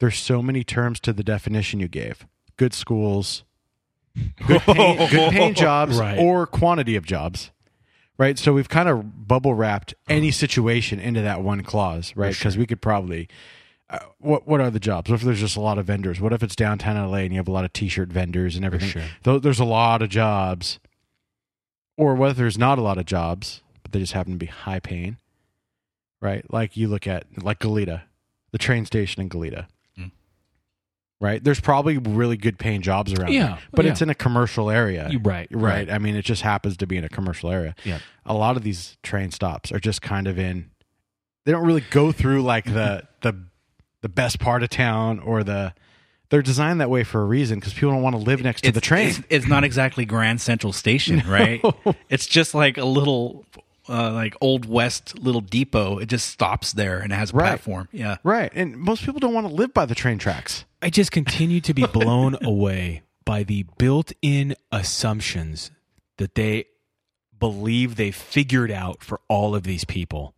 there's 0.00 0.18
so 0.18 0.42
many 0.42 0.64
terms 0.64 1.00
to 1.00 1.12
the 1.12 1.22
definition 1.22 1.80
you 1.80 1.88
gave. 1.88 2.26
Good 2.60 2.74
schools, 2.74 3.42
good 4.46 4.60
paying, 4.60 4.98
good 5.10 5.32
paying 5.32 5.54
jobs, 5.54 5.98
Right. 5.98 6.18
or 6.18 6.46
quantity 6.46 6.94
of 6.94 7.06
jobs. 7.06 7.50
Right. 8.18 8.38
So 8.38 8.52
we've 8.52 8.68
kind 8.68 8.86
of 8.86 9.26
bubble 9.26 9.54
wrapped 9.54 9.94
any 10.06 10.30
situation 10.30 11.00
into 11.00 11.22
that 11.22 11.40
one 11.40 11.62
clause, 11.62 12.12
right? 12.14 12.34
Because 12.34 12.58
we 12.58 12.66
could 12.66 12.82
probably. 12.82 13.28
Uh, 13.88 13.98
what 14.18 14.46
what 14.46 14.60
are 14.60 14.70
the 14.70 14.78
jobs? 14.78 15.08
What 15.10 15.16
if 15.20 15.22
there's 15.22 15.40
just 15.40 15.56
a 15.56 15.60
lot 15.60 15.78
of 15.78 15.86
vendors? 15.86 16.20
What 16.20 16.34
if 16.34 16.42
it's 16.42 16.54
downtown 16.54 16.96
LA 17.10 17.18
and 17.20 17.32
you 17.32 17.38
have 17.38 17.48
a 17.48 17.50
lot 17.50 17.64
of 17.64 17.72
T-shirt 17.72 18.10
vendors 18.10 18.56
and 18.56 18.64
everything? 18.64 18.90
sure. 18.90 19.02
Tho- 19.22 19.38
there's 19.38 19.58
a 19.58 19.64
lot 19.64 20.02
of 20.02 20.10
jobs. 20.10 20.78
Or 21.96 22.14
what 22.14 22.30
if 22.32 22.36
there's 22.36 22.58
not 22.58 22.78
a 22.78 22.82
lot 22.82 22.98
of 22.98 23.06
jobs, 23.06 23.62
but 23.82 23.92
they 23.92 23.98
just 24.00 24.12
happen 24.12 24.32
to 24.34 24.38
be 24.38 24.46
high 24.46 24.80
paying? 24.80 25.16
Right? 26.20 26.44
Like 26.52 26.76
you 26.76 26.88
look 26.88 27.06
at 27.06 27.24
like 27.42 27.58
Goleta, 27.58 28.02
the 28.52 28.58
train 28.58 28.84
station 28.84 29.22
in 29.22 29.28
Goleta. 29.30 29.66
Right? 31.20 31.44
There's 31.44 31.60
probably 31.60 31.98
really 31.98 32.38
good 32.38 32.58
paying 32.58 32.80
jobs 32.80 33.12
around 33.12 33.32
Yeah, 33.32 33.46
there, 33.48 33.58
but 33.72 33.84
yeah. 33.84 33.90
it's 33.92 34.00
in 34.00 34.08
a 34.08 34.14
commercial 34.14 34.70
area. 34.70 35.06
You- 35.10 35.18
right, 35.18 35.46
right. 35.50 35.62
right. 35.62 35.90
I 35.90 35.98
mean, 35.98 36.16
it 36.16 36.24
just 36.24 36.40
happens 36.40 36.78
to 36.78 36.86
be 36.86 36.96
in 36.96 37.04
a 37.04 37.10
commercial 37.10 37.50
area. 37.50 37.74
Yeah. 37.84 37.98
A 38.24 38.32
lot 38.32 38.56
of 38.56 38.62
these 38.62 38.96
train 39.02 39.30
stops 39.30 39.70
are 39.70 39.78
just 39.78 40.00
kind 40.00 40.26
of 40.26 40.38
in 40.38 40.70
they 41.44 41.52
don't 41.52 41.66
really 41.66 41.84
go 41.90 42.10
through 42.12 42.42
like 42.42 42.64
the 42.64 43.06
the 43.20 43.34
the 44.02 44.08
best 44.08 44.38
part 44.40 44.62
of 44.62 44.70
town 44.70 45.18
or 45.18 45.44
the 45.44 45.74
they're 46.30 46.42
designed 46.42 46.80
that 46.80 46.88
way 46.88 47.02
for 47.04 47.20
a 47.20 47.24
reason 47.24 47.58
because 47.58 47.74
people 47.74 47.90
don't 47.90 48.02
want 48.02 48.14
to 48.16 48.22
live 48.22 48.42
next 48.42 48.62
to 48.62 48.72
the 48.72 48.80
train. 48.80 49.08
It's, 49.08 49.20
it's 49.28 49.46
not 49.48 49.64
exactly 49.64 50.04
Grand 50.04 50.40
Central 50.40 50.72
Station, 50.72 51.22
right? 51.28 51.60
It's 52.08 52.24
just 52.26 52.54
like 52.54 52.78
a 52.78 52.84
little, 52.84 53.44
uh, 53.90 54.12
like 54.12 54.36
old 54.40 54.64
west 54.66 55.18
little 55.18 55.40
depot. 55.40 55.98
It 55.98 56.06
just 56.06 56.28
stops 56.28 56.72
there 56.72 57.00
and 57.00 57.12
it 57.12 57.16
has 57.16 57.32
a 57.32 57.36
Right. 57.36 57.46
platform. 57.48 57.88
Yeah. 57.92 58.18
Right. 58.22 58.50
And 58.54 58.76
most 58.76 59.04
people 59.04 59.18
don't 59.20 59.34
want 59.34 59.48
to 59.48 59.52
live 59.52 59.74
by 59.74 59.84
the 59.86 59.94
train 59.94 60.18
tracks. 60.18 60.64
I 60.80 60.88
just 60.90 61.10
continue 61.12 61.60
to 61.62 61.74
be 61.74 61.86
blown 61.92 62.36
away 62.42 63.02
by 63.24 63.42
the 63.42 63.64
built 63.78 64.12
in 64.22 64.54
assumptions 64.72 65.70
that 66.18 66.34
they 66.34 66.66
believe 67.38 67.96
they 67.96 68.10
figured 68.10 68.70
out 68.70 69.02
for 69.02 69.20
all 69.28 69.54
of 69.54 69.62
these 69.64 69.84
people 69.84 70.34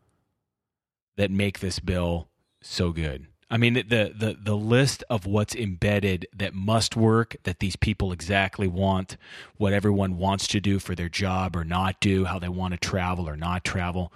that 1.17 1.31
make 1.31 1.59
this 1.61 1.79
bill 1.79 2.29
so 2.63 2.93
good. 2.93 3.27
I 3.53 3.59
mean, 3.59 3.75
the, 3.75 3.83
the, 4.17 4.37
the 4.43 4.57
list 4.57 5.05
of 5.11 5.27
what's 5.27 5.55
embedded 5.55 6.27
that 6.35 6.55
must 6.55 6.97
work, 6.97 7.37
that 7.43 7.59
these 7.59 7.77
people 7.77 8.11
exactly 8.11 8.67
want, 8.67 9.19
what 9.59 9.75
everyone 9.75 10.17
wants 10.17 10.47
to 10.49 10.61
do 10.61 10.79
for 10.79 10.95
their 10.95 11.11
job 11.11 11.55
or 11.55 11.63
not 11.63 12.01
do, 12.01 12.25
how 12.25 12.39
they 12.39 12.49
want 12.49 12.73
to 12.73 12.79
travel 12.79 13.29
or 13.29 13.37
not 13.37 13.63
travel. 13.63 14.11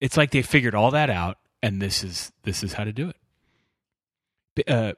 It's 0.00 0.16
like 0.16 0.32
they 0.32 0.42
figured 0.42 0.74
all 0.74 0.90
that 0.90 1.10
out, 1.10 1.38
and 1.62 1.80
this 1.80 2.02
is 2.02 2.32
this 2.42 2.64
is 2.64 2.72
how 2.72 2.82
to 2.82 2.92
do 2.92 3.12
it. 4.56 4.68
Uh, 4.68 4.94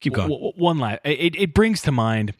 Keep 0.00 0.14
going. 0.14 0.28
W- 0.28 0.46
w- 0.52 0.64
one 0.64 0.78
last. 0.78 1.00
It, 1.04 1.34
it 1.36 1.52
brings 1.54 1.82
to 1.82 1.92
mind. 1.92 2.34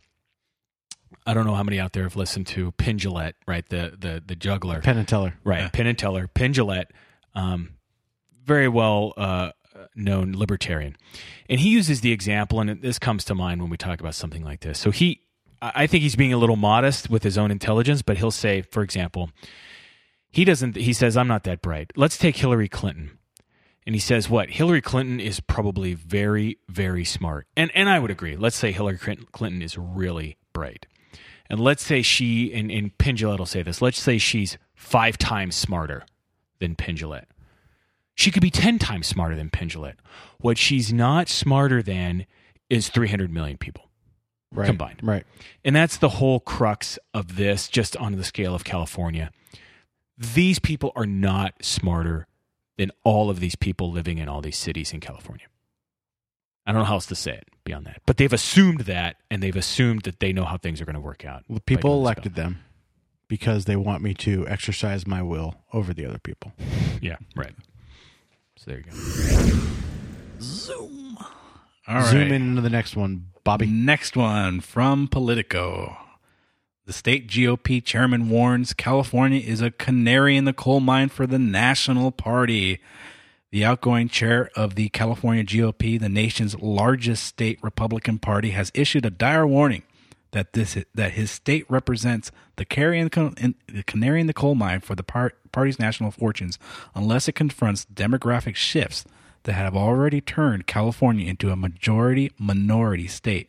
I 1.26 1.34
don't 1.34 1.44
know 1.44 1.54
how 1.56 1.64
many 1.64 1.80
out 1.80 1.92
there 1.92 2.04
have 2.04 2.14
listened 2.16 2.46
to 2.48 2.70
Jillette, 2.98 3.34
right? 3.48 3.68
The 3.68 3.96
the 3.98 4.22
the 4.24 4.36
juggler, 4.36 4.80
Penn 4.80 4.96
and 4.96 5.08
Teller. 5.08 5.34
right? 5.42 5.62
Yeah. 5.62 5.68
Penn 5.70 5.86
and 5.88 5.98
Teller, 5.98 6.28
Jillette, 6.52 6.86
um, 7.34 7.70
very 8.44 8.68
well 8.68 9.12
uh, 9.16 9.50
known 9.94 10.35
libertarian, 10.37 10.96
and 11.48 11.61
he 11.61 11.70
uses 11.70 12.00
the 12.00 12.12
example, 12.12 12.61
and 12.61 12.83
this 12.83 12.98
comes 12.98 13.24
to 13.24 13.35
mind 13.35 13.61
when 13.61 13.70
we 13.70 13.76
talk 13.76 14.00
about 14.00 14.14
something 14.14 14.44
like 14.44 14.61
this. 14.61 14.79
So 14.79 14.90
he, 14.90 15.22
I 15.62 15.87
think 15.87 16.03
he's 16.03 16.16
being 16.16 16.33
a 16.33 16.38
little 16.38 16.57
modest 16.57 17.11
with 17.11 17.22
his 17.22 17.38
own 17.38 17.50
intelligence, 17.50 18.03
but 18.03 18.18
he'll 18.18 18.31
say, 18.31 18.62
for 18.62 18.83
example, 18.83 19.31
he 20.31 20.44
doesn't. 20.44 20.76
He 20.76 20.92
says, 20.92 21.16
"I'm 21.16 21.29
not 21.29 21.44
that 21.44 21.61
bright." 21.62 21.92
Let's 21.96 22.18
take 22.18 22.37
Hillary 22.37 22.68
Clinton. 22.68 23.18
And 23.87 23.94
he 23.94 24.00
says, 24.00 24.29
"What 24.29 24.50
Hillary 24.50 24.83
Clinton 24.83 25.18
is 25.18 25.40
probably 25.40 25.94
very, 25.94 26.59
very 26.68 27.05
smart." 27.05 27.46
And 27.57 27.70
and 27.74 27.88
I 27.88 27.98
would 27.98 28.11
agree. 28.11 28.37
Let's 28.37 28.57
say 28.57 28.72
Hillary 28.72 28.98
Clinton 28.98 29.62
is 29.62 29.76
really 29.76 30.37
bright, 30.53 30.87
and 31.48 31.59
let's 31.59 31.83
say 31.83 32.03
she 32.03 32.53
and, 32.53 32.70
and 32.70 32.96
Penn 32.98 33.16
will 33.16 33.46
say 33.46 33.62
this. 33.62 33.83
Let's 33.83 34.00
say 34.00 34.18
she's 34.18 34.59
five 34.74 35.18
times 35.18 35.57
smarter 35.57 36.05
than 36.61 36.76
Jillette. 36.76 37.30
She 38.20 38.30
could 38.30 38.42
be 38.42 38.50
ten 38.50 38.78
times 38.78 39.06
smarter 39.06 39.35
than 39.35 39.48
Penn 39.48 39.70
What 40.40 40.59
she's 40.59 40.92
not 40.92 41.28
smarter 41.28 41.83
than 41.83 42.26
is 42.68 42.88
three 42.88 43.09
hundred 43.09 43.33
million 43.33 43.56
people 43.56 43.87
Right. 44.52 44.66
combined. 44.66 44.98
Right. 45.02 45.24
And 45.64 45.76
that's 45.76 45.96
the 45.96 46.09
whole 46.09 46.40
crux 46.40 46.98
of 47.14 47.37
this, 47.37 47.68
just 47.68 47.96
on 47.96 48.16
the 48.16 48.24
scale 48.24 48.54
of 48.54 48.64
California. 48.64 49.30
These 50.18 50.59
people 50.59 50.92
are 50.96 51.06
not 51.06 51.54
smarter 51.64 52.26
than 52.76 52.90
all 53.04 53.30
of 53.30 53.40
these 53.40 53.54
people 53.54 53.92
living 53.92 54.18
in 54.18 54.28
all 54.28 54.40
these 54.42 54.56
cities 54.59 54.92
in 54.92 55.00
California. 55.00 55.46
I 56.66 56.72
don't 56.72 56.80
know 56.80 56.87
how 56.87 56.94
else 56.94 57.06
to 57.06 57.14
say 57.14 57.33
it 57.33 57.48
beyond 57.64 57.87
that. 57.87 58.02
But 58.06 58.16
they've 58.16 58.33
assumed 58.33 58.80
that, 58.80 59.16
and 59.30 59.42
they've 59.42 59.56
assumed 59.56 60.02
that 60.02 60.20
they 60.20 60.33
know 60.33 60.44
how 60.44 60.56
things 60.59 60.80
are 60.80 60.85
going 60.85 60.94
to 60.94 61.00
work 61.00 61.24
out. 61.24 61.44
By 61.48 61.59
people 61.64 61.94
elected 61.94 62.35
them 62.35 62.59
because 63.28 63.64
they 63.66 63.76
want 63.76 64.02
me 64.02 64.14
to 64.14 64.46
exercise 64.48 65.06
my 65.06 65.22
will 65.22 65.54
over 65.72 65.94
the 65.94 66.04
other 66.04 66.18
people. 66.18 66.52
Yeah, 67.00 67.16
right. 67.37 67.54
So 68.61 68.73
there 68.73 68.81
you 68.81 68.85
go. 68.85 68.92
All 71.88 71.94
right. 71.94 72.11
Zoom 72.11 72.31
in 72.31 72.42
into 72.42 72.61
the 72.61 72.68
next 72.68 72.94
one, 72.94 73.29
Bobby. 73.42 73.64
Next 73.64 74.18
one 74.18 74.61
from 74.61 75.09
Politico. 75.09 75.96
The 76.85 76.92
state 76.92 77.27
GOP 77.27 77.83
chairman 77.83 78.29
warns 78.29 78.75
California 78.75 79.40
is 79.40 79.62
a 79.62 79.70
canary 79.70 80.37
in 80.37 80.44
the 80.44 80.53
coal 80.53 80.81
mine 80.81 81.09
for 81.09 81.27
the 81.27 81.38
National 81.38 82.12
Party. 82.12 82.81
The 83.51 83.64
outgoing 83.64 84.11
chair 84.11 84.51
of 84.55 84.75
the 84.75 84.90
California 84.90 85.42
GOP, 85.42 85.99
the 85.99 86.11
nation's 86.11 86.55
largest 86.61 87.25
state 87.25 87.59
Republican 87.62 88.18
Party, 88.18 88.51
has 88.51 88.70
issued 88.75 89.07
a 89.07 89.11
dire 89.11 89.46
warning 89.46 89.85
that 90.33 90.53
this 90.53 90.77
that 90.95 91.12
his 91.12 91.31
state 91.31 91.64
represents 91.69 92.31
the 92.57 92.64
canary 92.64 93.01
in 93.01 93.09
the, 93.09 93.83
canary 93.87 94.21
in 94.21 94.27
the 94.27 94.33
coal 94.33 94.55
mine 94.55 94.81
for 94.81 94.95
the 94.95 95.03
party's 95.03 95.79
national 95.79 96.11
fortunes 96.11 96.59
unless 96.95 97.29
it 97.29 97.33
confronts 97.33 97.87
demographic 97.93 98.55
shifts 98.55 99.05
that 99.45 99.55
have 99.55 99.77
already 99.77 100.21
turned 100.21 100.66
California 100.66 101.29
into 101.29 101.51
a 101.51 101.57
majority 101.57 102.31
minority 102.38 103.07
state. 103.07 103.49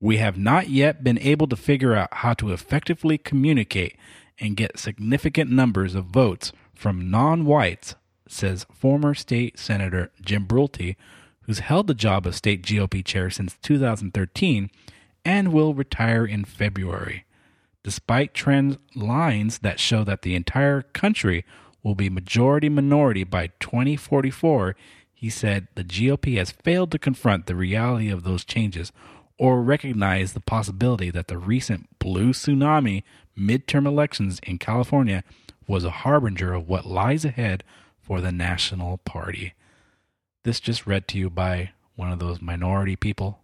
We 0.00 0.18
have 0.18 0.36
not 0.36 0.68
yet 0.68 1.02
been 1.02 1.18
able 1.18 1.46
to 1.46 1.56
figure 1.56 1.94
out 1.94 2.12
how 2.12 2.34
to 2.34 2.52
effectively 2.52 3.16
communicate 3.16 3.96
and 4.38 4.56
get 4.56 4.78
significant 4.78 5.50
numbers 5.50 5.94
of 5.94 6.06
votes 6.06 6.52
from 6.74 7.10
non 7.10 7.46
whites, 7.46 7.94
says 8.28 8.66
former 8.72 9.14
state 9.14 9.58
senator 9.58 10.12
Jim 10.20 10.46
Brulte, 10.46 10.96
who's 11.42 11.60
held 11.60 11.86
the 11.86 11.94
job 11.94 12.26
of 12.26 12.34
state 12.34 12.62
GOP 12.62 13.04
chair 13.04 13.30
since 13.30 13.56
2013 13.62 14.68
and 15.26 15.52
will 15.52 15.74
retire 15.74 16.24
in 16.24 16.44
February. 16.44 17.24
Despite 17.82 18.32
trend 18.32 18.78
lines 18.94 19.58
that 19.58 19.80
show 19.80 20.04
that 20.04 20.22
the 20.22 20.36
entire 20.36 20.82
country 20.82 21.44
will 21.82 21.96
be 21.96 22.08
majority 22.08 22.68
minority 22.68 23.24
by 23.24 23.48
2044, 23.58 24.76
he 25.12 25.28
said 25.28 25.66
the 25.74 25.82
GOP 25.82 26.36
has 26.36 26.52
failed 26.52 26.92
to 26.92 26.98
confront 26.98 27.46
the 27.46 27.56
reality 27.56 28.08
of 28.08 28.22
those 28.22 28.44
changes 28.44 28.92
or 29.36 29.62
recognize 29.62 30.32
the 30.32 30.40
possibility 30.40 31.10
that 31.10 31.26
the 31.26 31.38
recent 31.38 31.88
blue 31.98 32.32
tsunami 32.32 33.02
midterm 33.36 33.84
elections 33.84 34.38
in 34.44 34.58
California 34.58 35.24
was 35.66 35.84
a 35.84 35.90
harbinger 35.90 36.52
of 36.54 36.68
what 36.68 36.86
lies 36.86 37.24
ahead 37.24 37.64
for 38.00 38.20
the 38.20 38.30
National 38.30 38.98
Party. 38.98 39.54
This 40.44 40.60
just 40.60 40.86
read 40.86 41.08
to 41.08 41.18
you 41.18 41.30
by 41.30 41.72
one 41.96 42.12
of 42.12 42.20
those 42.20 42.40
minority 42.40 42.94
people, 42.94 43.40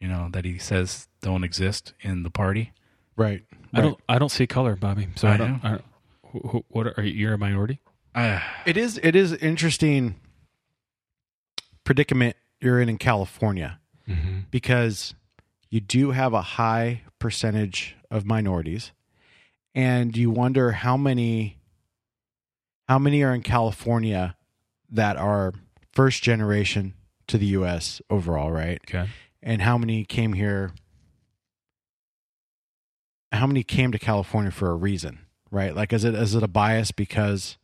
you 0.00 0.08
know, 0.08 0.28
that 0.32 0.44
he 0.44 0.58
says 0.58 1.08
don't 1.20 1.44
exist 1.44 1.92
in 2.00 2.22
the 2.22 2.30
party. 2.30 2.72
Right. 3.16 3.42
I 3.72 3.80
don't. 3.82 3.98
I 4.08 4.18
don't 4.18 4.30
see 4.30 4.46
color, 4.46 4.74
Bobby. 4.76 5.08
So 5.16 5.28
I 5.28 5.34
I, 5.34 5.36
don't. 5.36 5.50
know. 5.52 5.58
I 5.62 5.68
don't 5.70 5.84
who, 6.32 6.38
who, 6.48 6.64
what 6.68 6.86
are 6.98 7.02
you? 7.02 7.12
You're 7.12 7.34
a 7.34 7.38
minority. 7.38 7.80
Uh, 8.14 8.40
It 8.66 8.76
is. 8.76 8.98
It 9.02 9.14
is 9.14 9.32
interesting 9.34 10.16
predicament 11.84 12.36
you're 12.60 12.80
in 12.80 12.88
in 12.88 12.98
California 12.98 13.76
Mm-hmm. 14.08 14.38
because 14.50 15.14
you 15.68 15.80
do 15.80 16.10
have 16.10 16.32
a 16.32 16.42
high 16.42 17.02
percentage 17.20 17.94
of 18.10 18.26
minorities, 18.26 18.90
and 19.72 20.16
you 20.16 20.30
wonder 20.32 20.72
how 20.72 20.96
many 20.96 21.58
how 22.88 22.98
many 22.98 23.22
are 23.22 23.32
in 23.32 23.42
California 23.42 24.34
that 24.90 25.16
are 25.16 25.52
first 25.92 26.24
generation 26.24 26.94
to 27.28 27.38
the 27.38 27.46
U.S. 27.46 28.02
overall, 28.10 28.50
right? 28.50 28.80
Okay. 28.88 29.08
And 29.42 29.62
how 29.62 29.78
many 29.78 30.04
came 30.04 30.34
here 30.34 30.72
how 33.32 33.46
many 33.46 33.62
came 33.62 33.92
to 33.92 33.98
california 33.98 34.50
for 34.50 34.70
a 34.70 34.74
reason 34.74 35.20
right 35.50 35.74
like 35.74 35.92
is 35.92 36.04
it 36.04 36.14
is 36.14 36.34
it 36.34 36.42
a 36.42 36.48
bias 36.48 36.90
because 36.92 37.56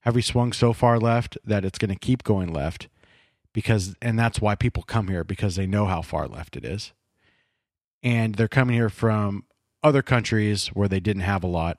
have 0.00 0.14
we 0.14 0.22
swung 0.22 0.52
so 0.52 0.72
far 0.72 0.98
left 0.98 1.38
that 1.44 1.64
it's 1.64 1.78
going 1.78 1.92
to 1.92 1.98
keep 1.98 2.22
going 2.22 2.52
left 2.52 2.88
because 3.52 3.94
and 4.02 4.18
that's 4.18 4.40
why 4.40 4.54
people 4.54 4.82
come 4.82 5.08
here 5.08 5.24
because 5.24 5.56
they 5.56 5.66
know 5.66 5.86
how 5.86 6.02
far 6.02 6.26
left 6.26 6.56
it 6.56 6.64
is 6.64 6.92
and 8.02 8.34
they're 8.34 8.48
coming 8.48 8.74
here 8.74 8.90
from 8.90 9.44
other 9.82 10.02
countries 10.02 10.68
where 10.68 10.88
they 10.88 11.00
didn't 11.00 11.22
have 11.22 11.44
a 11.44 11.48
lot 11.48 11.78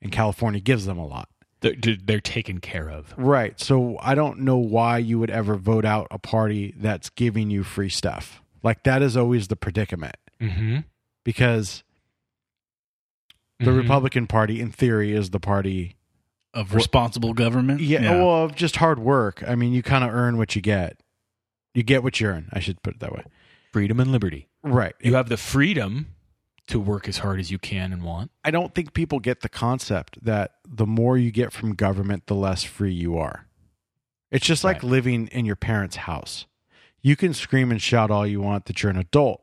and 0.00 0.12
california 0.12 0.60
gives 0.60 0.86
them 0.86 0.98
a 0.98 1.06
lot 1.06 1.28
They're, 1.60 1.96
they're 2.04 2.20
taken 2.20 2.58
care 2.58 2.90
of. 2.90 3.14
Right. 3.16 3.58
So 3.60 3.96
I 4.00 4.16
don't 4.16 4.40
know 4.40 4.56
why 4.56 4.98
you 4.98 5.20
would 5.20 5.30
ever 5.30 5.54
vote 5.54 5.84
out 5.84 6.08
a 6.10 6.18
party 6.18 6.74
that's 6.76 7.08
giving 7.10 7.50
you 7.50 7.62
free 7.62 7.88
stuff. 7.88 8.41
Like 8.62 8.82
that 8.84 9.02
is 9.02 9.16
always 9.16 9.48
the 9.48 9.56
predicament 9.56 10.16
Mm-hmm. 10.40 10.78
because 11.24 11.82
the 13.60 13.72
Republican 13.72 14.26
Party, 14.26 14.60
in 14.60 14.72
theory, 14.72 15.12
is 15.12 15.30
the 15.30 15.38
party. 15.38 15.96
of 16.54 16.74
responsible 16.74 17.32
government. 17.32 17.80
Yeah, 17.80 18.10
Well, 18.10 18.44
of 18.44 18.54
just 18.56 18.76
hard 18.76 18.98
work. 18.98 19.42
I 19.46 19.54
mean, 19.54 19.72
you 19.72 19.82
kind 19.82 20.02
of 20.04 20.10
earn 20.12 20.36
what 20.36 20.54
you 20.56 20.60
get. 20.62 21.00
You 21.74 21.82
get 21.84 22.02
what 22.02 22.20
you 22.20 22.26
earn. 22.26 22.48
I 22.52 22.58
should 22.60 22.82
put 22.82 22.94
it 22.94 23.00
that 23.00 23.12
way. 23.12 23.24
freedom 23.72 24.00
and 24.00 24.10
liberty. 24.12 24.48
Right. 24.62 24.94
You 25.00 25.14
have 25.14 25.28
the 25.30 25.36
freedom 25.38 26.08
to 26.66 26.78
work 26.78 27.08
as 27.08 27.18
hard 27.18 27.40
as 27.40 27.50
you 27.50 27.58
can 27.58 27.92
and 27.92 28.02
want. 28.02 28.30
I 28.44 28.50
don't 28.50 28.74
think 28.74 28.92
people 28.92 29.18
get 29.18 29.40
the 29.40 29.48
concept 29.48 30.22
that 30.24 30.56
the 30.68 30.84
more 30.86 31.16
you 31.16 31.30
get 31.30 31.52
from 31.52 31.74
government, 31.74 32.26
the 32.26 32.34
less 32.34 32.62
free 32.64 32.92
you 32.92 33.16
are. 33.16 33.46
It's 34.30 34.44
just 34.46 34.62
like 34.64 34.82
Right. 34.82 34.90
living 34.90 35.28
in 35.28 35.44
your 35.46 35.56
parents' 35.56 35.96
house. 35.96 36.44
You 37.02 37.16
can 37.16 37.34
scream 37.34 37.70
and 37.70 37.82
shout 37.82 38.10
all 38.10 38.26
you 38.26 38.40
want 38.40 38.66
that 38.66 38.82
you're 38.82 38.90
an 38.90 38.98
adult, 38.98 39.42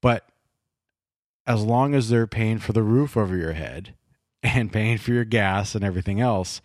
but 0.00 0.26
as 1.46 1.62
long 1.62 1.94
as 1.94 2.08
they're 2.08 2.26
paying 2.26 2.58
for 2.58 2.72
the 2.72 2.82
roof 2.82 3.16
over 3.16 3.36
your 3.36 3.52
head 3.52 3.94
and 4.42 4.72
paying 4.72 4.98
for 4.98 5.12
your 5.12 5.24
gas 5.24 5.74
and 5.74 5.84
everything 5.84 6.20
else, 6.20 6.60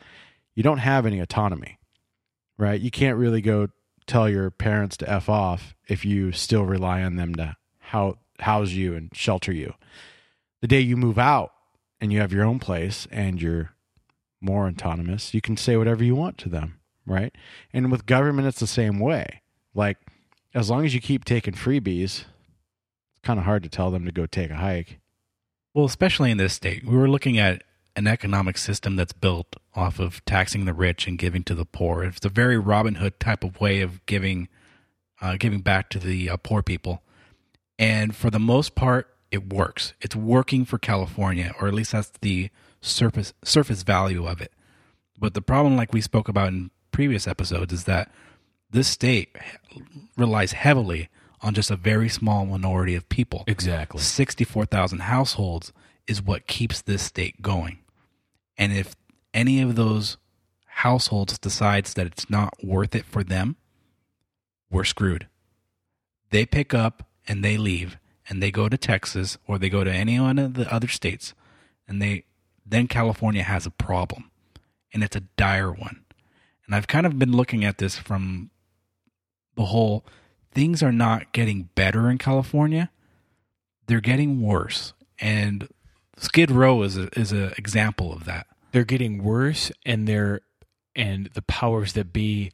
you 0.56 0.63
don't 0.63 0.80
have 0.80 1.06
any 1.06 1.20
autonomy, 1.20 1.78
right? 2.58 2.80
You 2.82 2.91
can't 2.91 3.17
really 3.17 3.41
go 3.41 3.70
tell 4.08 4.30
your 4.30 4.50
parents 4.50 4.98
to 4.98 5.10
F 5.10 5.30
off 5.30 5.76
if 5.88 6.04
you 6.04 6.32
still 6.32 6.63
rely 6.63 7.04
on 7.04 7.15
them 7.15 7.36
to 7.36 7.56
hou- 7.80 8.17
house 8.39 8.72
you 8.72 8.96
and 8.96 9.10
shelter 9.13 9.52
you. 9.52 9.74
The 10.62 10.67
day 10.67 10.80
you 10.80 10.98
move 10.98 11.17
out 11.17 11.52
and 12.00 12.12
you 12.12 12.20
have 12.20 12.34
your 12.34 12.46
own 12.46 12.60
place 12.60 13.08
and 13.12 13.41
you're 13.41 13.72
more 14.41 14.67
autonomous, 14.67 15.34
you 15.34 15.41
can 15.41 15.56
say 15.56 15.78
whatever 15.78 16.04
you 16.04 16.15
want 16.15 16.38
to 16.39 16.50
them, 16.50 16.80
right? 17.06 17.36
And 17.72 17.91
with 17.91 18.06
government, 18.06 18.48
it's 18.48 18.60
the 18.60 18.67
same 18.67 19.00
way. 19.00 19.41
Like, 19.74 19.98
as 20.54 20.70
long 20.70 20.86
as 20.86 20.94
you 20.94 21.02
keep 21.02 21.26
taking 21.26 21.54
freebies, 21.54 22.04
it's 22.04 23.22
kind 23.24 23.40
of 23.40 23.46
hard 23.46 23.64
to 23.64 23.70
tell 23.70 23.92
them 23.92 24.06
to 24.06 24.12
go 24.12 24.26
take 24.26 24.52
a 24.52 24.56
hike. 24.56 25.00
Well, 25.74 25.86
especially 25.86 26.32
in 26.32 26.38
this 26.38 26.54
state, 26.54 26.86
we 26.86 26.98
were 26.98 27.10
looking 27.10 27.38
at 27.38 27.64
an 27.96 28.08
economic 28.08 28.58
system 28.58 28.96
that's 28.96 29.14
built 29.14 29.56
off 29.74 30.00
of 30.00 30.24
taxing 30.26 30.66
the 30.66 30.74
rich 30.74 31.08
and 31.08 31.18
giving 31.18 31.44
to 31.44 31.56
the 31.56 31.66
poor. 31.66 32.04
It's 32.04 32.26
a 32.26 32.30
very 32.30 32.58
Robin 32.58 32.96
Hood 32.96 33.20
type 33.20 33.44
of 33.44 33.60
way 33.60 33.82
of 33.82 34.06
giving, 34.06 34.50
uh, 35.22 35.36
giving 35.38 35.62
back 35.62 35.90
to 35.92 36.00
the 36.00 36.30
uh, 36.30 36.38
poor 36.38 36.62
people, 36.62 37.02
and 37.80 38.16
for 38.16 38.30
the 38.30 38.40
most 38.40 38.76
part, 38.76 39.08
it 39.32 39.52
works. 39.52 39.94
It's 40.02 40.16
working 40.16 40.66
for 40.66 40.78
California, 40.78 41.54
or 41.60 41.68
at 41.68 41.74
least 41.74 41.94
that's 41.94 42.12
the 42.22 42.50
surface 42.82 43.34
surface 43.44 43.84
value 43.84 44.28
of 44.28 44.42
it. 44.42 44.52
But 45.18 45.34
the 45.34 45.42
problem, 45.42 45.78
like 45.78 45.94
we 45.94 46.02
spoke 46.02 46.28
about 46.28 46.50
in 46.50 46.72
previous 46.92 47.28
episodes, 47.28 47.72
is 47.72 47.86
that 47.86 48.12
this 48.71 48.88
state 48.88 49.36
relies 50.17 50.53
heavily 50.53 51.10
on 51.41 51.53
just 51.53 51.71
a 51.71 51.75
very 51.75 52.10
small 52.10 52.45
minority 52.45 52.95
of 52.95 53.10
people. 53.10 53.43
Exactly. 53.47 53.99
64,000 53.99 54.99
households 54.99 55.73
is 56.07 56.21
what 56.21 56.47
keeps 56.47 56.81
this 56.81 57.01
state 57.01 57.41
going. 57.41 57.79
And 58.57 58.71
if 58.73 58.95
any 59.34 59.62
of 59.62 59.75
those 59.75 60.17
households 60.65 61.38
decides 61.39 61.93
that 61.95 62.07
it's 62.07 62.29
not 62.29 62.53
worth 62.63 62.95
it 62.95 63.05
for 63.05 63.23
them, 63.23 63.55
we're 64.69 64.84
screwed. 64.84 65.27
They 66.29 66.45
pick 66.45 66.73
up 66.73 67.07
and 67.27 67.43
they 67.43 67.57
leave 67.57 67.97
and 68.29 68.41
they 68.41 68.51
go 68.51 68.69
to 68.69 68.77
Texas 68.77 69.38
or 69.47 69.57
they 69.57 69.69
go 69.69 69.84
to 69.84 69.91
any 69.91 70.19
one 70.19 70.39
of 70.39 70.53
the 70.53 70.71
other 70.73 70.88
states 70.88 71.34
and 71.88 72.01
they 72.01 72.25
then 72.65 72.88
California 72.88 73.43
has 73.43 73.65
a 73.65 73.71
problem 73.71 74.31
and 74.93 75.03
it's 75.03 75.15
a 75.15 75.21
dire 75.36 75.71
one. 75.71 76.05
And 76.65 76.75
I've 76.75 76.88
kind 76.88 77.05
of 77.05 77.19
been 77.19 77.34
looking 77.34 77.65
at 77.65 77.79
this 77.79 77.97
from 77.97 78.51
the 79.56 79.66
whole 79.66 80.06
things 80.52 80.84
are 80.84 80.92
not 80.92 81.32
getting 81.32 81.70
better 81.76 82.10
in 82.10 82.18
California 82.18 82.90
they're 83.88 84.02
getting 84.02 84.42
worse 84.42 84.94
and 85.20 85.68
skid 86.18 86.52
row 86.52 86.84
is 86.84 86.98
a, 86.98 87.10
is 87.20 87.32
an 87.32 87.54
example 87.58 88.14
of 88.14 88.26
that 88.26 88.48
They're 88.72 88.86
getting 88.86 89.24
worse, 89.24 89.72
and 89.86 90.08
they're 90.08 90.42
and 90.96 91.30
the 91.34 91.42
powers 91.42 91.94
that 91.94 92.14
be 92.14 92.52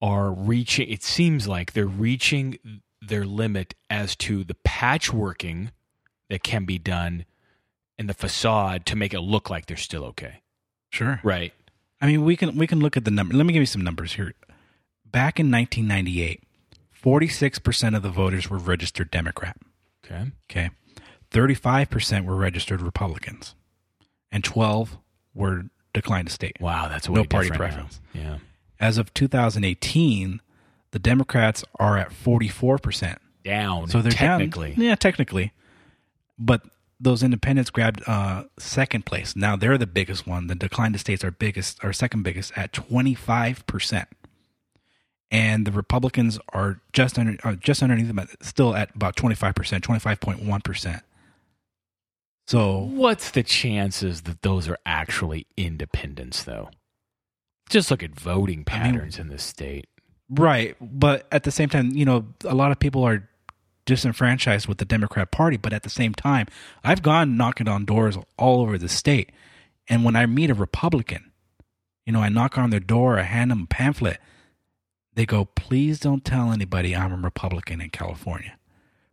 are 0.00 0.30
reaching. 0.32 0.88
It 0.88 1.02
seems 1.02 1.46
like 1.48 1.72
they're 1.72 1.86
reaching 1.86 2.58
their 3.00 3.24
limit 3.24 3.74
as 3.88 4.16
to 4.16 4.44
the 4.44 4.54
patchworking 4.54 5.70
that 6.28 6.42
can 6.42 6.64
be 6.64 6.78
done 6.78 7.24
in 7.98 8.06
the 8.06 8.14
facade 8.14 8.84
to 8.86 8.96
make 8.96 9.14
it 9.14 9.20
look 9.20 9.48
like 9.50 9.66
they're 9.66 9.76
still 9.76 10.04
okay. 10.04 10.42
sure 10.90 11.20
Right. 11.22 11.52
i 12.00 12.06
mean 12.06 12.24
we 12.24 12.36
can 12.36 12.56
we 12.56 12.66
can 12.66 12.80
look 12.80 12.96
at 12.96 13.04
the 13.04 13.10
number 13.10 13.34
let 13.36 13.46
me 13.46 13.52
give 13.52 13.60
you 13.60 13.66
some 13.66 13.82
numbers 13.82 14.12
here 14.14 14.34
back 15.12 15.38
in 15.40 15.50
1998 15.50 16.42
46% 17.02 17.96
of 17.96 18.02
the 18.02 18.10
voters 18.10 18.50
were 18.50 18.58
registered 18.58 19.10
Democrat. 19.10 19.56
Okay. 20.04 20.32
Okay. 20.50 20.70
35% 21.30 22.24
were 22.24 22.34
registered 22.36 22.80
Republicans. 22.82 23.54
And 24.32 24.42
12 24.42 24.98
were 25.34 25.64
declined 25.94 26.28
to 26.28 26.32
state. 26.34 26.56
Wow, 26.60 26.88
that's 26.88 27.08
No 27.08 27.20
way 27.20 27.26
party 27.26 27.50
different 27.50 27.72
now. 27.72 27.76
preference. 27.76 28.00
Yeah. 28.12 28.38
As 28.80 28.98
of 28.98 29.14
2018, 29.14 30.40
the 30.90 30.98
Democrats 30.98 31.64
are 31.78 31.96
at 31.98 32.10
44%. 32.10 33.18
Down. 33.44 33.88
So 33.88 34.02
they're 34.02 34.12
technically. 34.12 34.72
down. 34.72 34.80
Yeah, 34.84 34.94
technically. 34.94 35.52
But 36.38 36.62
those 37.00 37.22
independents 37.22 37.70
grabbed 37.70 38.02
uh, 38.06 38.44
second 38.58 39.06
place. 39.06 39.36
Now 39.36 39.56
they're 39.56 39.78
the 39.78 39.86
biggest 39.86 40.26
one. 40.26 40.48
The 40.48 40.54
declined 40.54 40.94
to 40.94 40.98
states 40.98 41.22
are 41.24 41.30
biggest 41.30 41.82
or 41.84 41.92
second 41.92 42.22
biggest 42.24 42.52
at 42.56 42.72
25%. 42.72 44.06
And 45.30 45.66
the 45.66 45.72
Republicans 45.72 46.38
are 46.54 46.80
just 46.92 47.18
under 47.18 47.36
uh, 47.44 47.54
just 47.56 47.82
underneath 47.82 48.06
them, 48.06 48.18
at- 48.18 48.42
still 48.42 48.74
at 48.74 48.94
about 48.94 49.14
25%, 49.16 49.52
25.1%. 49.52 51.00
So 52.46 52.78
What's 52.78 53.30
the 53.30 53.42
chances 53.42 54.22
that 54.22 54.40
those 54.42 54.68
are 54.68 54.78
actually 54.86 55.46
independents, 55.56 56.42
though? 56.44 56.70
Just 57.68 57.90
look 57.90 58.02
at 58.02 58.18
voting 58.18 58.64
I 58.68 58.72
mean- 58.84 58.94
patterns 58.94 59.18
in 59.18 59.28
this 59.28 59.42
state. 59.42 59.86
Right, 60.30 60.76
but 60.80 61.26
at 61.32 61.44
the 61.44 61.50
same 61.50 61.70
time, 61.70 61.90
you 61.92 62.04
know, 62.04 62.26
a 62.44 62.54
lot 62.54 62.70
of 62.70 62.78
people 62.78 63.02
are 63.02 63.26
disenfranchised 63.86 64.68
with 64.68 64.76
the 64.76 64.84
Democrat 64.84 65.30
Party, 65.30 65.56
but 65.56 65.72
at 65.72 65.84
the 65.84 65.88
same 65.90 66.12
time, 66.12 66.46
I've 66.84 67.00
gone 67.00 67.38
knocking 67.38 67.66
on 67.66 67.86
doors 67.86 68.18
all 68.36 68.60
over 68.60 68.76
the 68.76 68.90
state, 68.90 69.32
and 69.88 70.04
when 70.04 70.16
I 70.16 70.26
meet 70.26 70.50
a 70.50 70.54
Republican, 70.54 71.32
you 72.04 72.12
know, 72.12 72.20
I 72.20 72.28
knock 72.28 72.58
on 72.58 72.68
their 72.68 72.78
door, 72.80 73.18
I 73.18 73.22
hand 73.22 73.50
them 73.50 73.62
a 73.62 73.66
pamphlet. 73.66 74.18
They 75.18 75.26
go, 75.26 75.46
"Please 75.46 75.98
don't 75.98 76.24
tell 76.24 76.52
anybody 76.52 76.94
I'm 76.94 77.12
a 77.12 77.16
Republican 77.16 77.80
in 77.80 77.90
California," 77.90 78.56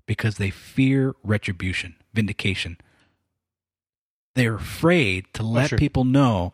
because 0.06 0.38
they 0.38 0.52
fear 0.52 1.15
retribution, 1.24 1.96
vindication. 2.13 2.78
They're 4.36 4.54
afraid 4.54 5.26
to 5.34 5.41
let 5.41 5.70
sure. 5.70 5.80
people 5.80 6.04
know 6.06 6.54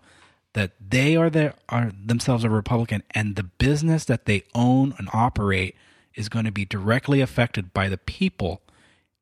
that 0.54 0.72
they 0.80 1.18
are 1.18 1.30
the 1.30 1.54
are 1.68 1.92
themselves 1.92 2.46
a 2.46 2.50
Republican 2.50 3.04
and 3.12 3.36
the 3.36 3.44
business 3.44 4.06
that 4.06 4.24
they 4.24 4.44
own 4.56 4.94
and 4.98 5.10
operate 5.12 5.76
is 6.16 6.30
going 6.30 6.46
to 6.46 6.52
be 6.54 6.64
directly 6.64 7.20
affected 7.20 7.74
by 7.74 7.90
the 7.90 7.98
people 7.98 8.62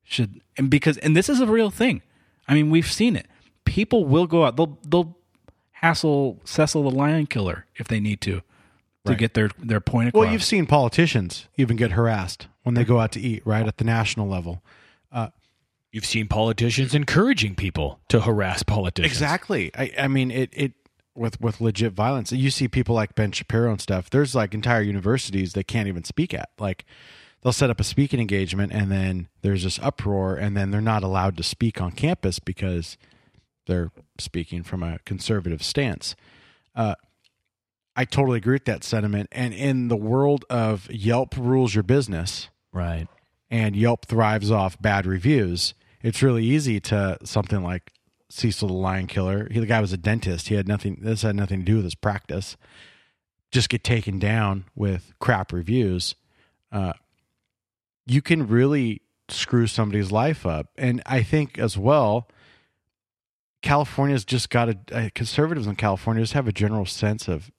should 0.04 0.42
and 0.56 0.70
because 0.70 0.96
and 0.98 1.16
this 1.16 1.28
is 1.28 1.40
a 1.40 1.46
real 1.48 1.70
thing. 1.70 2.02
I 2.46 2.54
mean, 2.54 2.70
we've 2.70 2.92
seen 2.92 3.16
it. 3.16 3.26
People 3.64 4.04
will 4.04 4.28
go 4.28 4.44
out. 4.44 4.56
They'll 4.56 4.78
they'll 4.86 5.16
hassle 5.72 6.38
Cecil 6.44 6.84
the 6.84 6.96
lion 6.96 7.26
killer 7.26 7.66
if 7.74 7.88
they 7.88 7.98
need 7.98 8.20
to 8.20 8.42
to 9.04 9.12
Right. 9.12 9.18
get 9.18 9.34
their 9.34 9.50
their 9.58 9.80
point 9.80 10.08
across. 10.08 10.24
Well, 10.24 10.32
you've 10.32 10.44
seen 10.44 10.66
politicians 10.66 11.46
even 11.56 11.76
get 11.76 11.92
harassed 11.92 12.48
when 12.62 12.74
they 12.74 12.84
go 12.84 13.00
out 13.00 13.12
to 13.12 13.20
eat, 13.20 13.42
right, 13.46 13.66
at 13.66 13.78
the 13.78 13.84
national 13.84 14.28
level. 14.28 14.62
You've 15.92 16.06
seen 16.06 16.28
politicians 16.28 16.94
encouraging 16.94 17.56
people 17.56 17.98
to 18.10 18.20
harass 18.20 18.62
politicians. 18.62 19.10
Exactly. 19.12 19.72
I, 19.76 19.92
I 19.98 20.06
mean, 20.08 20.30
it, 20.30 20.50
it 20.52 20.72
with 21.16 21.40
with 21.40 21.60
legit 21.60 21.94
violence. 21.94 22.30
You 22.30 22.50
see 22.50 22.68
people 22.68 22.94
like 22.94 23.16
Ben 23.16 23.32
Shapiro 23.32 23.72
and 23.72 23.80
stuff. 23.80 24.08
There's 24.08 24.32
like 24.34 24.54
entire 24.54 24.82
universities 24.82 25.52
they 25.54 25.64
can't 25.64 25.88
even 25.88 26.04
speak 26.04 26.32
at. 26.32 26.50
Like 26.60 26.84
they'll 27.42 27.52
set 27.52 27.70
up 27.70 27.80
a 27.80 27.84
speaking 27.84 28.20
engagement, 28.20 28.72
and 28.72 28.88
then 28.88 29.26
there's 29.42 29.64
this 29.64 29.80
uproar, 29.80 30.36
and 30.36 30.56
then 30.56 30.70
they're 30.70 30.80
not 30.80 31.02
allowed 31.02 31.36
to 31.38 31.42
speak 31.42 31.80
on 31.80 31.90
campus 31.90 32.38
because 32.38 32.96
they're 33.66 33.90
speaking 34.16 34.62
from 34.62 34.84
a 34.84 35.00
conservative 35.04 35.60
stance. 35.60 36.14
Uh, 36.76 36.94
I 38.00 38.06
totally 38.06 38.38
agree 38.38 38.54
with 38.54 38.64
that 38.64 38.82
sentiment. 38.82 39.28
And 39.30 39.52
in 39.52 39.88
the 39.88 39.96
world 39.96 40.46
of 40.48 40.90
Yelp 40.90 41.36
rules 41.36 41.74
your 41.74 41.82
business, 41.82 42.48
Right. 42.72 43.06
and 43.50 43.76
Yelp 43.76 44.06
thrives 44.06 44.50
off 44.50 44.80
bad 44.80 45.04
reviews, 45.04 45.74
it's 46.00 46.22
really 46.22 46.42
easy 46.42 46.80
to 46.80 47.18
something 47.24 47.62
like 47.62 47.92
Cecil 48.30 48.68
the 48.68 48.72
Lion 48.74 49.06
Killer. 49.06 49.48
He, 49.50 49.60
the 49.60 49.66
guy 49.66 49.82
was 49.82 49.92
a 49.92 49.98
dentist. 49.98 50.48
He 50.48 50.54
had 50.54 50.66
nothing. 50.66 51.00
This 51.02 51.20
had 51.20 51.36
nothing 51.36 51.58
to 51.58 51.64
do 51.66 51.76
with 51.76 51.84
his 51.84 51.94
practice. 51.94 52.56
Just 53.50 53.68
get 53.68 53.84
taken 53.84 54.18
down 54.18 54.64
with 54.74 55.12
crap 55.18 55.52
reviews. 55.52 56.14
Uh, 56.72 56.94
you 58.06 58.22
can 58.22 58.48
really 58.48 59.02
screw 59.28 59.66
somebody's 59.66 60.10
life 60.10 60.46
up, 60.46 60.68
and 60.78 61.02
I 61.04 61.22
think 61.22 61.58
as 61.58 61.76
well. 61.76 62.28
California's 63.60 64.24
just 64.24 64.48
got 64.48 64.70
a 64.70 64.78
uh, 64.90 65.08
conservatives 65.14 65.66
in 65.66 65.76
California 65.76 66.22
just 66.22 66.32
have 66.32 66.48
a 66.48 66.52
general 66.52 66.86
sense 66.86 67.28
of 67.28 67.50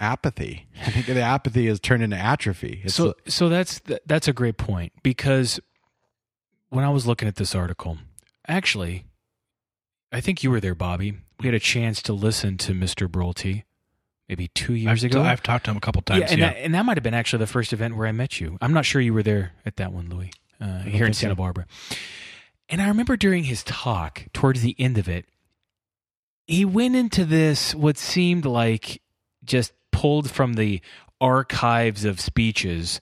apathy. 0.00 0.66
I 0.86 0.90
think 0.90 1.06
the 1.06 1.20
apathy 1.20 1.66
has 1.66 1.80
turned 1.80 2.02
into 2.02 2.16
atrophy. 2.16 2.82
It's 2.84 2.94
so 2.94 3.14
so 3.26 3.48
that's 3.48 3.80
th- 3.80 4.00
that's 4.06 4.28
a 4.28 4.32
great 4.32 4.56
point 4.56 4.92
because 5.02 5.60
when 6.70 6.84
I 6.84 6.90
was 6.90 7.06
looking 7.06 7.28
at 7.28 7.36
this 7.36 7.54
article, 7.54 7.98
actually, 8.46 9.04
I 10.12 10.20
think 10.20 10.42
you 10.42 10.50
were 10.50 10.60
there, 10.60 10.74
Bobby. 10.74 11.14
We 11.40 11.46
had 11.46 11.54
a 11.54 11.60
chance 11.60 12.02
to 12.02 12.12
listen 12.12 12.58
to 12.58 12.72
Mr. 12.72 13.06
Brulte 13.06 13.62
maybe 14.28 14.48
two 14.48 14.74
years 14.74 15.04
I've, 15.04 15.10
ago. 15.10 15.22
I've 15.22 15.42
talked 15.42 15.64
to 15.64 15.70
him 15.70 15.76
a 15.76 15.80
couple 15.80 16.02
times. 16.02 16.20
yeah, 16.20 16.26
and 16.30 16.38
yeah. 16.38 16.52
that 16.52 16.56
and 16.58 16.74
that 16.74 16.84
might 16.84 16.96
have 16.96 17.04
been 17.04 17.14
actually 17.14 17.40
the 17.40 17.46
first 17.46 17.72
event 17.72 17.96
where 17.96 18.06
I 18.06 18.12
met 18.12 18.40
you. 18.40 18.58
I'm 18.60 18.72
not 18.72 18.84
sure 18.84 19.00
you 19.00 19.14
were 19.14 19.22
there 19.22 19.52
at 19.64 19.76
that 19.76 19.92
one, 19.92 20.08
Louis, 20.08 20.30
uh, 20.60 20.80
here 20.80 21.06
in 21.06 21.12
think 21.12 21.14
so. 21.14 21.20
Santa 21.20 21.34
Barbara. 21.34 21.66
And 22.68 22.82
I 22.82 22.88
remember 22.88 23.16
during 23.16 23.44
his 23.44 23.64
talk, 23.64 24.24
towards 24.34 24.60
the 24.60 24.76
end 24.78 24.98
of 24.98 25.08
it, 25.08 25.24
he 26.46 26.64
went 26.64 26.96
into 26.96 27.24
this 27.24 27.74
what 27.74 27.96
seemed 27.96 28.44
like 28.44 29.00
just 29.44 29.72
pulled 29.98 30.30
from 30.30 30.54
the 30.54 30.80
archives 31.20 32.04
of 32.04 32.20
speeches. 32.20 33.00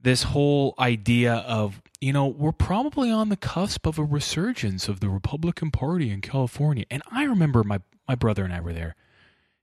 This 0.00 0.24
whole 0.24 0.74
idea 0.76 1.32
of 1.32 1.80
you 2.00 2.12
know 2.12 2.26
we're 2.26 2.50
probably 2.50 3.08
on 3.08 3.28
the 3.28 3.36
cusp 3.36 3.86
of 3.86 4.00
a 4.00 4.04
resurgence 4.04 4.88
of 4.88 4.98
the 4.98 5.08
Republican 5.08 5.70
Party 5.70 6.10
in 6.10 6.20
California, 6.20 6.84
and 6.90 7.02
I 7.08 7.22
remember 7.22 7.62
my 7.62 7.80
my 8.08 8.16
brother 8.16 8.42
and 8.44 8.52
I 8.52 8.60
were 8.60 8.72
there, 8.72 8.96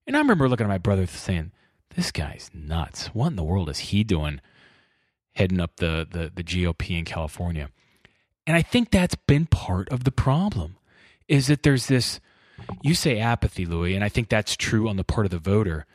and 0.07 0.15
I 0.15 0.19
remember 0.19 0.47
looking 0.47 0.63
at 0.65 0.69
my 0.69 0.77
brother 0.77 1.05
saying, 1.07 1.51
"This 1.95 2.11
guy's 2.13 2.49
nuts. 2.53 3.07
What 3.07 3.27
in 3.27 3.35
the 3.35 3.43
world 3.43 3.69
is 3.69 3.79
he 3.91 4.05
doing, 4.05 4.39
heading 5.33 5.59
up 5.59 5.75
the 5.75 6.07
the, 6.09 6.31
the 6.33 6.43
GOP 6.43 6.97
in 6.97 7.03
California?" 7.03 7.69
And 8.47 8.55
I 8.55 8.61
think 8.61 8.91
that's 8.91 9.15
been 9.15 9.45
part 9.45 9.89
of 9.89 10.05
the 10.05 10.11
problem, 10.11 10.77
is 11.27 11.47
that 11.47 11.63
there's 11.63 11.87
this. 11.87 12.21
You 12.81 12.95
say 12.95 13.19
apathy, 13.19 13.65
Louis, 13.65 13.93
and 13.93 14.05
I 14.05 14.09
think 14.09 14.29
that's 14.29 14.55
true 14.55 14.87
on 14.87 14.95
the 14.95 15.03
part 15.03 15.25
of 15.25 15.31
the 15.31 15.39
voter. 15.39 15.85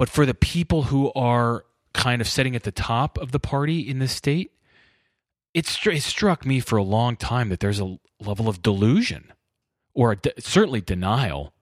But 0.00 0.08
for 0.08 0.24
the 0.24 0.32
people 0.32 0.84
who 0.84 1.12
are 1.12 1.66
kind 1.92 2.22
of 2.22 2.26
sitting 2.26 2.56
at 2.56 2.62
the 2.62 2.72
top 2.72 3.18
of 3.18 3.32
the 3.32 3.38
party 3.38 3.80
in 3.80 3.98
this 3.98 4.12
state, 4.12 4.50
str- 5.62 5.90
it 5.90 6.02
struck 6.02 6.46
me 6.46 6.58
for 6.58 6.78
a 6.78 6.82
long 6.82 7.16
time 7.16 7.50
that 7.50 7.60
there's 7.60 7.80
a 7.80 7.98
level 8.18 8.48
of 8.48 8.62
delusion 8.62 9.30
or 9.92 10.14
de- 10.14 10.32
certainly 10.40 10.80
denial 10.80 11.52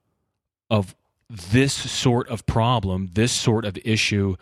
of 0.70 0.94
this 1.28 1.72
sort 1.72 2.28
of 2.28 2.46
problem, 2.46 3.10
this 3.14 3.32
sort 3.32 3.64
of 3.64 3.76
issue 3.84 4.36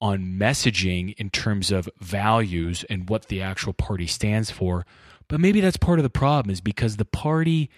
on 0.00 0.36
messaging 0.36 1.14
in 1.16 1.30
terms 1.30 1.70
of 1.70 1.88
values 2.00 2.84
and 2.90 3.08
what 3.08 3.28
the 3.28 3.40
actual 3.40 3.72
party 3.72 4.08
stands 4.08 4.50
for. 4.50 4.84
But 5.28 5.38
maybe 5.38 5.60
that's 5.60 5.76
part 5.76 6.00
of 6.00 6.02
the 6.02 6.10
problem 6.10 6.50
is 6.50 6.60
because 6.60 6.96
the 6.96 7.04
party 7.04 7.70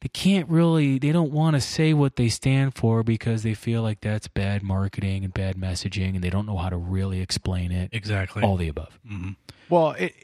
they 0.00 0.08
can't 0.08 0.48
really 0.48 0.98
they 0.98 1.12
don't 1.12 1.32
want 1.32 1.54
to 1.56 1.60
say 1.60 1.92
what 1.94 2.16
they 2.16 2.28
stand 2.28 2.74
for 2.74 3.02
because 3.02 3.42
they 3.42 3.54
feel 3.54 3.82
like 3.82 4.00
that's 4.00 4.28
bad 4.28 4.62
marketing 4.62 5.24
and 5.24 5.32
bad 5.32 5.56
messaging 5.56 6.14
and 6.14 6.22
they 6.22 6.30
don't 6.30 6.46
know 6.46 6.56
how 6.58 6.68
to 6.68 6.76
really 6.76 7.20
explain 7.20 7.72
it. 7.72 7.90
exactly. 7.92 8.42
All 8.42 8.56
the 8.56 8.68
above. 8.68 8.98
hmm 9.06 9.30
Well, 9.68 9.92
it, 9.92 10.14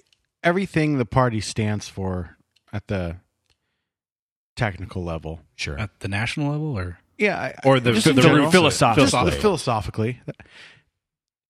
everything 0.43 0.99
the 0.99 1.07
party 1.07 1.41
stands 1.41 1.89
for 1.89 2.37
at 2.73 2.87
the 2.89 3.17
technical 4.57 5.03
level. 5.03 5.41
Sure. 5.57 5.79
At 5.79 6.01
the 6.01 6.09
national 6.09 6.51
level, 6.53 6.79
or 6.79 6.99
Yeah, 7.19 7.39
I, 7.39 7.55
or 7.65 7.81
the, 7.81 7.93
just 7.93 8.05
the, 8.05 8.11
in 8.11 8.17
the 8.17 8.23
general. 8.23 8.51
philosophically. 8.51 9.31
just 9.31 9.41
philosophically 9.41 10.21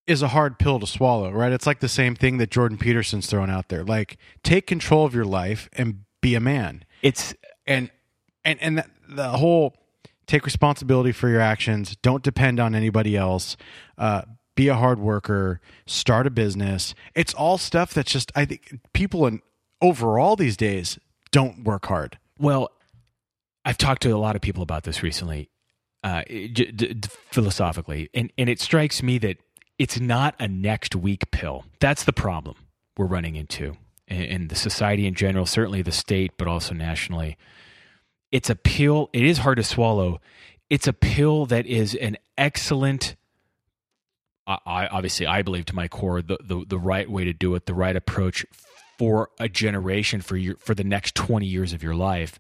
is 0.07 0.23
a 0.23 0.29
hard 0.29 0.59
pill 0.59 0.81
to 0.81 0.87
swallow, 0.87 1.31
right? 1.31 1.53
It's 1.53 1.67
like 1.67 1.81
the 1.81 1.89
same 1.89 2.15
thing 2.15 2.39
that 2.39 2.51
Jordan 2.51 2.77
Peterson's 2.79 3.27
throwing 3.27 3.51
out 3.51 3.69
there. 3.69 3.85
Like, 3.85 4.17
take 4.43 4.67
control 4.67 5.05
of 5.07 5.15
your 5.15 5.25
life 5.25 5.69
and 5.75 6.05
be 6.21 6.35
a 6.35 6.41
man. 6.41 6.85
It's 7.03 7.35
And 7.67 7.91
and 8.45 8.61
and 8.63 8.79
that, 8.79 8.91
the 9.09 9.29
whole 9.31 9.75
take 10.27 10.45
responsibility 10.45 11.13
for 11.13 11.29
your 11.29 11.41
actions. 11.41 11.97
Don't 12.03 12.23
depend 12.23 12.61
on 12.61 12.75
anybody 12.75 13.17
else. 13.17 13.57
Uh, 13.99 14.23
be 14.55 14.69
a 14.69 14.75
hard 14.75 14.99
worker. 14.99 15.61
Start 15.87 16.27
a 16.27 16.31
business. 16.31 16.95
It's 17.15 17.35
all 17.35 17.59
stuff 17.59 17.95
that's 17.95 18.13
just 18.13 18.33
I 18.35 18.45
think 18.45 18.81
people 18.93 19.27
in 19.27 19.41
overall 19.81 20.37
these 20.37 20.57
days 20.57 20.99
don't 21.31 21.65
work 21.65 21.87
hard. 21.87 22.19
Well, 22.39 22.71
I've 23.65 23.79
talked 23.79 24.03
to 24.03 24.11
a 24.11 24.19
lot 24.19 24.37
of 24.37 24.43
people 24.43 24.63
about 24.63 24.85
this 24.85 25.03
recently, 25.03 25.49
uh, 26.03 26.23
d- 26.25 26.51
d- 26.51 27.01
philosophically, 27.31 28.11
and 28.15 28.33
and 28.37 28.49
it 28.49 28.61
strikes 28.61 29.03
me 29.03 29.19
that 29.19 29.39
it's 29.79 29.99
not 29.99 30.35
a 30.39 30.49
next 30.49 30.95
week 30.95 31.31
pill. 31.31 31.65
That's 31.81 32.05
the 32.05 32.13
problem 32.13 32.57
we're 32.97 33.07
running 33.07 33.37
into 33.37 33.77
in, 34.07 34.23
in 34.23 34.49
the 34.49 34.55
society 34.55 35.07
in 35.07 35.15
general, 35.15 35.47
certainly 35.47 35.83
the 35.83 35.93
state, 35.93 36.33
but 36.37 36.47
also 36.49 36.75
nationally. 36.75 37.37
It's 38.33 38.51
a 38.51 38.57
pill. 38.57 39.11
It 39.13 39.23
is 39.23 39.39
hard 39.39 39.59
to 39.59 39.63
swallow. 39.63 40.21
It's 40.69 40.87
a 40.87 40.93
pill 40.93 41.47
that 41.47 41.67
is 41.67 41.95
an 41.95 42.17
excellent 42.37 43.15
I, 44.47 44.59
I 44.67 44.87
obviously 44.89 45.27
I 45.27 45.43
believe 45.43 45.67
to 45.67 45.75
my 45.75 45.89
core 45.89 46.23
the, 46.23 46.39
the 46.43 46.65
the 46.67 46.79
right 46.79 47.09
way 47.09 47.25
to 47.25 47.33
do 47.33 47.55
it, 47.55 47.67
the 47.67 47.75
right 47.75 47.95
approach 47.95 48.45
for 48.99 49.31
a 49.39 49.49
generation 49.49 50.21
for 50.21 50.37
your 50.37 50.57
for 50.57 50.75
the 50.75 50.85
next 50.85 51.15
twenty 51.15 51.47
years 51.47 51.73
of 51.73 51.83
your 51.83 51.95
life. 51.95 52.39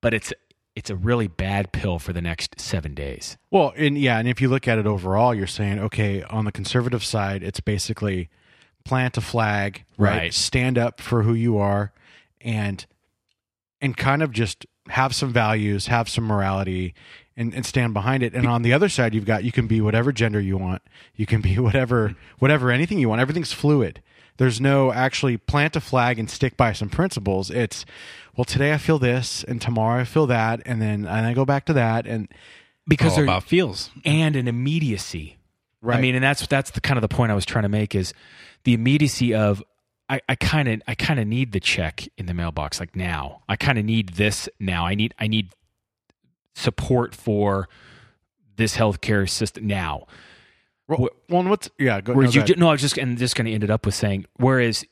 But 0.00 0.14
it's 0.14 0.32
it's 0.76 0.90
a 0.90 0.96
really 0.96 1.26
bad 1.26 1.72
pill 1.72 1.98
for 1.98 2.12
the 2.12 2.20
next 2.22 2.60
seven 2.60 2.94
days. 2.94 3.36
Well, 3.50 3.72
and 3.76 3.98
yeah, 3.98 4.18
and 4.18 4.28
if 4.28 4.40
you 4.40 4.48
look 4.48 4.68
at 4.68 4.78
it 4.78 4.86
overall, 4.86 5.34
you're 5.34 5.46
saying 5.46 5.78
okay, 5.78 6.22
on 6.24 6.44
the 6.44 6.52
conservative 6.52 7.04
side, 7.04 7.42
it's 7.42 7.60
basically 7.60 8.28
plant 8.84 9.16
a 9.16 9.20
flag, 9.20 9.84
right? 9.98 10.16
Right. 10.16 10.34
Stand 10.34 10.78
up 10.78 11.00
for 11.00 11.22
who 11.22 11.34
you 11.34 11.58
are, 11.58 11.92
and 12.40 12.84
and 13.80 13.96
kind 13.96 14.22
of 14.22 14.32
just 14.32 14.66
have 14.88 15.14
some 15.14 15.32
values, 15.32 15.86
have 15.86 16.08
some 16.08 16.24
morality, 16.24 16.94
and, 17.36 17.54
and 17.54 17.64
stand 17.64 17.94
behind 17.94 18.22
it. 18.22 18.34
And 18.34 18.46
on 18.46 18.62
the 18.62 18.72
other 18.72 18.88
side, 18.88 19.14
you've 19.14 19.24
got 19.24 19.44
you 19.44 19.52
can 19.52 19.66
be 19.66 19.80
whatever 19.80 20.12
gender 20.12 20.40
you 20.40 20.56
want, 20.56 20.82
you 21.14 21.26
can 21.26 21.40
be 21.40 21.58
whatever 21.58 22.16
whatever 22.38 22.70
anything 22.70 22.98
you 22.98 23.08
want. 23.08 23.20
Everything's 23.20 23.52
fluid. 23.52 24.02
There's 24.36 24.60
no 24.60 24.90
actually 24.92 25.36
plant 25.36 25.76
a 25.76 25.80
flag 25.80 26.18
and 26.18 26.30
stick 26.30 26.56
by 26.56 26.72
some 26.72 26.88
principles. 26.88 27.50
It's 27.50 27.84
well, 28.36 28.44
today 28.44 28.72
I 28.72 28.78
feel 28.78 28.98
this, 28.98 29.44
and 29.44 29.60
tomorrow 29.60 30.00
I 30.00 30.04
feel 30.04 30.26
that, 30.28 30.62
and 30.64 30.80
then 30.80 31.04
and 31.06 31.26
I 31.26 31.34
go 31.34 31.44
back 31.44 31.66
to 31.66 31.72
that, 31.74 32.06
and 32.06 32.26
Because 32.88 33.10
All 33.12 33.16
they're 33.16 33.24
about 33.24 33.44
feels. 33.44 33.90
and 34.04 34.36
an 34.36 34.48
immediacy. 34.48 35.36
Right. 35.82 35.98
I 35.98 36.00
mean, 36.00 36.14
and 36.14 36.24
that's 36.24 36.46
that's 36.46 36.70
the 36.70 36.80
kind 36.80 36.96
of 36.98 37.02
the 37.02 37.08
point 37.14 37.32
I 37.32 37.34
was 37.34 37.44
trying 37.46 37.62
to 37.64 37.68
make 37.68 37.94
is 37.94 38.12
the 38.64 38.74
immediacy 38.74 39.34
of 39.34 39.62
I 40.28 40.34
kind 40.34 40.68
of 40.68 40.82
I 40.88 40.94
kind 40.94 41.20
of 41.20 41.26
need 41.26 41.52
the 41.52 41.60
check 41.60 42.08
in 42.18 42.26
the 42.26 42.34
mailbox 42.34 42.80
like 42.80 42.96
now. 42.96 43.42
I 43.48 43.56
kind 43.56 43.78
of 43.78 43.84
need 43.84 44.10
this 44.10 44.48
now. 44.58 44.84
I 44.86 44.94
need 44.94 45.14
I 45.18 45.28
need 45.28 45.50
support 46.54 47.14
for 47.14 47.68
this 48.56 48.76
healthcare 48.76 49.28
system 49.28 49.66
now. 49.66 50.06
well, 50.88 51.08
well 51.28 51.44
what's 51.44 51.70
yeah, 51.78 52.00
go, 52.00 52.12
no, 52.12 52.18
Whereas 52.18 52.34
go 52.34 52.40
you 52.40 52.44
ahead. 52.44 52.58
no, 52.58 52.68
I 52.68 52.72
was 52.72 52.80
just 52.80 52.98
and 52.98 53.16
just 53.16 53.36
going 53.36 53.46
to 53.46 53.52
end 53.52 53.64
it 53.64 53.70
up 53.70 53.86
with 53.86 53.94
saying 53.94 54.26
whereas 54.36 54.84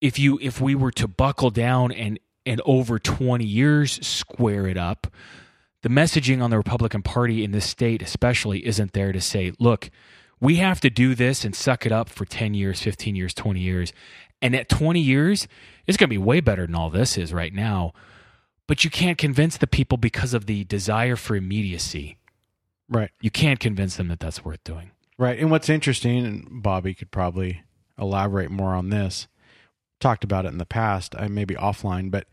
if 0.00 0.18
you 0.18 0.38
if 0.42 0.60
we 0.60 0.74
were 0.74 0.92
to 0.92 1.08
buckle 1.08 1.50
down 1.50 1.92
and 1.92 2.18
and 2.44 2.60
over 2.64 2.98
20 2.98 3.44
years 3.44 4.04
square 4.06 4.66
it 4.66 4.76
up, 4.76 5.06
the 5.82 5.88
messaging 5.88 6.42
on 6.42 6.50
the 6.50 6.56
Republican 6.56 7.02
Party 7.02 7.44
in 7.44 7.52
this 7.52 7.66
state 7.66 8.02
especially 8.02 8.66
isn't 8.66 8.92
there 8.92 9.12
to 9.12 9.20
say, 9.20 9.52
look, 9.58 9.90
we 10.40 10.56
have 10.56 10.80
to 10.80 10.90
do 10.90 11.14
this 11.14 11.44
and 11.44 11.54
suck 11.54 11.86
it 11.86 11.92
up 11.92 12.08
for 12.08 12.24
10 12.24 12.54
years, 12.54 12.80
15 12.82 13.16
years, 13.16 13.34
20 13.34 13.60
years. 13.60 13.92
And 14.42 14.54
at 14.54 14.68
20 14.68 15.00
years, 15.00 15.48
it's 15.86 15.96
going 15.96 16.08
to 16.08 16.14
be 16.14 16.18
way 16.18 16.40
better 16.40 16.66
than 16.66 16.74
all 16.74 16.90
this 16.90 17.16
is 17.16 17.32
right 17.32 17.54
now. 17.54 17.92
But 18.66 18.84
you 18.84 18.90
can't 18.90 19.16
convince 19.16 19.56
the 19.56 19.66
people 19.66 19.96
because 19.96 20.34
of 20.34 20.46
the 20.46 20.64
desire 20.64 21.16
for 21.16 21.36
immediacy. 21.36 22.18
right. 22.88 23.10
You 23.20 23.30
can't 23.30 23.60
convince 23.60 23.96
them 23.96 24.08
that 24.08 24.20
that's 24.20 24.44
worth 24.44 24.62
doing. 24.64 24.90
Right. 25.18 25.38
And 25.38 25.50
what's 25.50 25.68
interesting, 25.70 26.26
and 26.26 26.62
Bobby 26.62 26.92
could 26.92 27.10
probably 27.10 27.62
elaborate 27.98 28.50
more 28.50 28.74
on 28.74 28.90
this, 28.90 29.28
talked 30.00 30.24
about 30.24 30.44
it 30.44 30.48
in 30.48 30.58
the 30.58 30.66
past, 30.66 31.14
I 31.16 31.28
maybe 31.28 31.54
offline, 31.54 32.10
but 32.10 32.26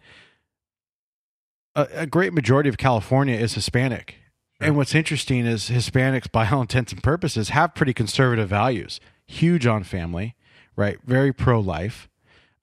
a, 1.75 1.87
a 1.93 2.05
great 2.05 2.33
majority 2.33 2.67
of 2.67 2.77
California 2.77 3.35
is 3.35 3.53
Hispanic. 3.53 4.15
And 4.63 4.77
what's 4.77 4.95
interesting 4.95 5.45
is 5.45 5.69
Hispanics, 5.69 6.31
by 6.31 6.47
all 6.49 6.61
intents 6.61 6.93
and 6.93 7.03
purposes, 7.03 7.49
have 7.49 7.75
pretty 7.75 7.93
conservative 7.93 8.47
values, 8.49 8.99
huge 9.27 9.65
on 9.67 9.83
family, 9.83 10.35
right? 10.75 10.99
Very 11.05 11.33
pro 11.33 11.59
life, 11.59 12.07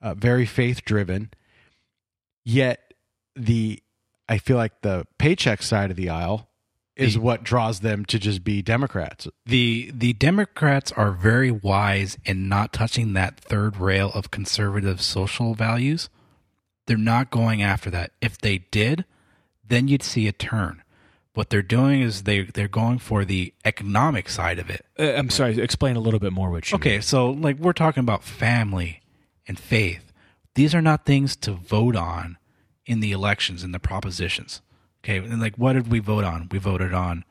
uh, 0.01 0.15
very 0.15 0.47
faith 0.47 0.85
driven. 0.85 1.31
Yet, 2.45 2.95
the, 3.37 3.83
I 4.29 4.39
feel 4.39 4.57
like 4.57 4.81
the 4.81 5.07
paycheck 5.19 5.63
side 5.63 5.91
of 5.91 5.97
the 5.97 6.09
aisle 6.09 6.49
is 6.97 7.15
The- 7.15 7.21
what 7.21 7.45
draws 7.45 7.81
them 7.81 8.05
to 8.07 8.19
just 8.19 8.45
be 8.45 8.63
Democrats. 8.63 9.29
the 9.47 9.91
the 9.95 10.13
Democrats 10.15 10.93
are 10.93 11.13
very 11.13 11.51
wise 11.51 12.19
in 12.25 12.49
not 12.49 12.73
touching 12.73 13.13
that 13.13 13.39
third 13.41 13.77
rail 13.77 14.11
of 14.15 14.31
conservative 14.31 15.01
social 15.03 15.55
values. 15.55 16.09
They're 16.87 16.97
not 16.97 17.31
going 17.31 17.63
after 17.63 17.91
that. 17.91 18.13
If 18.21 18.39
they 18.39 18.59
did, 18.71 19.05
then 19.67 19.87
you'd 19.89 20.03
see 20.03 20.27
a 20.27 20.33
turn. 20.33 20.83
What 21.35 21.51
they're 21.51 21.62
doing 21.62 22.01
is 22.01 22.24
they 22.24 22.43
they're 22.43 22.68
going 22.68 22.99
for 22.99 23.24
the 23.24 23.55
economic 23.64 24.28
side 24.28 24.59
of 24.59 24.68
it. 24.68 24.85
Uh, 24.99 25.12
I'm 25.12 25.31
sorry, 25.31 25.61
explain 25.61 25.97
a 25.97 26.01
little 26.01 26.18
bit 26.18 26.33
more 26.33 26.51
what 26.51 26.70
you 26.70 26.76
mean. 26.76 26.81
Okay, 26.81 27.01
so 27.01 27.31
like 27.31 27.57
we're 27.59 27.72
talking 27.72 28.01
about 28.01 28.24
family 28.24 29.01
and 29.47 29.59
faith. 29.59 30.12
These 30.55 30.74
are 30.74 30.83
not 30.83 31.07
things 31.07 31.37
to 31.37 31.53
vote 31.53 31.95
on 31.95 32.37
in 32.85 32.99
the 32.99 33.12
elections 33.12 33.62
and 33.62 33.72
the 33.72 33.78
propositions. 33.78 34.61
Okay, 35.05 35.18
and 35.18 35.41
like 35.41 35.57
what 35.57 35.74
did 35.74 35.91
we 35.91 36.01
vote 36.01 36.24
on? 36.24 36.49
We 36.51 36.59
voted 36.59 36.93
on 36.93 37.24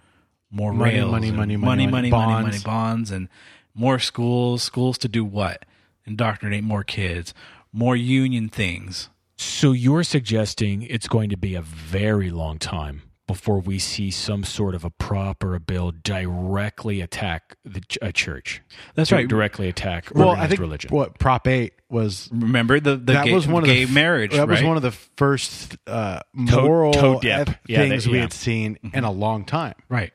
more 0.50 0.74
Money, 0.74 0.96
rails, 0.96 1.12
money, 1.12 1.32
money, 1.32 1.58
money, 1.58 1.86
money, 1.86 1.92
money, 1.92 2.10
money, 2.10 2.34
money, 2.34 2.52
bonds. 2.52 2.64
bonds, 2.64 3.12
and 3.12 3.28
more 3.76 4.00
schools. 4.00 4.64
Schools 4.64 4.98
to 5.00 5.10
do 5.10 5.26
what? 5.26 5.66
Indoctrinate 6.06 6.64
more 6.64 6.86
kids, 6.86 7.34
more 7.74 7.98
union 7.98 8.48
things. 8.48 9.10
So 9.38 9.74
you're 9.74 10.04
suggesting 10.04 10.84
it's 10.84 11.08
going 11.08 11.30
to 11.30 11.38
be 11.38 11.56
a 11.56 11.62
very 11.62 12.32
long 12.32 12.60
time 12.60 13.04
before 13.30 13.60
we 13.60 13.78
see 13.78 14.10
some 14.10 14.44
sort 14.44 14.74
of 14.74 14.84
a 14.84 14.90
prop 14.90 15.44
or 15.44 15.54
a 15.54 15.60
bill 15.60 15.92
directly 16.04 17.00
attack 17.00 17.56
the 17.64 17.80
ch- 17.82 18.00
a 18.02 18.12
church. 18.12 18.60
That's 18.96 19.12
right. 19.12 19.28
Directly 19.28 19.70
attack 19.70 20.10
well, 20.16 20.30
organized 20.30 20.46
I 20.46 20.48
think 20.50 20.62
religion. 20.62 20.90
what 20.92 21.20
Prop 21.20 21.48
Eight 21.48 21.74
was. 21.92 22.28
Remember 22.32 22.80
the, 22.80 22.98
the 22.98 23.14
that 23.14 23.26
gay, 23.26 23.34
was 23.34 23.48
one 23.48 23.62
of 23.62 23.68
gay 23.70 23.86
the 23.86 23.94
marriage. 23.94 24.32
That 24.32 24.48
was 24.48 24.64
one 24.64 24.78
of 24.78 24.82
the 24.82 24.90
first 24.92 25.78
uh, 25.86 26.22
moral 26.34 26.92
toe 26.92 27.20
dip. 27.20 27.50
eth- 27.50 27.58
Yeah, 27.68 27.78
things 27.88 28.06
that- 28.06 28.12
we 28.12 28.18
had 28.18 28.34
seen 28.34 28.80
in 28.94 29.04
a 29.04 29.12
long 29.12 29.46
time. 29.46 29.76
Right. 29.90 30.12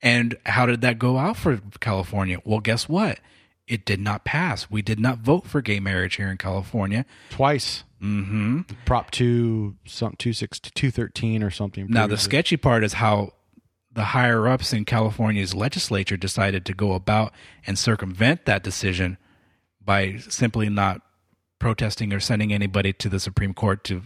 And 0.00 0.36
how 0.46 0.66
did 0.66 0.82
that 0.82 1.00
go 1.00 1.18
out 1.18 1.36
for 1.36 1.60
California? 1.80 2.38
Well, 2.44 2.60
guess 2.60 2.88
what? 2.88 3.18
It 3.66 3.84
did 3.84 3.98
not 3.98 4.24
pass. 4.24 4.70
We 4.70 4.80
did 4.80 5.00
not 5.00 5.18
vote 5.18 5.46
for 5.46 5.60
gay 5.60 5.80
marriage 5.80 6.16
here 6.16 6.30
in 6.30 6.36
California. 6.36 7.04
Twice. 7.30 7.82
Mm-hmm. 8.04 8.60
Prop 8.84 9.10
two, 9.10 9.76
some 9.86 10.14
two 10.18 10.34
six 10.34 10.60
two 10.60 10.90
thirteen 10.90 11.42
or 11.42 11.50
something. 11.50 11.86
Now, 11.88 12.06
the 12.06 12.18
sketchy 12.18 12.58
part 12.58 12.84
is 12.84 12.94
how 12.94 13.32
the 13.90 14.04
higher 14.04 14.46
ups 14.46 14.72
in 14.72 14.84
California's 14.84 15.54
legislature 15.54 16.16
decided 16.16 16.66
to 16.66 16.74
go 16.74 16.92
about 16.92 17.32
and 17.66 17.78
circumvent 17.78 18.44
that 18.44 18.62
decision 18.62 19.16
by 19.82 20.18
simply 20.18 20.68
not 20.68 21.00
protesting 21.58 22.12
or 22.12 22.20
sending 22.20 22.52
anybody 22.52 22.92
to 22.92 23.08
the 23.08 23.18
Supreme 23.18 23.54
Court 23.54 23.84
to 23.84 24.02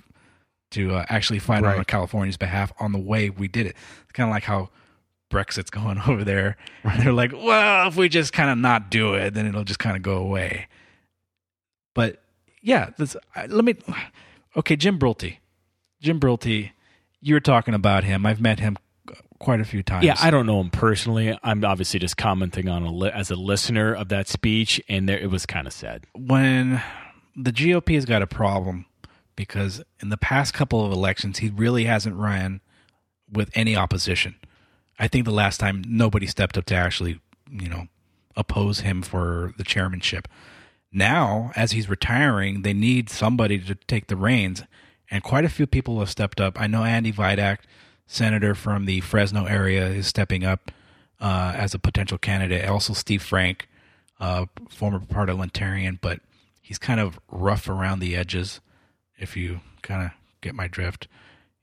to 0.70 0.94
uh, 0.94 1.06
actually 1.08 1.38
fight 1.38 1.64
on 1.64 1.82
California's 1.84 2.36
behalf 2.36 2.72
on 2.78 2.92
the 2.92 2.98
way 2.98 3.30
we 3.30 3.48
did 3.48 3.66
it. 3.66 3.74
It's 4.02 4.12
kind 4.12 4.28
of 4.28 4.32
like 4.34 4.44
how 4.44 4.68
Brexit's 5.30 5.70
going 5.70 5.98
over 6.06 6.24
there. 6.24 6.56
And 6.84 7.02
they're 7.02 7.12
like, 7.12 7.32
well, 7.32 7.88
if 7.88 7.96
we 7.96 8.08
just 8.08 8.32
kind 8.32 8.50
of 8.50 8.58
not 8.58 8.90
do 8.90 9.14
it, 9.14 9.34
then 9.34 9.46
it'll 9.46 9.64
just 9.64 9.78
kind 9.78 9.96
of 9.96 10.02
go 10.02 10.18
away. 10.18 10.68
But 11.94 12.22
yeah, 12.62 12.90
this, 12.96 13.16
let 13.48 13.64
me. 13.64 13.74
Okay, 14.56 14.76
Jim 14.76 14.98
Brulte. 14.98 15.36
Jim 16.00 16.18
Brulte, 16.20 16.70
you're 17.20 17.40
talking 17.40 17.74
about 17.74 18.04
him. 18.04 18.24
I've 18.26 18.40
met 18.40 18.60
him 18.60 18.76
quite 19.38 19.60
a 19.60 19.64
few 19.64 19.82
times. 19.82 20.04
yeah, 20.04 20.16
I 20.20 20.30
don't 20.30 20.46
know 20.46 20.60
him 20.60 20.70
personally. 20.70 21.36
I'm 21.42 21.64
obviously 21.64 22.00
just 22.00 22.16
commenting 22.16 22.68
on 22.68 22.82
a 22.82 22.92
li- 22.92 23.10
as 23.12 23.30
a 23.30 23.36
listener 23.36 23.94
of 23.94 24.08
that 24.08 24.28
speech, 24.28 24.80
and 24.88 25.08
there, 25.08 25.18
it 25.18 25.30
was 25.30 25.46
kind 25.46 25.66
of 25.66 25.72
sad. 25.72 26.06
when 26.14 26.82
the 27.36 27.52
GOP 27.52 27.94
has 27.94 28.04
got 28.04 28.20
a 28.20 28.26
problem 28.26 28.84
because 29.36 29.80
in 30.02 30.08
the 30.08 30.16
past 30.16 30.52
couple 30.52 30.84
of 30.84 30.90
elections, 30.90 31.38
he 31.38 31.50
really 31.50 31.84
hasn't 31.84 32.16
ran 32.16 32.60
with 33.30 33.48
any 33.54 33.76
opposition. 33.76 34.34
I 34.98 35.06
think 35.06 35.24
the 35.24 35.30
last 35.30 35.58
time 35.58 35.84
nobody 35.86 36.26
stepped 36.26 36.58
up 36.58 36.64
to 36.66 36.74
actually, 36.74 37.20
you 37.48 37.68
know, 37.68 37.86
oppose 38.34 38.80
him 38.80 39.02
for 39.02 39.54
the 39.56 39.62
chairmanship. 39.62 40.26
Now, 40.92 41.52
as 41.54 41.72
he's 41.72 41.88
retiring, 41.88 42.62
they 42.62 42.72
need 42.72 43.10
somebody 43.10 43.58
to 43.58 43.74
take 43.74 44.06
the 44.06 44.16
reins, 44.16 44.62
and 45.10 45.22
quite 45.22 45.44
a 45.44 45.50
few 45.50 45.66
people 45.66 45.98
have 46.00 46.10
stepped 46.10 46.40
up. 46.40 46.60
I 46.60 46.66
know 46.66 46.84
Andy 46.84 47.12
Vidak, 47.12 47.58
senator 48.06 48.54
from 48.54 48.86
the 48.86 49.00
Fresno 49.00 49.44
area, 49.44 49.86
is 49.86 50.06
stepping 50.06 50.44
up 50.44 50.70
uh, 51.20 51.52
as 51.56 51.74
a 51.74 51.78
potential 51.78 52.18
candidate. 52.18 52.66
Also, 52.66 52.94
Steve 52.94 53.22
Frank, 53.22 53.68
uh, 54.18 54.46
former 54.70 55.00
parliamentarian, 55.00 55.98
but 56.00 56.20
he's 56.62 56.78
kind 56.78 57.00
of 57.00 57.18
rough 57.30 57.68
around 57.68 58.00
the 58.00 58.16
edges. 58.16 58.60
If 59.18 59.36
you 59.36 59.60
kind 59.82 60.04
of 60.04 60.10
get 60.40 60.54
my 60.54 60.68
drift, 60.68 61.08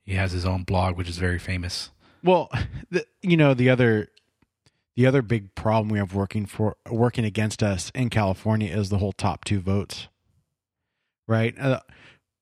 he 0.02 0.14
has 0.14 0.32
his 0.32 0.46
own 0.46 0.62
blog, 0.62 0.96
which 0.96 1.08
is 1.08 1.18
very 1.18 1.38
famous. 1.38 1.90
Well, 2.22 2.50
the, 2.90 3.06
you 3.22 3.36
know 3.36 3.54
the 3.54 3.70
other 3.70 4.08
the 4.96 5.06
other 5.06 5.22
big 5.22 5.54
problem 5.54 5.88
we 5.88 5.98
have 5.98 6.14
working 6.14 6.46
for 6.46 6.76
working 6.90 7.24
against 7.24 7.62
us 7.62 7.92
in 7.94 8.10
California 8.10 8.74
is 8.74 8.88
the 8.88 8.98
whole 8.98 9.12
top 9.12 9.44
two 9.44 9.60
votes. 9.60 10.08
Right? 11.28 11.58
Uh, 11.58 11.80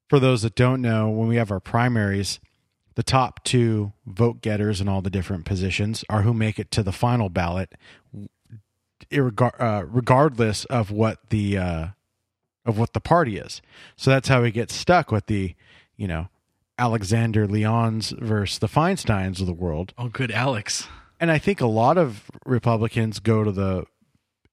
for 0.08 0.20
those 0.20 0.42
that 0.42 0.54
don't 0.54 0.80
know, 0.80 1.10
when 1.10 1.28
we 1.28 1.36
have 1.36 1.50
our 1.50 1.60
primaries, 1.60 2.38
the 2.94 3.02
top 3.02 3.42
two 3.42 3.92
vote 4.06 4.40
getters 4.40 4.80
in 4.80 4.88
all 4.88 5.02
the 5.02 5.10
different 5.10 5.44
positions 5.44 6.04
are 6.08 6.22
who 6.22 6.32
make 6.32 6.58
it 6.58 6.70
to 6.70 6.82
the 6.82 6.92
final 6.92 7.28
ballot, 7.28 7.74
irregar- 9.10 9.60
uh, 9.60 9.84
regardless 9.86 10.64
of 10.66 10.90
what 10.90 11.18
the 11.30 11.58
uh, 11.58 11.86
of 12.64 12.78
what 12.78 12.92
the 12.92 13.00
party 13.00 13.36
is. 13.36 13.60
So 13.96 14.10
that's 14.10 14.28
how 14.28 14.42
we 14.42 14.50
get 14.50 14.70
stuck 14.70 15.10
with 15.10 15.26
the, 15.26 15.54
you 15.96 16.06
know, 16.06 16.28
Alexander 16.78 17.46
Leons 17.46 18.18
versus 18.18 18.58
the 18.58 18.68
Feinsteins 18.68 19.40
of 19.40 19.46
the 19.46 19.52
world. 19.52 19.92
Oh, 19.98 20.08
good, 20.08 20.30
Alex. 20.30 20.86
And 21.24 21.30
I 21.30 21.38
think 21.38 21.62
a 21.62 21.66
lot 21.66 21.96
of 21.96 22.30
Republicans 22.44 23.18
go 23.18 23.44
to 23.44 23.50
the 23.50 23.86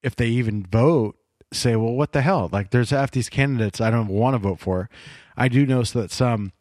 if 0.01 0.15
they 0.15 0.27
even 0.27 0.65
vote, 0.65 1.17
say, 1.51 1.75
well, 1.75 1.91
what 1.91 2.13
the 2.13 2.21
hell? 2.21 2.47
Like, 2.49 2.69
there's 2.69 2.91
half 2.91 3.11
these 3.11 3.27
candidates 3.27 3.81
I 3.81 3.91
don't 3.91 4.07
want 4.07 4.35
to 4.35 4.37
vote 4.37 4.61
for. 4.61 4.89
I 5.35 5.49
do 5.49 5.65
notice 5.65 5.91
that 5.91 6.11
some 6.11 6.53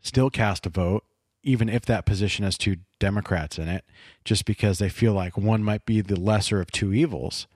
still 0.00 0.30
cast 0.30 0.64
a 0.64 0.70
vote, 0.70 1.04
even 1.42 1.68
if 1.68 1.84
that 1.84 2.06
position 2.06 2.46
has 2.46 2.56
two 2.56 2.76
Democrats 2.98 3.58
in 3.58 3.68
it, 3.68 3.84
just 4.24 4.46
because 4.46 4.78
they 4.78 4.88
feel 4.88 5.12
like 5.12 5.36
one 5.36 5.62
might 5.62 5.84
be 5.84 6.00
the 6.00 6.18
lesser 6.18 6.62
of 6.62 6.72
two 6.72 6.94
evils 6.94 7.46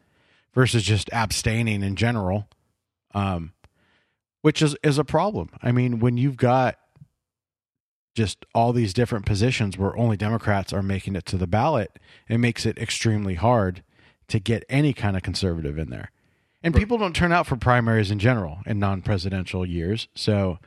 versus 0.53 0.82
just 0.82 1.09
abstaining 1.11 1.82
in 1.82 1.97
general, 1.97 2.49
um, 3.14 3.55
which 4.43 4.61
is, 4.61 4.76
is 4.82 4.99
a 4.99 5.05
problem. 5.05 5.49
I 5.62 5.72
mean, 5.72 6.01
when 6.01 6.18
you've 6.18 6.36
got 6.36 6.76
just 8.19 8.45
all 8.55 8.73
these 8.75 8.93
different 8.93 9.25
positions 9.25 9.79
where 9.79 9.97
only 9.97 10.16
Democrats 10.16 10.73
are 10.73 10.83
making 10.83 11.16
it 11.16 11.25
to 11.27 11.37
the 11.39 11.47
ballot, 11.47 11.99
it 12.29 12.39
makes 12.39 12.66
it 12.66 12.77
extremely 12.77 13.35
hard 13.37 13.83
to 14.29 14.39
get 14.39 14.64
any 14.69 14.93
kind 14.93 15.16
of 15.16 15.23
conservative 15.23 15.79
in 15.79 15.89
there. 15.89 16.11
And 16.62 16.75
people 16.75 16.99
don't 16.99 17.14
turn 17.16 17.33
out 17.33 17.47
for 17.47 17.57
primaries 17.57 18.11
in 18.11 18.19
general 18.19 18.59
in 18.66 18.79
non 18.81 19.01
presidential 19.01 19.64
years. 19.64 20.09
So, 20.16 20.59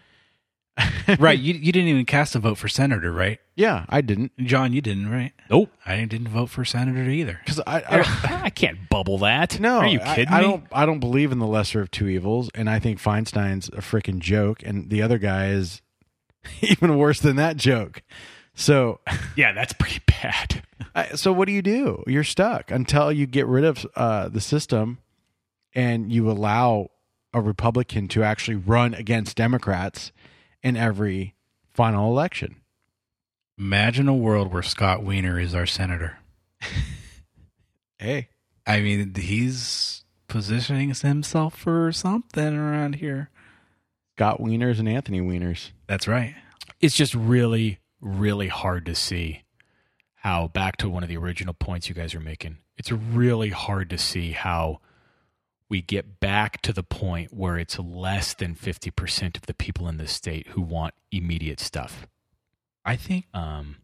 right. 1.20 1.38
You 1.38 1.54
you 1.54 1.72
didn't 1.74 1.90
even 1.90 2.06
cast 2.06 2.34
a 2.36 2.40
vote 2.40 2.58
for 2.58 2.70
senator, 2.70 3.12
right? 3.12 3.40
yeah, 3.56 3.86
I 3.90 4.00
didn't. 4.02 4.32
John, 4.40 4.72
you 4.74 4.82
didn't, 4.82 5.12
right? 5.12 5.34
Nope. 5.50 5.70
I 5.86 6.06
didn't 6.06 6.30
vote 6.30 6.50
for 6.50 6.64
senator 6.64 7.04
either. 7.10 7.40
Because 7.44 7.60
I, 7.68 7.82
I 7.82 8.42
I 8.46 8.50
can't 8.50 8.88
bubble 8.90 9.18
that. 9.20 9.60
no, 9.60 9.80
Are 9.80 9.88
you 9.88 10.00
I- 10.02 10.16
kidding 10.16 10.34
I, 10.34 10.38
me? 10.40 10.44
don't. 10.48 10.64
I 10.72 10.86
don't 10.86 11.00
believe 11.02 11.32
in 11.34 11.40
the 11.40 11.46
lesser 11.46 11.82
of 11.82 11.92
two 11.92 12.08
evils, 12.08 12.50
and 12.56 12.70
I 12.70 12.80
think 12.80 13.00
Feinstein's 13.00 13.68
a 13.70 13.82
freaking 13.82 14.20
joke, 14.20 14.64
and 14.64 14.90
the 14.90 15.02
other 15.02 15.18
guy 15.18 15.50
is 15.50 15.82
even 16.62 16.98
worse 16.98 17.20
than 17.20 17.36
that 17.38 17.58
joke. 17.58 18.02
So, 18.54 19.00
Yeah, 19.36 19.54
that's 19.54 19.74
pretty 19.74 20.02
bad. 20.06 20.64
I, 20.96 21.08
so 21.16 21.32
what 21.32 21.46
do 21.46 21.54
you 21.54 21.62
do? 21.62 22.04
You're 22.08 22.24
stuck 22.24 22.70
until 22.70 23.12
you 23.12 23.26
get 23.26 23.48
rid 23.48 23.64
of 23.64 23.86
uh, 23.96 24.30
the 24.30 24.42
system, 24.42 25.00
and 25.74 26.12
you 26.12 26.30
allow 26.30 26.90
a 27.34 27.40
Republican 27.40 28.08
to 28.10 28.24
actually 28.24 28.58
run 28.58 28.94
against 28.94 29.38
Democrats 29.38 30.12
in 30.62 30.76
every 30.76 31.36
final 31.74 32.12
election. 32.12 32.58
Imagine 33.58 34.08
a 34.08 34.16
world 34.16 34.52
where 34.52 34.64
Scott 34.64 35.04
Wiener 35.04 35.40
is 35.40 35.56
our 35.56 35.66
senator. 35.66 36.18
Hey, 38.02 38.30
I 38.66 38.82
mean, 38.82 39.14
he's 39.14 40.04
positioning 40.28 40.92
himself 40.92 41.56
for 41.56 41.92
something 41.92 42.58
around 42.58 42.96
here. 42.96 43.30
Scott 44.22 44.40
Wieners 44.40 44.78
and 44.78 44.88
Anthony 44.88 45.20
Weiners. 45.20 45.72
That's 45.88 46.08
right. 46.08 46.36
It's 46.80 46.96
just 46.96 47.16
really, 47.16 47.80
really 48.00 48.50
hard 48.50 48.86
to 48.86 48.94
see 48.94 49.42
how, 50.18 50.48
back 50.50 50.78
to 50.78 50.90
one 50.90 51.02
of 51.02 51.10
the 51.10 51.18
original 51.18 51.56
points 51.56 51.90
you 51.90 51.96
guys 51.96 52.14
are 52.14 52.20
making, 52.20 52.58
it's 52.78 52.92
really 52.92 53.50
hard 53.50 53.90
to 53.90 53.98
see 53.98 54.34
how 54.34 54.80
we 55.70 55.82
get 55.82 56.20
back 56.20 56.62
to 56.62 56.72
the 56.72 56.84
point 56.84 57.34
where 57.34 57.58
it's 57.58 57.80
less 57.80 58.36
than 58.36 58.54
50% 58.54 59.38
of 59.38 59.48
the 59.48 59.56
people 59.56 59.88
in 59.88 59.98
the 59.98 60.08
state 60.08 60.50
who 60.50 60.62
want 60.62 60.94
immediate 61.12 61.60
stuff. 61.60 62.06
I 62.86 62.98
think 62.98 63.26
Um, 63.34 63.78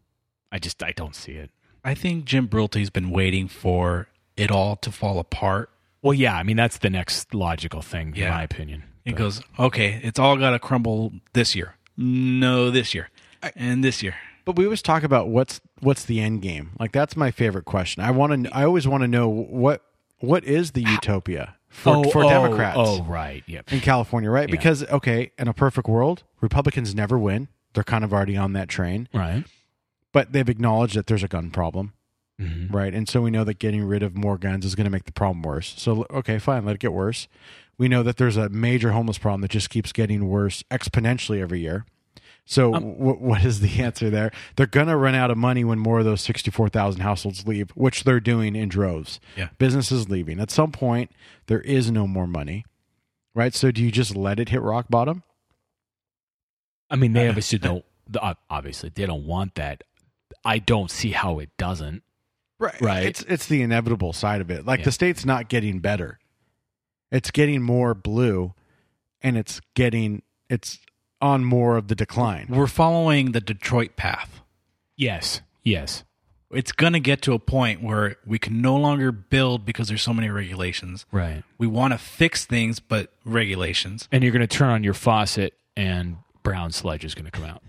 I 0.52 0.60
just, 0.60 0.80
I 0.84 0.92
don't 0.92 1.16
see 1.16 1.32
it. 1.32 1.50
I 1.82 1.94
think 1.94 2.26
Jim 2.26 2.46
Brulte's 2.46 2.90
been 2.90 3.10
waiting 3.10 3.48
for 3.48 4.06
it 4.36 4.52
all 4.52 4.76
to 4.76 4.92
fall 4.92 5.18
apart. 5.18 5.68
Well, 6.00 6.14
yeah, 6.14 6.36
I 6.36 6.44
mean, 6.44 6.56
that's 6.56 6.78
the 6.78 6.90
next 6.90 7.34
logical 7.34 7.82
thing, 7.82 8.14
Yeah. 8.14 8.26
in 8.26 8.30
my 8.34 8.42
opinion. 8.44 8.84
He 9.08 9.14
But- 9.14 9.18
goes, 9.18 9.40
okay, 9.58 10.00
it's 10.04 10.18
all 10.18 10.36
got 10.36 10.50
to 10.50 10.58
crumble 10.58 11.14
this 11.32 11.54
year. 11.56 11.76
No, 11.96 12.70
this 12.70 12.92
year, 12.94 13.08
and 13.56 13.82
this 13.82 14.02
year. 14.02 14.14
But 14.44 14.56
we 14.56 14.64
always 14.64 14.82
talk 14.82 15.02
about 15.02 15.28
what's 15.28 15.62
what's 15.80 16.04
the 16.04 16.20
end 16.20 16.42
game. 16.42 16.70
Like 16.78 16.92
that's 16.92 17.16
my 17.16 17.30
favorite 17.30 17.64
question. 17.64 18.02
I 18.02 18.10
want 18.10 18.44
to. 18.44 18.54
I 18.54 18.64
always 18.64 18.86
want 18.86 19.02
to 19.02 19.08
know 19.08 19.26
what 19.28 19.82
what 20.20 20.44
is 20.44 20.72
the 20.72 20.82
utopia 20.82 21.56
for 21.70 21.96
oh, 21.96 22.10
for 22.10 22.24
oh, 22.24 22.28
Democrats 22.28 22.76
Oh, 22.78 23.02
right. 23.04 23.42
Yep. 23.46 23.72
in 23.72 23.80
California, 23.80 24.30
right? 24.30 24.46
Yeah. 24.48 24.52
Because 24.52 24.84
okay, 24.90 25.32
in 25.38 25.48
a 25.48 25.54
perfect 25.54 25.88
world, 25.88 26.22
Republicans 26.42 26.94
never 26.94 27.18
win. 27.18 27.48
They're 27.72 27.84
kind 27.84 28.04
of 28.04 28.12
already 28.12 28.36
on 28.36 28.52
that 28.52 28.68
train, 28.68 29.08
Right. 29.14 29.44
but 30.12 30.32
they've 30.32 30.48
acknowledged 30.48 30.96
that 30.96 31.06
there's 31.06 31.22
a 31.22 31.28
gun 31.28 31.50
problem, 31.50 31.92
Mhm. 32.40 32.72
right? 32.72 32.92
And 32.94 33.08
so 33.08 33.20
we 33.22 33.30
know 33.30 33.44
that 33.44 33.58
getting 33.58 33.84
rid 33.84 34.02
of 34.02 34.16
more 34.16 34.36
guns 34.38 34.64
is 34.64 34.74
going 34.74 34.84
to 34.86 34.90
make 34.90 35.04
the 35.04 35.12
problem 35.12 35.42
worse. 35.42 35.74
So 35.78 36.06
okay, 36.10 36.38
fine, 36.38 36.64
let 36.64 36.74
it 36.76 36.80
get 36.80 36.92
worse. 36.92 37.26
We 37.78 37.88
know 37.88 38.02
that 38.02 38.16
there's 38.16 38.36
a 38.36 38.48
major 38.48 38.90
homeless 38.92 39.18
problem 39.18 39.40
that 39.42 39.50
just 39.52 39.70
keeps 39.70 39.92
getting 39.92 40.28
worse 40.28 40.62
exponentially 40.70 41.40
every 41.40 41.60
year. 41.60 41.86
So 42.44 42.74
Um, 42.74 42.82
wh- 42.94 43.20
what 43.22 43.44
is 43.44 43.60
the 43.60 43.82
answer 43.82 44.10
there? 44.10 44.32
They're 44.56 44.66
going 44.66 44.86
to 44.88 44.96
run 44.96 45.14
out 45.14 45.30
of 45.30 45.36
money 45.38 45.64
when 45.64 45.78
more 45.78 45.98
of 46.00 46.04
those 46.04 46.22
64,000 46.22 47.02
households 47.02 47.46
leave, 47.46 47.70
which 47.72 48.04
they're 48.04 48.20
doing 48.20 48.56
in 48.56 48.68
droves. 48.68 49.20
Yeah. 49.36 49.48
Businesses 49.58 50.08
leaving. 50.08 50.40
At 50.40 50.50
some 50.50 50.72
point, 50.72 51.10
there 51.46 51.60
is 51.60 51.90
no 51.90 52.06
more 52.06 52.26
money, 52.26 52.64
right? 53.34 53.54
So 53.54 53.70
do 53.70 53.84
you 53.84 53.92
just 53.92 54.16
let 54.16 54.40
it 54.40 54.48
hit 54.48 54.62
rock 54.62 54.86
bottom? 54.88 55.22
I 56.90 56.96
mean, 56.96 57.12
they 57.12 57.28
obviously 57.28 57.58
don't. 57.60 57.84
the- 58.08 58.20
ob- 58.24 58.38
Obviously, 58.50 58.90
they 58.94 59.06
don't 59.06 59.26
want 59.26 59.54
that. 59.56 59.84
I 60.44 60.58
don't 60.58 60.90
see 60.90 61.10
how 61.10 61.38
it 61.38 61.50
doesn't. 61.58 62.02
Right. 62.58 62.80
Right. 62.80 63.06
It's 63.06 63.22
it's 63.28 63.46
the 63.46 63.62
inevitable 63.62 64.12
side 64.12 64.40
of 64.40 64.50
it. 64.50 64.64
Like 64.66 64.80
Yeah. 64.80 64.86
the 64.86 64.92
state's 64.92 65.24
not 65.24 65.48
getting 65.48 65.78
better. 65.80 66.18
It's 67.10 67.30
getting 67.30 67.62
more 67.62 67.94
blue 67.94 68.54
and 69.22 69.36
it's 69.36 69.60
getting 69.74 70.22
it's 70.50 70.78
on 71.20 71.44
more 71.44 71.76
of 71.76 71.88
the 71.88 71.94
decline. 71.94 72.46
We're 72.48 72.66
following 72.66 73.32
the 73.32 73.40
Detroit 73.40 73.96
path. 73.96 74.40
Yes. 74.96 75.40
Yes. 75.64 76.04
It's 76.50 76.72
going 76.72 76.94
to 76.94 77.00
get 77.00 77.20
to 77.22 77.34
a 77.34 77.38
point 77.38 77.82
where 77.82 78.16
we 78.24 78.38
can 78.38 78.62
no 78.62 78.76
longer 78.76 79.12
build 79.12 79.66
because 79.66 79.88
there's 79.88 80.00
so 80.02 80.14
many 80.14 80.30
regulations. 80.30 81.04
Right. 81.12 81.42
We 81.58 81.66
want 81.66 81.92
to 81.92 81.98
fix 81.98 82.46
things, 82.46 82.80
but 82.80 83.12
regulations. 83.24 84.08
And 84.10 84.22
you're 84.22 84.32
going 84.32 84.40
to 84.40 84.46
turn 84.46 84.70
on 84.70 84.82
your 84.82 84.94
faucet, 84.94 85.52
and 85.76 86.16
brown 86.42 86.72
sludge 86.72 87.04
is 87.04 87.14
going 87.14 87.26
to 87.26 87.30
come 87.30 87.44
out. 87.44 87.62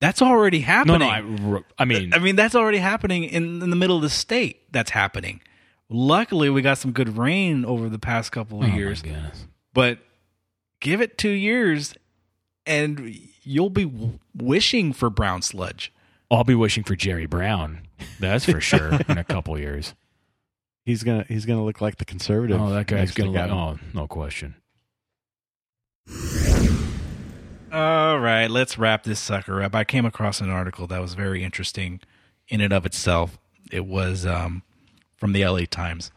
That's 0.00 0.22
already 0.22 0.60
No, 0.60 0.64
happening. 0.64 0.98
no. 1.00 1.58
I, 1.58 1.82
I 1.82 1.84
mean, 1.84 2.14
I 2.14 2.18
mean, 2.20 2.36
that's 2.36 2.54
already 2.54 2.78
happening 2.78 3.24
in, 3.24 3.62
in 3.62 3.68
the 3.70 3.76
middle 3.76 3.96
of 3.96 4.02
the 4.02 4.08
state. 4.10 4.62
That's 4.72 4.90
happening. 4.90 5.42
Luckily, 5.90 6.50
we 6.50 6.62
got 6.62 6.78
some 6.78 6.92
good 6.92 7.18
rain 7.18 7.64
over 7.64 7.88
the 7.88 7.98
past 7.98 8.32
couple 8.32 8.58
oh 8.58 8.62
of 8.62 8.68
my 8.70 8.76
years, 8.76 9.02
goodness. 9.02 9.46
but 9.72 9.98
give 10.80 11.00
it 11.00 11.18
two 11.18 11.30
years 11.30 11.94
and 12.66 13.16
you'll 13.42 13.70
be 13.70 13.84
w- 13.84 14.18
wishing 14.34 14.92
for 14.92 15.10
brown 15.10 15.42
sludge. 15.42 15.92
I'll 16.30 16.44
be 16.44 16.54
wishing 16.54 16.84
for 16.84 16.96
Jerry 16.96 17.26
Brown. 17.26 17.82
That's 18.18 18.44
for 18.44 18.60
sure. 18.60 18.98
in 19.08 19.18
a 19.18 19.24
couple 19.24 19.58
years. 19.58 19.94
He's 20.84 21.02
gonna 21.02 21.24
he's 21.28 21.46
gonna 21.46 21.64
look 21.64 21.80
like 21.80 21.96
the 21.96 22.04
conservative. 22.04 22.60
Oh, 22.60 22.70
that 22.70 22.86
guy's 22.86 22.98
next 22.98 23.14
to 23.14 23.22
going 23.22 23.32
to. 23.32 23.38
Gavin. 23.38 23.56
Oh, 23.56 23.78
no 23.94 24.06
question. 24.06 24.56
All 27.72 28.18
right, 28.18 28.46
let's 28.48 28.78
wrap 28.78 29.02
this 29.02 29.18
sucker 29.18 29.62
up. 29.62 29.74
I 29.74 29.84
came 29.84 30.04
across 30.04 30.40
an 30.40 30.50
article 30.50 30.86
that 30.86 31.00
was 31.00 31.14
very 31.14 31.42
interesting 31.42 32.00
in 32.48 32.60
and 32.60 32.72
of 32.72 32.86
itself. 32.86 33.38
It 33.72 33.86
was 33.86 34.24
um, 34.24 34.62
from 35.24 35.32
the 35.32 35.42
LA 35.42 35.60
Times. 35.70 36.10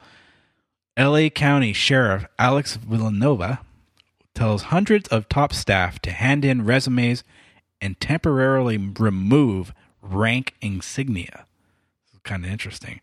LA 1.00 1.30
County 1.30 1.72
Sheriff 1.72 2.26
Alex 2.38 2.76
Villanueva 2.76 3.62
tells 4.36 4.64
hundreds 4.64 5.08
of 5.08 5.30
top 5.30 5.54
staff 5.54 6.00
to 6.00 6.12
hand 6.12 6.44
in 6.44 6.66
resumes 6.66 7.24
and 7.80 7.98
temporarily 8.02 8.76
remove 8.78 9.74
rank 10.02 10.56
insignia. 10.60 11.46
This 12.04 12.16
is 12.16 12.20
Kind 12.26 12.44
of 12.44 12.52
interesting. 12.52 13.00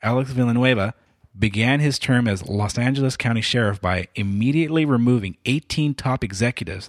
Alex 0.00 0.30
Villanueva 0.30 0.94
began 1.36 1.80
his 1.80 1.98
term 1.98 2.28
as 2.28 2.46
Los 2.46 2.78
Angeles 2.78 3.16
County 3.16 3.40
Sheriff 3.40 3.80
by 3.80 4.06
immediately 4.14 4.84
removing 4.84 5.36
18 5.44 5.94
top 5.94 6.22
executives. 6.22 6.88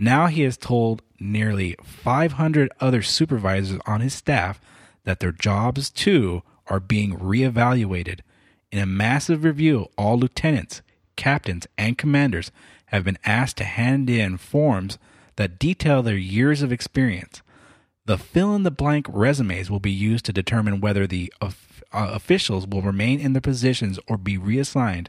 Now 0.00 0.26
he 0.26 0.42
has 0.42 0.56
told 0.56 1.00
nearly 1.20 1.76
500 1.84 2.72
other 2.80 3.02
supervisors 3.02 3.78
on 3.86 4.00
his 4.00 4.14
staff 4.14 4.60
that 5.04 5.20
their 5.20 5.30
jobs 5.30 5.90
too 5.90 6.42
are 6.66 6.80
being 6.80 7.18
reevaluated. 7.18 8.20
In 8.70 8.78
a 8.78 8.86
massive 8.86 9.44
review, 9.44 9.86
all 9.96 10.18
lieutenants, 10.18 10.82
captains, 11.16 11.66
and 11.78 11.98
commanders 11.98 12.50
have 12.86 13.04
been 13.04 13.18
asked 13.24 13.56
to 13.58 13.64
hand 13.64 14.10
in 14.10 14.36
forms 14.36 14.98
that 15.36 15.58
detail 15.58 16.02
their 16.02 16.16
years 16.16 16.62
of 16.62 16.72
experience. 16.72 17.42
The 18.06 18.18
fill 18.18 18.54
in 18.54 18.64
the 18.64 18.70
blank 18.70 19.06
resumes 19.08 19.70
will 19.70 19.80
be 19.80 19.90
used 19.90 20.24
to 20.26 20.32
determine 20.32 20.80
whether 20.80 21.06
the 21.06 21.32
of, 21.40 21.82
uh, 21.92 22.10
officials 22.12 22.66
will 22.66 22.82
remain 22.82 23.18
in 23.20 23.32
their 23.32 23.40
positions 23.40 23.98
or 24.06 24.18
be 24.18 24.36
reassigned, 24.36 25.08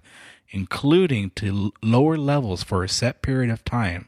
including 0.49 1.32
to 1.32 1.74
lower 1.82 2.18
levels 2.18 2.64
for 2.64 2.84
a 2.84 2.89
set 2.89 3.22
period 3.22 3.51
of 3.51 3.66
time, 3.66 4.08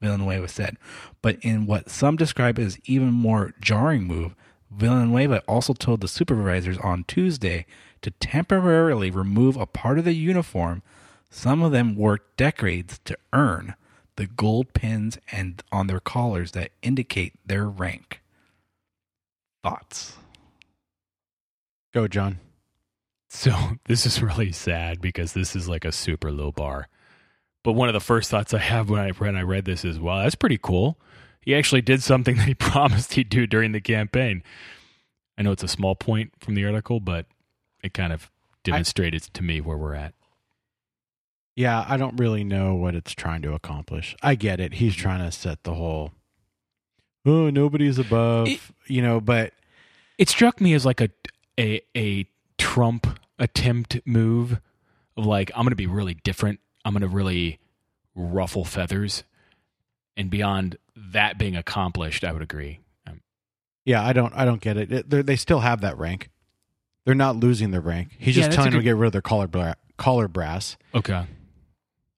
Villanueva 0.00 0.46
said. 0.46 0.76
But 1.20 1.38
in 1.42 1.66
what 1.66 1.90
some 1.90 2.16
describe 2.16 2.58
as 2.58 2.78
even 2.84 3.12
more 3.12 3.54
jarring 3.60 4.04
move, 4.04 4.36
Villanueva 4.70 5.42
also 5.48 5.72
told 5.72 6.00
the 6.00 6.08
supervisors 6.08 6.78
on 6.78 7.04
Tuesday 7.04 7.66
to 8.02 8.10
temporarily 8.12 9.10
remove 9.10 9.56
a 9.56 9.66
part 9.66 9.98
of 9.98 10.04
the 10.04 10.14
uniform 10.14 10.82
some 11.30 11.62
of 11.62 11.72
them 11.72 11.94
worked 11.94 12.36
decades 12.36 13.00
to 13.04 13.16
earn 13.32 13.74
the 14.16 14.26
gold 14.26 14.72
pins 14.72 15.18
and 15.30 15.62
on 15.70 15.86
their 15.86 16.00
collars 16.00 16.52
that 16.52 16.72
indicate 16.82 17.34
their 17.46 17.66
rank. 17.66 18.20
Thoughts? 19.62 20.16
Go, 21.92 22.08
John. 22.08 22.38
So 23.28 23.54
this 23.86 24.06
is 24.06 24.22
really 24.22 24.52
sad 24.52 25.00
because 25.00 25.32
this 25.32 25.54
is 25.54 25.68
like 25.68 25.84
a 25.84 25.92
super 25.92 26.32
low 26.32 26.50
bar. 26.50 26.88
But 27.62 27.72
one 27.72 27.88
of 27.88 27.92
the 27.92 28.00
first 28.00 28.30
thoughts 28.30 28.54
I 28.54 28.58
have 28.58 28.88
when 28.88 29.00
I 29.00 29.10
when 29.10 29.36
I 29.36 29.42
read 29.42 29.64
this 29.64 29.84
is, 29.84 29.98
"Wow, 29.98 30.22
that's 30.22 30.36
pretty 30.36 30.58
cool." 30.62 30.98
He 31.48 31.54
actually 31.54 31.80
did 31.80 32.02
something 32.02 32.36
that 32.36 32.46
he 32.46 32.52
promised 32.52 33.14
he'd 33.14 33.30
do 33.30 33.46
during 33.46 33.72
the 33.72 33.80
campaign. 33.80 34.42
I 35.38 35.40
know 35.40 35.50
it's 35.52 35.62
a 35.62 35.68
small 35.68 35.94
point 35.94 36.32
from 36.38 36.54
the 36.54 36.66
article, 36.66 37.00
but 37.00 37.24
it 37.82 37.94
kind 37.94 38.12
of 38.12 38.30
demonstrated 38.64 39.22
to 39.22 39.42
me 39.42 39.62
where 39.62 39.78
we're 39.78 39.94
at. 39.94 40.12
Yeah, 41.56 41.86
I 41.88 41.96
don't 41.96 42.18
really 42.18 42.44
know 42.44 42.74
what 42.74 42.94
it's 42.94 43.14
trying 43.14 43.40
to 43.42 43.54
accomplish. 43.54 44.14
I 44.22 44.34
get 44.34 44.60
it. 44.60 44.74
He's 44.74 44.94
trying 44.94 45.24
to 45.24 45.32
set 45.32 45.64
the 45.64 45.72
whole 45.72 46.12
oh, 47.24 47.48
nobody's 47.48 47.98
above, 47.98 48.48
It- 48.48 48.60
you 48.86 49.00
know, 49.00 49.18
but 49.18 49.54
It 50.18 50.28
struck 50.28 50.60
me 50.60 50.74
as 50.74 50.84
like 50.84 51.00
a 51.00 51.08
a 51.58 51.80
a 51.96 52.26
Trump 52.58 53.18
attempt 53.38 53.98
move 54.04 54.60
of 55.16 55.24
like 55.24 55.50
I'm 55.54 55.62
going 55.62 55.70
to 55.70 55.76
be 55.76 55.86
really 55.86 56.14
different. 56.14 56.60
I'm 56.84 56.92
going 56.92 57.00
to 57.00 57.08
really 57.08 57.58
ruffle 58.14 58.66
feathers. 58.66 59.24
And 60.18 60.28
beyond 60.30 60.76
that 60.96 61.38
being 61.38 61.56
accomplished, 61.56 62.24
I 62.24 62.32
would 62.32 62.42
agree. 62.42 62.80
Um, 63.06 63.22
yeah, 63.86 64.04
I 64.04 64.12
don't 64.12 64.34
I 64.34 64.44
don't 64.44 64.60
get 64.60 64.76
it. 64.76 64.92
it 64.92 65.08
they're- 65.10 65.22
they 65.22 65.36
still 65.36 65.60
have 65.60 65.80
that 65.80 65.96
rank. 65.96 66.28
They're 67.06 67.14
not 67.14 67.36
losing 67.36 67.70
their 67.70 67.80
rank. 67.80 68.10
He's 68.18 68.36
Yeah, 68.36 68.40
just 68.42 68.46
that's 68.50 68.56
telling 68.56 68.68
a 68.68 68.70
them 68.72 68.80
to 68.80 68.84
get 68.84 68.96
rid 68.96 69.06
of 69.06 69.12
their 69.12 69.22
collar 69.22 69.46
bra- 69.46 69.74
collar 69.96 70.28
brass. 70.28 70.76
okay. 70.94 71.24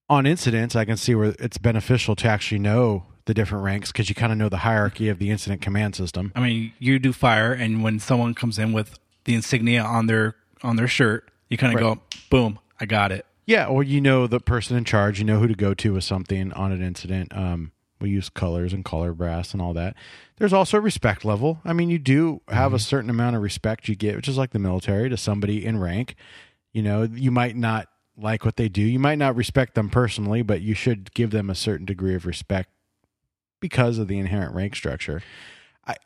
On 0.08 0.26
incidents, 0.26 0.74
I 0.74 0.84
can 0.84 0.96
see 0.96 1.14
where 1.14 1.34
it's 1.38 1.56
beneficial 1.58 2.16
to 2.16 2.26
actually 2.26 2.58
know 2.58 3.04
the 3.26 3.34
different 3.34 3.62
ranks 3.62 3.92
because 3.92 4.08
you 4.08 4.14
kind 4.16 4.32
of 4.32 4.38
know 4.38 4.48
the 4.48 4.56
hierarchy 4.58 5.08
of 5.08 5.20
the 5.20 5.30
incident 5.30 5.62
command 5.62 5.94
system. 5.94 6.32
I 6.34 6.40
mean, 6.40 6.72
you 6.80 6.98
do 6.98 7.12
fire, 7.12 7.52
and 7.52 7.84
when 7.84 8.00
someone 8.00 8.34
comes 8.34 8.58
in 8.58 8.72
with 8.72 8.98
the 9.24 9.34
insignia 9.34 9.82
on 9.84 10.06
their 10.06 10.34
on 10.64 10.74
their 10.76 10.88
shirt, 10.88 11.30
you 11.48 11.56
kind 11.56 11.72
of 11.72 11.80
Right. 11.80 11.94
go, 11.94 12.02
"Boom, 12.28 12.58
I 12.80 12.86
got 12.86 13.12
it." 13.12 13.24
Yeah, 13.46 13.66
or 13.66 13.84
you 13.84 14.00
know 14.00 14.26
the 14.26 14.40
person 14.40 14.76
in 14.76 14.84
charge. 14.84 15.18
You 15.20 15.24
know 15.26 15.38
who 15.38 15.46
to 15.46 15.54
go 15.54 15.74
to 15.74 15.92
with 15.92 16.04
something 16.04 16.52
on 16.54 16.72
an 16.72 16.82
incident. 16.82 17.32
Um, 17.36 17.70
we 18.00 18.10
use 18.10 18.28
colors 18.28 18.72
and 18.72 18.84
color 18.84 19.12
brass 19.12 19.52
and 19.52 19.62
all 19.62 19.74
that. 19.74 19.94
There's 20.36 20.52
also 20.52 20.78
respect 20.78 21.24
level. 21.24 21.60
I 21.64 21.72
mean, 21.72 21.90
you 21.90 21.98
do 21.98 22.40
have 22.48 22.72
a 22.72 22.78
certain 22.78 23.10
amount 23.10 23.36
of 23.36 23.42
respect 23.42 23.88
you 23.88 23.94
get, 23.94 24.16
which 24.16 24.28
is 24.28 24.38
like 24.38 24.50
the 24.50 24.58
military 24.58 25.08
to 25.08 25.16
somebody 25.16 25.64
in 25.64 25.78
rank. 25.78 26.14
You 26.72 26.82
know, 26.82 27.02
you 27.02 27.30
might 27.30 27.56
not 27.56 27.88
like 28.16 28.44
what 28.44 28.56
they 28.56 28.68
do. 28.68 28.82
You 28.82 28.98
might 28.98 29.18
not 29.18 29.36
respect 29.36 29.74
them 29.74 29.90
personally, 29.90 30.42
but 30.42 30.60
you 30.60 30.74
should 30.74 31.12
give 31.14 31.30
them 31.30 31.50
a 31.50 31.54
certain 31.54 31.86
degree 31.86 32.14
of 32.14 32.26
respect 32.26 32.70
because 33.60 33.98
of 33.98 34.08
the 34.08 34.18
inherent 34.18 34.54
rank 34.54 34.74
structure. 34.76 35.22
I 35.86 35.96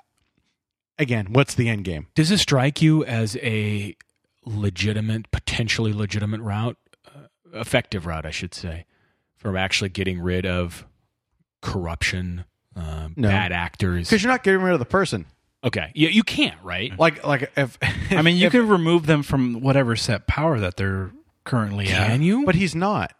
again, 0.98 1.28
what's 1.32 1.54
the 1.54 1.68
end 1.68 1.84
game? 1.84 2.08
Does 2.14 2.28
this 2.28 2.42
strike 2.42 2.82
you 2.82 3.04
as 3.04 3.36
a 3.36 3.96
legitimate, 4.44 5.30
potentially 5.30 5.92
legitimate 5.92 6.40
route, 6.40 6.76
uh, 7.06 7.28
effective 7.52 8.06
route, 8.06 8.26
I 8.26 8.30
should 8.30 8.54
say, 8.54 8.86
for 9.36 9.56
actually 9.56 9.90
getting 9.90 10.20
rid 10.20 10.46
of 10.46 10.86
corruption, 11.64 12.44
uh, 12.76 13.08
No. 13.16 13.28
bad 13.28 13.52
actors? 13.52 14.08
Because 14.08 14.22
you're 14.22 14.32
not 14.32 14.42
getting 14.44 14.60
rid 14.62 14.72
of 14.74 14.78
the 14.78 14.84
person. 14.84 15.26
Okay, 15.64 15.90
yeah, 15.94 16.10
you 16.10 16.22
can't, 16.22 16.60
right? 16.62 16.92
Like, 16.98 17.26
like 17.26 17.50
if 17.56 17.78
I 18.10 18.22
mean, 18.22 18.36
you 18.36 18.46
if- 18.46 18.52
could 18.52 18.64
remove 18.68 19.06
them 19.06 19.22
from 19.22 19.60
whatever 19.62 19.96
set 19.96 20.26
power 20.26 20.60
that 20.60 20.76
they're 20.76 21.10
currently 21.44 21.86
Can 21.86 22.10
at. 22.12 22.20
you? 22.20 22.44
But 22.44 22.54
he's 22.54 22.74
not. 22.74 23.14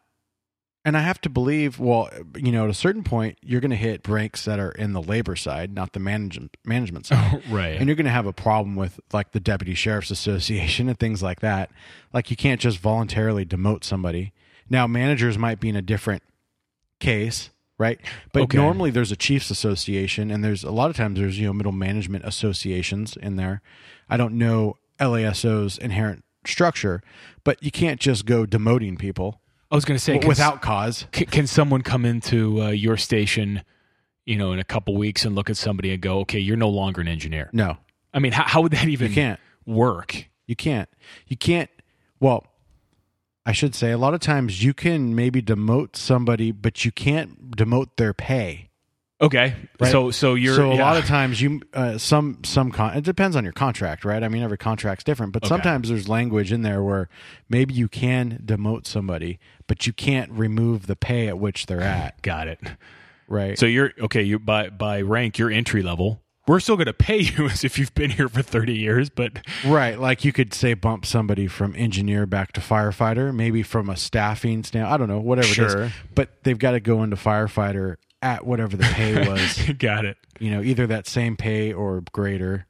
And 0.87 0.99
I 0.99 1.01
have 1.01 1.19
to 1.23 1.31
believe, 1.31 1.79
well, 1.79 2.11
you 2.37 2.53
know, 2.53 2.65
at 2.65 2.71
a 2.71 2.75
certain 2.75 3.03
point, 3.05 3.39
you're 3.41 3.63
going 3.63 3.71
to 3.71 3.77
hit 3.77 4.07
ranks 4.07 4.45
that 4.45 4.59
are 4.61 4.71
in 4.73 4.93
the 4.93 5.01
labor 5.01 5.35
side, 5.35 5.73
not 5.75 5.95
the 5.95 5.99
management 6.01 6.59
management 6.67 7.07
side. 7.07 7.43
right. 7.51 7.77
And 7.79 7.87
you're 7.87 7.97
going 7.97 8.05
to 8.05 8.11
have 8.13 8.27
a 8.27 8.35
problem 8.35 8.77
with 8.77 9.01
like 9.11 9.33
the 9.33 9.41
Deputy 9.41 9.73
Sheriff's 9.75 10.11
Association 10.11 10.89
and 10.91 10.99
things 10.99 11.23
like 11.23 11.41
that. 11.41 11.71
Like 12.13 12.31
you 12.31 12.37
can't 12.37 12.61
just 12.61 12.79
voluntarily 12.81 13.47
demote 13.47 13.83
somebody. 13.83 14.35
Now, 14.69 14.87
managers 14.87 15.39
might 15.39 15.59
be 15.59 15.71
in 15.71 15.77
a 15.77 15.81
different 15.83 16.23
case, 17.01 17.49
right? 17.79 18.01
But 18.33 18.45
Okay. 18.45 18.57
normally 18.59 18.91
there's 18.91 19.13
a 19.13 19.17
Chiefs 19.17 19.51
Association, 19.51 20.31
and 20.31 20.45
there's 20.45 20.65
a 20.65 20.71
lot 20.71 20.91
of 20.91 20.97
times 20.97 21.19
there's, 21.19 21.39
you 21.39 21.47
know, 21.47 21.53
middle 21.53 21.73
management 21.73 22.25
associations 22.25 23.17
in 23.17 23.37
there. 23.37 23.63
I 24.09 24.17
don't 24.17 24.35
know 24.35 24.77
LASO's 25.01 25.79
inherent 25.79 26.25
structure, 26.47 27.03
but 27.43 27.63
you 27.63 27.71
can't 27.71 28.01
just 28.01 28.27
go 28.27 28.45
demoting 28.47 28.99
people 28.99 29.41
I 29.71 29.75
was 29.75 29.85
going 29.85 29.97
to 29.97 30.03
say, 30.03 30.19
without 30.19 30.63
cause. 30.63 31.07
can, 31.11 31.27
can 31.27 31.47
someone 31.47 31.83
come 31.83 32.05
into 32.05 32.63
uh, 32.63 32.69
your 32.71 32.97
station, 32.97 33.63
you 34.25 34.37
know, 34.37 34.53
in 34.53 34.59
a 34.61 34.65
couple 34.65 34.95
weeks 34.97 35.25
and 35.25 35.35
look 35.35 35.51
at 35.51 35.57
somebody 35.57 35.93
and 35.93 36.01
go, 36.01 36.21
okay, 36.21 36.39
you're 36.39 36.57
no 36.57 36.69
longer 36.69 37.01
an 37.01 37.09
engineer? 37.09 37.51
No, 37.53 37.79
I 38.13 38.21
mean, 38.21 38.33
how, 38.33 38.45
how 38.45 38.61
would 38.63 38.73
that 38.73 38.87
even 38.89 39.09
you 39.09 39.15
can't. 39.15 39.41
work? 39.67 40.29
You 40.47 40.55
can't. 40.55 40.89
You 41.27 41.37
can't. 41.37 41.71
Well, 42.21 42.47
I 43.47 43.53
should 43.53 43.75
say 43.75 43.91
a 43.91 43.99
lot 43.99 44.15
of 44.15 44.21
times 44.21 44.63
you 44.65 44.73
can 44.75 45.15
maybe 45.15 45.43
demote 45.43 45.97
somebody, 45.97 46.51
but 46.51 46.85
you 46.85 46.91
can't 46.93 47.51
demote 47.57 47.91
their 47.97 48.15
pay. 48.15 48.71
Okay, 49.21 49.55
Right. 49.79 49.93
so 49.93 50.11
so 50.11 50.35
you're 50.35 50.57
so 50.57 50.73
a 50.73 50.75
yeah. 50.77 50.83
lot 50.85 50.97
of 50.97 51.05
times 51.07 51.41
you 51.41 51.61
uh, 51.73 51.99
some 51.99 52.39
some 52.45 52.71
con- 52.73 52.97
it 52.97 53.05
depends 53.05 53.37
on 53.37 53.45
your 53.45 53.53
contract, 53.53 54.05
right? 54.05 54.23
I 54.23 54.29
mean, 54.29 54.43
every 54.43 54.59
contract's 54.59 55.05
different, 55.05 55.33
but 55.33 55.45
Okay. 55.45 55.49
sometimes 55.51 55.89
there's 55.89 56.09
language 56.09 56.51
in 56.53 56.63
there 56.63 56.83
where 56.83 57.09
maybe 57.49 57.75
you 57.75 57.87
can 57.89 58.43
demote 58.45 58.87
somebody, 58.87 59.39
but 59.69 59.87
you 59.87 59.93
can't 59.93 60.31
remove 60.33 60.87
the 60.89 60.97
pay 60.97 61.29
at 61.29 61.39
which 61.39 61.67
they're 61.67 61.81
at, 61.81 62.21
got 62.23 62.49
it. 62.49 62.59
right? 63.29 63.57
So 63.59 63.67
you're 63.67 63.93
okay. 64.01 64.23
You 64.23 64.39
by 64.41 64.69
by 64.71 65.01
rank, 65.03 65.39
you're 65.39 65.51
entry 65.51 65.83
level. 65.83 66.21
We're 66.47 66.61
still 66.61 66.77
going 66.77 66.87
to 66.87 66.93
pay 66.93 67.21
you 67.21 67.47
as 67.51 67.65
if 67.65 67.79
you've 67.79 67.95
been 67.95 68.11
here 68.11 68.29
for 68.29 68.43
thirty 68.43 68.75
years, 68.77 69.09
but 69.11 69.39
Right, 69.65 69.99
like 69.99 70.25
you 70.25 70.33
could 70.33 70.53
say 70.53 70.75
bump 70.75 71.07
somebody 71.07 71.47
from 71.47 71.75
engineer 71.77 72.27
back 72.27 72.53
to 72.53 72.61
firefighter, 72.61 73.35
maybe 73.35 73.63
from 73.63 73.89
a 73.89 73.97
staffing 73.97 74.63
stand. 74.65 74.87
I 74.87 74.97
don't 74.97 75.09
know, 75.09 75.21
whatever 75.21 75.49
Sure. 75.49 75.83
is. 75.85 75.93
But 76.15 76.31
they've 76.45 76.59
got 76.59 76.73
to 76.73 76.81
go 76.81 77.03
into 77.03 77.17
firefighter 77.17 77.97
at 78.23 78.47
whatever 78.47 78.77
the 78.77 78.85
pay 78.85 79.29
was. 79.31 79.59
got 79.79 80.05
it. 80.05 80.17
you 80.39 80.51
know, 80.51 80.63
either 80.63 80.87
that 80.87 81.07
same 81.07 81.37
pay 81.37 81.73
or 81.73 82.03
greater, 82.13 82.67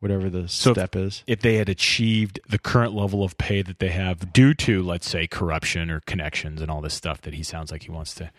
whatever 0.00 0.28
the 0.30 0.48
So 0.48 0.70
if- 0.70 0.76
step 0.76 0.94
is. 0.96 1.22
If 1.26 1.40
they 1.40 1.56
had 1.56 1.68
achieved 1.68 2.38
the 2.48 2.58
current 2.58 2.92
level 2.94 3.22
of 3.24 3.36
pay 3.38 3.62
that 3.62 3.78
they 3.80 3.88
have 3.90 4.32
due 4.32 4.54
to, 4.54 4.82
let's 4.82 5.08
say, 5.08 5.26
corruption 5.26 5.90
or 5.90 6.00
connections 6.00 6.60
and 6.60 6.70
all 6.70 6.80
this 6.80 6.94
stuff 6.94 7.20
that 7.22 7.34
he 7.34 7.42
sounds 7.42 7.70
like 7.72 7.84
he 7.84 7.90
wants 7.90 8.14
to, 8.16 8.30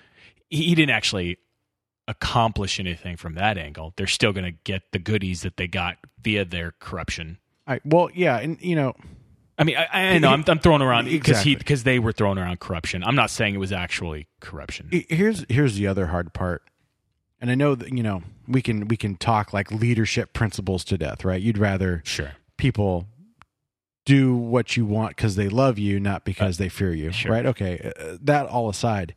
he, 0.50 0.64
he 0.64 0.76
didn't 0.76 0.92
actually 0.96 1.38
accomplish 2.08 2.80
anything 2.80 3.18
from 3.18 3.36
that 3.36 3.58
angle. 3.58 3.93
They're 3.97 4.08
still 4.08 4.32
going 4.34 4.45
to 4.45 4.58
get 4.64 4.91
the 4.91 4.99
goodies 4.99 5.41
that 5.41 5.58
they 5.58 5.68
got 5.68 5.97
via 6.22 6.45
their 6.45 6.74
corruption. 6.80 7.38
I, 7.68 7.82
well, 7.84 8.10
yeah, 8.14 8.38
and 8.39 8.62
you 8.62 8.76
know, 8.76 8.93
I 9.60 9.64
mean, 9.64 9.76
I, 9.76 9.88
I 9.91 10.18
know 10.20 10.30
I'm, 10.30 10.43
I'm 10.47 10.60
throwing 10.60 10.82
around 10.82 11.05
because 11.05 11.41
he 11.41 11.55
because 11.55 11.84
they 11.84 11.99
were 11.99 12.12
throwing 12.12 12.38
around 12.38 12.60
corruption. 12.60 13.03
I'm 13.03 13.16
not 13.16 13.30
saying 13.30 13.55
it 13.55 13.60
was 13.60 13.72
actually 13.74 14.28
corruption. 14.39 14.89
here's 15.10 15.45
here's 15.49 15.76
the 15.76 15.88
other 15.88 16.08
hard 16.08 16.34
part. 16.34 16.64
And 17.39 17.51
I 17.51 17.55
know 17.55 17.76
that 17.76 17.89
you 17.91 18.03
know 18.03 18.24
we 18.47 18.62
can 18.62 18.88
we 18.88 18.95
can 18.97 19.16
talk 19.16 19.53
like 19.53 19.72
leadership 19.72 20.34
principles 20.34 20.84
to 20.86 20.97
death, 20.97 21.26
right? 21.26 21.41
You'd 21.41 21.58
rather 21.58 22.01
Sure. 22.05 22.32
people 22.58 23.08
do 24.05 24.36
what 24.36 24.78
you 24.78 24.86
want 24.86 25.18
because 25.18 25.36
they 25.36 25.49
love 25.49 25.78
you, 25.78 25.99
not 25.99 26.24
because 26.24 26.58
they 26.58 26.70
fear 26.70 26.93
you, 26.93 27.12
sure. 27.12 27.32
right? 27.32 27.45
Okay, 27.45 27.91
uh, 27.99 28.18
that 28.22 28.45
all 28.45 28.70
aside, 28.70 29.14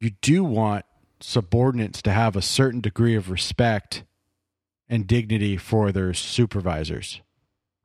you 0.00 0.10
do 0.20 0.42
want 0.42 0.84
subordinates 1.20 2.02
to 2.02 2.12
have 2.12 2.36
a 2.36 2.42
certain 2.42 2.80
degree 2.80 3.14
of 3.14 3.30
respect 3.30 4.04
and 4.88 5.06
dignity 5.06 5.56
for 5.56 5.92
their 5.92 6.14
supervisors, 6.14 7.20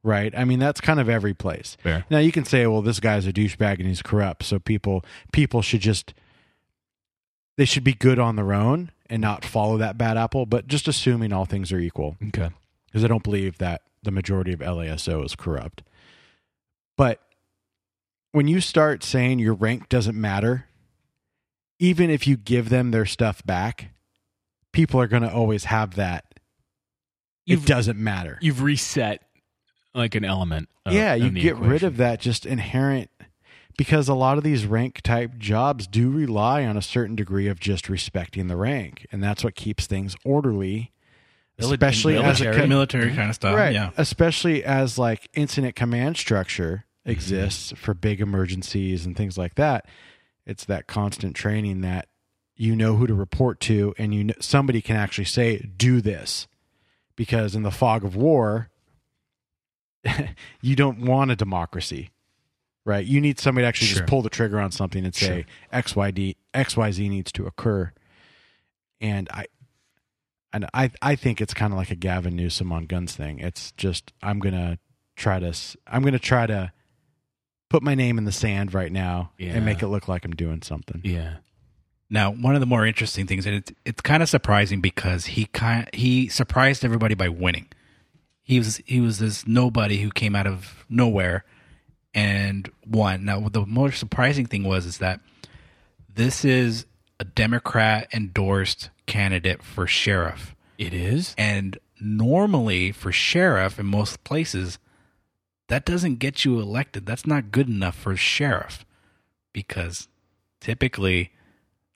right? 0.03 0.33
I 0.37 0.45
mean, 0.45 0.59
that's 0.59 0.79
kind 0.81 0.99
of 0.99 1.09
every 1.09 1.33
place. 1.33 1.75
Fair. 1.81 2.05
Now 2.09 2.19
you 2.19 2.31
can 2.31 2.45
say, 2.45 2.65
well, 2.67 2.81
this 2.81 2.99
guy's 2.99 3.27
a 3.27 3.33
douchebag 3.33 3.79
and 3.79 3.87
he's 3.87 4.01
corrupt, 4.01 4.43
so 4.43 4.59
people 4.59 5.03
people 5.31 5.61
should 5.61 5.81
just 5.81 6.13
they 7.57 7.65
should 7.65 7.83
be 7.83 7.93
good 7.93 8.19
on 8.19 8.35
their 8.35 8.53
own 8.53 8.91
and 9.09 9.21
not 9.21 9.43
follow 9.45 9.77
that 9.77 9.97
bad 9.97 10.17
apple. 10.17 10.45
But 10.45 10.67
just 10.67 10.87
assuming 10.87 11.33
all 11.33 11.45
things 11.45 11.71
are 11.71 11.79
equal, 11.79 12.15
Okay. 12.29 12.49
because 12.87 13.03
I 13.03 13.07
don't 13.07 13.23
believe 13.23 13.57
that 13.59 13.81
the 14.01 14.11
majority 14.11 14.53
of 14.53 14.59
LASO 14.59 15.23
is 15.25 15.35
corrupt. 15.35 15.83
But 16.97 17.19
when 18.31 18.47
you 18.47 18.61
start 18.61 19.03
saying 19.03 19.39
your 19.39 19.53
rank 19.53 19.89
doesn't 19.89 20.19
matter, 20.19 20.65
even 21.83 22.09
if 22.09 22.25
you 22.25 22.37
give 22.37 22.69
them 22.69 22.91
their 22.91 23.05
stuff 23.05 23.45
back, 23.45 23.89
people 24.71 25.01
are 25.01 25.07
going 25.07 25.23
to 25.23 25.31
always 25.33 25.65
have 25.65 25.95
that. 25.95 26.23
You've- 27.45 27.63
it 27.63 27.67
doesn't 27.67 27.99
matter. 27.99 28.37
You've 28.41 28.61
reset 28.61 29.21
like 29.93 30.15
an 30.15 30.23
element. 30.23 30.69
Of, 30.85 30.93
yeah, 30.93 31.13
you 31.13 31.25
in 31.25 31.33
the 31.33 31.41
get 31.41 31.57
rid 31.57 31.83
of 31.83 31.97
that 31.97 32.21
just 32.21 32.45
inherent 32.45 33.09
because 33.77 34.07
a 34.07 34.13
lot 34.13 34.37
of 34.37 34.43
these 34.45 34.65
rank 34.65 35.01
type 35.01 35.37
jobs 35.37 35.87
do 35.87 36.09
rely 36.09 36.63
on 36.65 36.77
a 36.77 36.81
certain 36.81 37.15
degree 37.15 37.47
of 37.47 37.59
just 37.59 37.89
respecting 37.89 38.47
the 38.47 38.55
rank, 38.55 39.05
and 39.11 39.21
that's 39.21 39.43
what 39.43 39.55
keeps 39.55 39.85
things 39.85 40.15
orderly. 40.23 40.91
Mili- 41.59 41.73
Especially 41.73 42.15
as 42.15 42.39
a 42.39 42.43
military. 42.45 42.55
co- 42.61 42.67
military 42.67 43.11
kind 43.13 43.29
of 43.29 43.35
stuff. 43.35 43.55
right, 43.55 43.73
Yeah. 43.73 43.91
especially 43.97 44.63
as 44.63 44.97
like 44.97 45.27
incident 45.33 45.75
command 45.75 46.15
structure 46.17 46.85
Mm-hmm. 47.05 47.11
exists 47.11 47.73
for 47.75 47.93
big 47.93 48.21
emergencies 48.21 49.05
and 49.05 49.17
things 49.17 49.37
like 49.37 49.55
that. 49.55 49.85
It's 50.45 50.65
that 50.65 50.87
constant 50.87 51.35
training 51.35 51.81
that 51.81 52.07
you 52.55 52.75
know 52.75 52.95
who 52.95 53.07
to 53.07 53.13
report 53.13 53.59
to, 53.61 53.93
and 53.97 54.13
you 54.13 54.23
know, 54.25 54.33
somebody 54.39 54.81
can 54.81 54.95
actually 54.95 55.25
say, 55.25 55.57
"Do 55.57 56.01
this," 56.01 56.47
because 57.15 57.55
in 57.55 57.63
the 57.63 57.71
fog 57.71 58.03
of 58.03 58.15
war, 58.15 58.69
you 60.61 60.75
don't 60.75 60.99
want 60.99 61.31
a 61.31 61.35
democracy, 61.35 62.11
right? 62.85 63.05
You 63.05 63.21
need 63.21 63.39
somebody 63.39 63.63
to 63.63 63.67
actually 63.67 63.87
Sure. 63.87 63.99
just 63.99 64.09
pull 64.09 64.21
the 64.21 64.29
trigger 64.29 64.59
on 64.59 64.71
something 64.71 65.05
and 65.05 65.15
say 65.15 65.45
X 65.71 65.95
Y 65.95 66.11
D 66.11 66.35
X 66.53 66.75
Y 66.77 66.91
Z 66.91 67.09
needs 67.09 67.31
to 67.33 67.45
occur. 67.45 67.91
And 69.01 69.29
I, 69.31 69.45
and 70.53 70.65
I, 70.73 70.91
I 71.01 71.15
think 71.15 71.41
it's 71.41 71.53
kind 71.53 71.73
of 71.73 71.77
like 71.77 71.91
a 71.91 71.95
Gavin 71.95 72.35
Newsom 72.35 72.71
on 72.71 72.85
guns 72.85 73.15
thing. 73.15 73.39
It's 73.39 73.71
just 73.73 74.13
I'm 74.21 74.39
gonna 74.39 74.79
try 75.15 75.39
to 75.39 75.53
i'm 75.85 76.01
gonna 76.01 76.17
try 76.17 76.47
to 76.47 76.71
put 77.73 77.81
my 77.81 77.95
name 77.95 78.19
in 78.19 78.25
the 78.25 78.31
sand 78.31 78.71
right 78.71 78.91
now 78.91 79.31
Yeah. 79.39 79.53
and 79.53 79.65
make 79.65 79.81
it 79.81 79.87
look 79.87 80.07
like 80.07 80.25
I'm 80.25 80.35
doing 80.35 80.61
something. 80.61 81.01
Yeah. 81.03 81.37
Now, 82.07 82.29
one 82.31 82.53
of 82.53 82.59
the 82.59 82.67
more 82.67 82.85
interesting 82.85 83.25
things, 83.25 83.47
and 83.47 83.55
it's 83.55 83.71
it's 83.83 83.99
kind 84.01 84.21
of 84.21 84.29
surprising 84.29 84.79
because 84.79 85.25
he 85.25 85.45
kind 85.47 85.89
he 85.91 86.27
surprised 86.27 86.85
everybody 86.85 87.15
by 87.15 87.29
winning. 87.29 87.67
He 88.43 88.59
was 88.59 88.79
he 88.85 89.01
was 89.01 89.17
this 89.17 89.47
nobody 89.47 89.97
who 90.03 90.11
came 90.11 90.35
out 90.35 90.45
of 90.45 90.85
nowhere 90.87 91.45
and 92.13 92.69
won. 92.85 93.25
Now, 93.25 93.49
the 93.49 93.65
more 93.65 93.91
surprising 93.91 94.45
thing 94.45 94.63
was 94.63 94.85
is 94.85 94.99
that 94.99 95.19
this 96.13 96.45
is 96.45 96.85
a 97.19 97.23
Democrat 97.25 98.07
endorsed 98.13 98.91
candidate 99.07 99.63
for 99.63 99.87
sheriff, 99.87 100.53
It 100.77 100.93
is. 100.93 101.33
and 101.39 101.79
normally 101.99 102.91
for 102.91 103.11
sheriff 103.11 103.79
in 103.79 103.87
most 103.87 104.23
places, 104.23 104.77
that 105.67 105.85
doesn't 105.85 106.15
get 106.19 106.45
you 106.45 106.59
elected. 106.59 107.05
That's 107.05 107.25
not 107.25 107.51
good 107.51 107.67
enough 107.67 107.95
for 107.95 108.15
sheriff 108.15 108.85
because 109.53 110.07
typically 110.59 111.31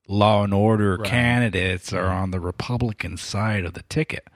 law 0.08 0.44
and 0.44 0.54
order 0.54 0.98
Right. 0.98 1.10
candidates 1.10 1.92
are 1.92 2.08
on 2.08 2.32
the 2.32 2.40
Republican 2.40 3.18
side 3.18 3.66
of 3.66 3.74
the 3.74 3.84
ticket. 3.84 4.28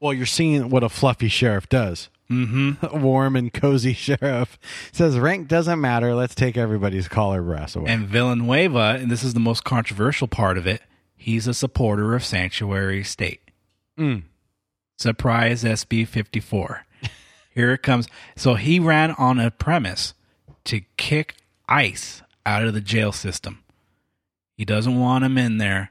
Well, 0.00 0.12
you're 0.12 0.26
seeing 0.26 0.70
what 0.70 0.82
a 0.82 0.88
fluffy 0.88 1.28
sheriff 1.28 1.68
does. 1.68 2.08
Mm-hmm. 2.30 2.86
A 2.94 2.96
warm 2.96 3.34
and 3.34 3.52
cozy 3.52 3.92
sheriff 3.92 4.56
says 4.92 5.18
rank 5.18 5.48
doesn't 5.48 5.80
matter. 5.80 6.14
Let's 6.14 6.34
take 6.34 6.56
everybody's 6.56 7.08
collar 7.08 7.42
brass 7.42 7.74
away. 7.74 7.90
And 7.90 8.06
Villanueva, 8.06 8.98
and 9.00 9.10
this 9.10 9.24
is 9.24 9.34
the 9.34 9.40
most 9.40 9.64
controversial 9.64 10.28
part 10.28 10.56
of 10.56 10.64
it, 10.66 10.80
he's 11.16 11.48
a 11.48 11.54
supporter 11.54 12.14
of 12.14 12.24
sanctuary 12.24 13.02
state. 13.02 13.50
Mm. 13.98 14.22
Surprise 14.96 15.64
SB 15.64 16.06
54. 16.06 16.86
Here 17.50 17.72
it 17.72 17.82
comes. 17.82 18.06
So 18.36 18.54
he 18.54 18.78
ran 18.78 19.10
on 19.12 19.38
a 19.38 19.50
premise 19.50 20.14
to 20.64 20.80
kick 20.96 21.36
ICE 21.68 22.22
out 22.46 22.64
of 22.64 22.74
the 22.74 22.80
jail 22.80 23.12
system. 23.12 23.62
He 24.56 24.64
doesn't 24.64 24.98
want 24.98 25.24
him 25.24 25.36
in 25.36 25.58
there. 25.58 25.90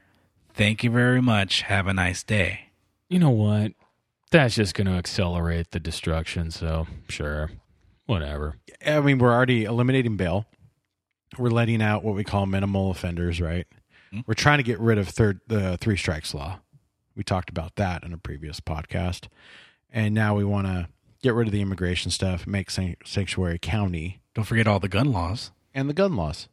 Thank 0.54 0.82
you 0.84 0.90
very 0.90 1.20
much. 1.20 1.62
Have 1.62 1.86
a 1.86 1.94
nice 1.94 2.22
day. 2.22 2.70
You 3.08 3.18
know 3.18 3.30
what? 3.30 3.72
That's 4.30 4.54
just 4.54 4.74
going 4.74 4.86
to 4.86 4.92
accelerate 4.94 5.72
the 5.72 5.80
destruction. 5.80 6.50
So 6.50 6.86
sure, 7.08 7.50
whatever. 8.06 8.56
I 8.86 9.00
mean, 9.00 9.18
we're 9.18 9.32
already 9.32 9.64
eliminating 9.64 10.16
bail. 10.16 10.46
We're 11.38 11.50
letting 11.50 11.82
out 11.82 12.04
what 12.04 12.14
we 12.14 12.24
call 12.24 12.46
minimal 12.46 12.90
offenders, 12.90 13.40
right? 13.40 13.66
Hmm? 14.12 14.20
We're 14.26 14.34
trying 14.34 14.58
to 14.58 14.64
get 14.64 14.80
rid 14.80 14.98
of 14.98 15.08
third 15.08 15.40
the 15.46 15.76
three 15.78 15.96
strikes 15.96 16.34
law. 16.34 16.60
We 17.16 17.24
talked 17.24 17.50
about 17.50 17.76
that 17.76 18.04
in 18.04 18.12
a 18.12 18.18
previous 18.18 18.60
podcast, 18.60 19.28
and 19.90 20.14
now 20.14 20.36
we 20.36 20.44
want 20.44 20.66
to 20.66 20.88
get 21.22 21.34
rid 21.34 21.48
of 21.48 21.52
the 21.52 21.60
immigration 21.60 22.10
stuff, 22.10 22.46
make 22.46 22.70
sanctuary 22.70 23.58
county, 23.58 24.20
Don't 24.34 24.44
forget 24.44 24.66
all 24.66 24.80
the 24.80 24.88
gun 24.88 25.12
laws. 25.12 25.50
and 25.74 25.88
the 25.88 25.94
gun 25.94 26.16
laws. 26.16 26.48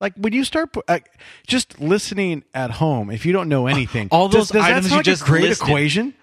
Like 0.00 0.14
when 0.16 0.32
you 0.32 0.44
start 0.44 0.70
uh, 0.88 1.00
just 1.46 1.78
listening 1.80 2.44
at 2.54 2.72
home, 2.72 3.10
if 3.10 3.26
you 3.26 3.32
don't 3.32 3.48
know 3.48 3.66
anything, 3.66 4.08
All 4.10 4.28
those 4.28 4.48
does 4.48 4.62
that 4.62 4.70
items 4.72 4.90
you 4.90 4.96
like 4.96 5.04
just 5.04 5.24
great 5.24 5.44
listed. 5.44 5.66
equation. 5.68 6.14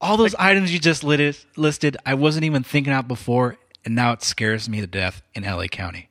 All 0.00 0.16
those 0.16 0.34
items 0.34 0.72
you 0.72 0.78
just 0.78 1.02
lit 1.02 1.44
listed, 1.56 1.96
I 2.04 2.14
wasn't 2.14 2.44
even 2.44 2.62
thinking 2.62 2.92
out 2.92 3.08
before, 3.08 3.56
and 3.84 3.94
now 3.94 4.12
it 4.12 4.22
scares 4.22 4.68
me 4.68 4.80
to 4.80 4.86
death 4.86 5.22
in 5.34 5.44
LA 5.44 5.66
County. 5.66 6.10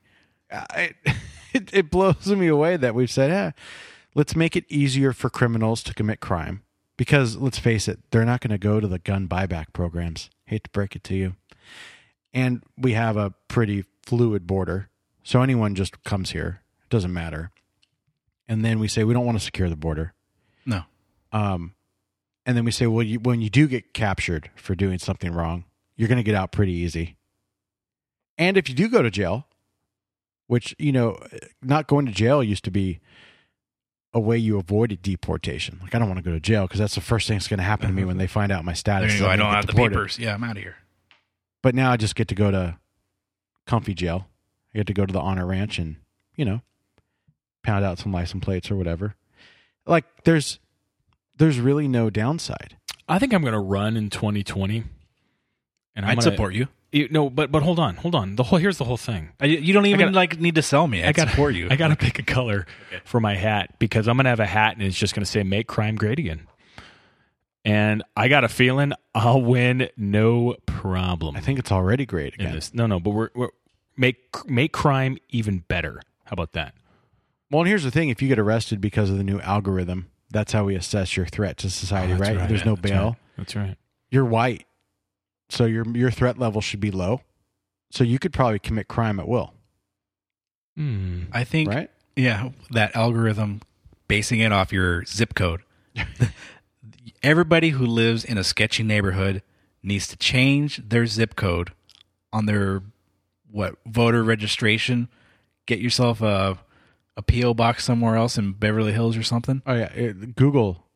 I, 0.51 0.93
it, 1.53 1.71
it 1.73 1.91
blows 1.91 2.25
me 2.27 2.47
away 2.47 2.77
that 2.77 2.95
we've 2.95 3.11
said, 3.11 3.29
yeah, 3.29 3.51
let's 4.15 4.35
make 4.35 4.55
it 4.55 4.65
easier 4.67 5.13
for 5.13 5.29
criminals 5.29 5.83
to 5.83 5.93
commit 5.93 6.19
crime. 6.21 6.62
Because 6.97 7.37
let's 7.37 7.59
face 7.59 7.87
it, 7.87 7.99
they're 8.11 8.25
not 8.25 8.41
going 8.41 8.51
to 8.51 8.57
go 8.57 8.79
to 8.79 8.87
the 8.87 8.99
gun 8.99 9.27
buyback 9.27 9.73
programs. 9.73 10.29
Hate 10.45 10.65
to 10.65 10.69
break 10.69 10.95
it 10.95 11.03
to 11.05 11.15
you. 11.15 11.35
And 12.33 12.63
we 12.77 12.93
have 12.93 13.17
a 13.17 13.33
pretty 13.47 13.85
fluid 14.03 14.45
border. 14.45 14.89
So 15.23 15.41
anyone 15.41 15.75
just 15.75 16.03
comes 16.03 16.31
here, 16.31 16.61
it 16.83 16.89
doesn't 16.89 17.13
matter. 17.13 17.51
And 18.47 18.63
then 18.63 18.79
we 18.79 18.87
say, 18.87 19.03
we 19.03 19.13
don't 19.13 19.25
want 19.25 19.37
to 19.37 19.43
secure 19.43 19.69
the 19.69 19.75
border. 19.75 20.13
No. 20.65 20.83
Um, 21.31 21.73
and 22.45 22.57
then 22.57 22.65
we 22.65 22.71
say, 22.71 22.87
well, 22.87 23.03
you, 23.03 23.19
when 23.19 23.41
you 23.41 23.49
do 23.49 23.67
get 23.67 23.93
captured 23.93 24.51
for 24.55 24.75
doing 24.75 24.99
something 24.99 25.31
wrong, 25.31 25.63
you're 25.95 26.09
going 26.09 26.17
to 26.17 26.23
get 26.23 26.35
out 26.35 26.51
pretty 26.51 26.73
easy. 26.73 27.15
And 28.37 28.57
if 28.57 28.67
you 28.67 28.75
do 28.75 28.89
go 28.89 29.01
to 29.01 29.09
jail, 29.09 29.47
which, 30.47 30.75
you 30.77 30.91
know, 30.91 31.17
not 31.61 31.87
going 31.87 32.05
to 32.05 32.11
jail 32.11 32.43
used 32.43 32.65
to 32.65 32.71
be 32.71 32.99
a 34.13 34.19
way 34.19 34.37
you 34.37 34.59
avoided 34.59 35.01
deportation. 35.01 35.79
Like, 35.81 35.95
I 35.95 35.99
don't 35.99 36.07
want 36.07 36.19
to 36.19 36.23
go 36.23 36.31
to 36.31 36.39
jail 36.39 36.63
because 36.67 36.79
that's 36.79 36.95
the 36.95 37.01
first 37.01 37.27
thing 37.27 37.37
that's 37.37 37.47
going 37.47 37.57
to 37.57 37.63
happen 37.63 37.87
to 37.87 37.93
me 37.93 38.03
uh-huh. 38.03 38.07
when 38.07 38.17
they 38.17 38.27
find 38.27 38.51
out 38.51 38.63
my 38.63 38.71
There 38.71 38.75
status. 38.75 39.13
you 39.13 39.19
go. 39.19 39.25
I'm 39.25 39.31
I 39.31 39.37
gonna 39.37 39.43
don't 39.43 39.51
get 39.51 39.55
have 39.55 39.67
the 39.67 39.89
papers. 39.89 40.19
Yeah, 40.19 40.33
I'm 40.35 40.43
out 40.43 40.57
of 40.57 40.63
here. 40.63 40.77
But 41.61 41.75
now 41.75 41.91
I 41.91 41.97
just 41.97 42.15
get 42.15 42.27
to 42.27 42.35
go 42.35 42.51
to 42.51 42.77
comfy 43.65 43.93
jail. 43.93 44.27
I 44.73 44.79
get 44.79 44.87
to 44.87 44.93
go 44.93 45.05
to 45.05 45.13
the 45.13 45.19
honor 45.19 45.45
ranch 45.45 45.79
and, 45.79 45.95
you 46.35 46.45
know, 46.45 46.61
pound 47.63 47.85
out 47.85 47.99
some 47.99 48.11
license 48.11 48.43
plates 48.43 48.69
or 48.69 48.75
whatever. 48.75 49.15
Like, 49.85 50.05
there's 50.23 50.59
there's 51.37 51.59
really 51.59 51.87
no 51.87 52.09
downside. 52.09 52.77
I 53.07 53.19
think 53.19 53.33
I'm 53.33 53.41
going 53.41 53.53
to 53.53 53.59
run 53.59 53.97
in 53.97 54.09
2020. 54.09 54.83
And 55.95 56.05
I'm 56.05 56.11
I'd 56.11 56.19
gonna, 56.19 56.31
support 56.31 56.53
you. 56.53 56.67
You, 56.93 57.07
no, 57.09 57.29
but 57.29 57.51
but 57.51 57.63
hold 57.63 57.79
on, 57.79 57.95
hold 57.95 58.13
on. 58.13 58.35
The 58.35 58.43
whole 58.43 58.59
here's 58.59 58.77
the 58.77 58.83
whole 58.85 58.97
thing. 58.97 59.29
I, 59.41 59.45
you 59.47 59.73
don't 59.73 59.87
even 59.87 59.99
gotta- 59.99 60.11
like 60.15 60.39
need 60.39 60.55
to 60.55 60.61
sell 60.61 60.87
me. 60.87 61.03
I'd 61.03 61.15
gotta, 61.15 61.31
support 61.31 61.55
you. 61.55 61.67
I 61.71 61.75
got 61.75 61.87
to 61.87 61.95
pick 61.95 62.19
a 62.19 62.23
color 62.23 62.67
for 63.03 63.19
my 63.19 63.35
hat 63.35 63.79
because 63.79 64.07
I'm 64.07 64.15
going 64.15 64.25
to 64.25 64.29
have 64.29 64.39
a 64.39 64.45
hat 64.45 64.75
and 64.77 64.83
it's 64.85 64.97
just 64.97 65.15
going 65.15 65.25
to 65.25 65.29
say 65.29 65.41
"Make 65.43 65.67
crime 65.67 65.95
great 65.95 66.19
again." 66.19 66.47
And 67.65 68.03
I 68.15 68.27
got 68.27 68.43
a 68.43 68.49
feeling 68.49 68.91
I'll 69.15 69.41
win, 69.41 69.89
no 69.95 70.55
problem. 70.65 71.35
I 71.37 71.39
think 71.39 71.59
it's 71.59 71.71
already 71.71 72.05
great 72.05 72.33
again. 72.35 72.53
this. 72.53 72.73
No, 72.73 72.87
no, 72.87 72.99
but 72.99 73.11
we're, 73.11 73.29
we're 73.33 73.49
make 73.95 74.17
make 74.45 74.73
crime 74.73 75.17
even 75.29 75.59
better. 75.67 76.01
How 76.25 76.33
about 76.33 76.51
that? 76.53 76.75
Well, 77.49 77.61
and 77.61 77.67
here's 77.69 77.83
the 77.83 77.91
thing: 77.91 78.09
if 78.09 78.21
you 78.21 78.27
get 78.27 78.37
arrested 78.37 78.81
because 78.81 79.09
of 79.09 79.17
the 79.17 79.23
new 79.23 79.39
algorithm, 79.39 80.09
that's 80.29 80.51
how 80.51 80.65
we 80.65 80.75
assess 80.75 81.15
your 81.15 81.25
threat 81.25 81.57
to 81.59 81.69
society, 81.69 82.13
Oh, 82.13 82.17
right? 82.17 82.35
right. 82.37 82.49
There's 82.49 82.65
no 82.65 82.75
That's 82.75 82.91
bail. 82.91 83.03
right. 83.05 83.15
That's 83.37 83.55
right. 83.55 83.77
You're 84.11 84.25
white, 84.25 84.65
so 85.53 85.65
your 85.65 85.85
your 85.95 86.11
threat 86.11 86.37
level 86.37 86.59
should 86.61 86.79
be 86.79 86.91
low. 86.91 87.21
So 87.91 88.03
you 88.03 88.17
could 88.19 88.33
probably 88.33 88.59
commit 88.59 88.87
crime 88.87 89.19
at 89.19 89.27
will, 89.27 89.53
Hmm. 90.75 91.25
I 91.31 91.43
think, 91.43 91.69
right? 91.69 91.91
yeah, 92.15 92.49
that 92.71 92.95
algorithm 92.95 93.61
basing 94.07 94.39
it 94.39 94.51
off 94.51 94.73
your 94.73 95.05
zip 95.05 95.35
code. 95.35 95.61
Everybody 97.21 97.69
who 97.69 97.85
lives 97.85 98.25
in 98.25 98.37
a 98.37 98.43
sketchy 98.43 98.83
neighborhood 98.83 99.41
needs 99.81 100.07
to 100.07 100.17
change 100.17 100.81
their 100.89 101.05
zip 101.05 101.35
code 101.35 101.71
on 102.31 102.45
their 102.47 102.81
what 103.49 103.75
voter 103.85 104.23
registration. 104.23 105.07
Get 105.65 105.79
yourself 105.79 106.21
a 106.21 106.57
a 107.15 107.21
PO 107.21 107.53
box 107.53 107.83
somewhere 107.85 108.15
else 108.15 108.37
in 108.39 108.53
Beverly 108.53 108.91
Hills 108.91 109.15
or 109.15 109.23
something. 109.23 109.61
Oh 109.67 109.73
yeah, 109.75 109.91
it, 109.93 110.35
Google 110.35 110.87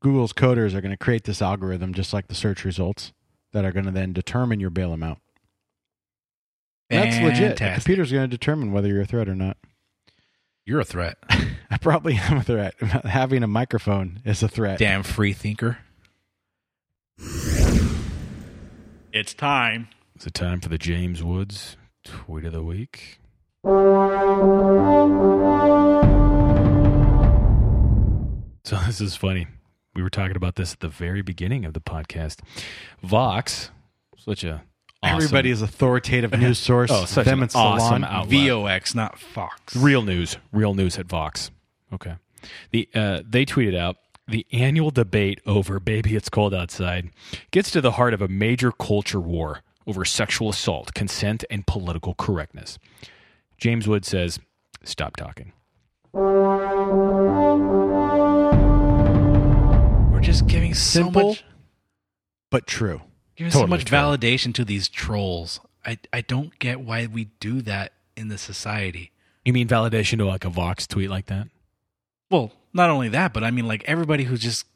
Google's 0.00 0.32
coders 0.32 0.74
are 0.74 0.80
going 0.80 0.92
to 0.92 0.96
create 0.96 1.24
this 1.24 1.42
algorithm 1.42 1.92
just 1.92 2.12
like 2.12 2.28
the 2.28 2.34
search 2.34 2.64
results 2.64 3.12
that 3.52 3.64
are 3.64 3.72
going 3.72 3.86
to 3.86 3.90
then 3.90 4.12
determine 4.12 4.60
your 4.60 4.70
bail 4.70 4.92
amount. 4.92 5.18
That's 6.90 7.16
legit. 7.16 7.36
The 7.36 7.46
Fantastic. 7.48 7.74
computer's 7.84 8.12
going 8.12 8.30
to 8.30 8.36
determine 8.36 8.72
whether 8.72 8.88
you're 8.88 9.02
a 9.02 9.06
threat 9.06 9.28
or 9.28 9.34
not. 9.34 9.56
You're 10.64 10.80
a 10.80 10.84
threat. 10.84 11.16
I 11.70 11.78
probably 11.78 12.14
am 12.16 12.38
a 12.38 12.42
threat. 12.42 12.74
Having 12.80 13.42
a 13.42 13.46
microphone 13.46 14.20
is 14.24 14.42
a 14.42 14.48
threat. 14.48 14.78
Damn 14.78 15.02
free 15.02 15.32
thinker. 15.32 15.78
It's 19.12 19.34
time. 19.34 19.88
Is 20.18 20.26
it 20.26 20.34
time 20.34 20.60
for 20.60 20.68
the 20.68 20.78
James 20.78 21.22
Woods 21.22 21.76
tweet 22.04 22.44
of 22.44 22.52
the 22.52 22.62
week? 22.62 23.18
So 28.64 28.76
this 28.86 29.00
is 29.00 29.16
funny. 29.16 29.46
We 29.98 30.04
were 30.04 30.10
talking 30.10 30.36
about 30.36 30.54
this 30.54 30.72
at 30.72 30.78
the 30.78 30.88
very 30.88 31.22
beginning 31.22 31.64
of 31.64 31.72
the 31.74 31.80
podcast. 31.80 32.38
Vox, 33.02 33.72
such 34.16 34.44
a 34.44 34.62
awesome, 35.02 35.16
Everybody 35.16 35.50
is 35.50 35.60
authoritative 35.60 36.30
news 36.38 36.60
source. 36.60 36.88
Oh, 36.92 37.04
such 37.04 37.24
Them 37.24 37.40
an 37.40 37.42
and 37.42 37.50
Salon. 37.50 38.04
outlet. 38.04 38.28
VOX, 38.30 38.94
not 38.94 39.18
Fox. 39.18 39.74
real 39.74 40.02
news, 40.02 40.36
real 40.52 40.72
news 40.74 41.00
at 41.00 41.06
Vox. 41.06 41.50
Okay, 41.92 42.14
the 42.70 42.88
uh, 42.94 43.22
they 43.28 43.44
tweeted 43.44 43.76
out 43.76 43.96
the 44.28 44.46
annual 44.52 44.92
debate 44.92 45.40
over 45.44 45.80
"Baby, 45.80 46.14
It's 46.14 46.28
Cold 46.28 46.54
Outside" 46.54 47.10
gets 47.50 47.72
to 47.72 47.80
the 47.80 47.90
heart 47.90 48.14
of 48.14 48.22
a 48.22 48.28
major 48.28 48.70
culture 48.70 49.18
war 49.18 49.62
over 49.84 50.04
sexual 50.04 50.48
assault, 50.50 50.94
consent, 50.94 51.42
and 51.50 51.66
political 51.66 52.14
correctness. 52.14 52.78
James 53.56 53.88
Wood 53.88 54.04
says, 54.04 54.38
"Stop 54.84 55.16
talking." 55.16 55.54
Just 60.28 60.46
giving 60.46 60.74
so 60.74 61.04
Simple. 61.04 61.28
much. 61.30 61.44
but 62.50 62.66
true. 62.66 63.00
Giving 63.34 63.50
so 63.50 63.66
much 63.66 63.86
true. 63.86 63.96
validation 63.96 64.52
to 64.54 64.64
these 64.64 64.86
trolls. 64.86 65.58
I 65.86 65.96
I 66.12 66.20
don't 66.20 66.58
get 66.58 66.80
why 66.80 67.06
we 67.06 67.30
do 67.40 67.62
that 67.62 67.94
in 68.14 68.28
the 68.28 68.36
society. 68.36 69.10
You 69.46 69.54
mean 69.54 69.66
validation 69.68 70.18
to 70.18 70.26
like 70.26 70.44
a 70.44 70.50
Vox 70.50 70.86
tweet 70.86 71.08
like 71.08 71.26
that? 71.26 71.48
Well, 72.30 72.52
not 72.74 72.90
only 72.90 73.08
that, 73.08 73.32
but 73.32 73.42
I 73.42 73.50
mean 73.50 73.66
like 73.66 73.84
everybody 73.84 74.24
who's 74.24 74.40
just 74.40 74.66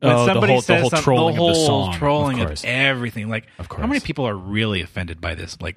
when 0.00 0.10
Oh, 0.12 0.26
the 0.26 0.32
somebody 0.32 0.52
whole- 0.54 0.60
the 0.60 0.66
says 0.66 0.80
whole 0.80 0.90
some- 0.90 1.02
trolling 1.04 1.36
the 1.36 1.42
of 1.42 1.48
the 1.48 1.54
whole 1.54 1.66
song, 1.66 1.88
of 1.90 1.94
trolling 2.00 2.40
of, 2.40 2.46
course. 2.48 2.62
everything. 2.66 3.28
Like, 3.28 3.46
Of 3.60 3.68
how 3.70 3.86
many 3.86 4.00
people 4.00 4.26
are 4.26 4.36
really 4.36 4.80
offended 4.82 5.20
by 5.20 5.36
this? 5.36 5.56
Like 5.60 5.76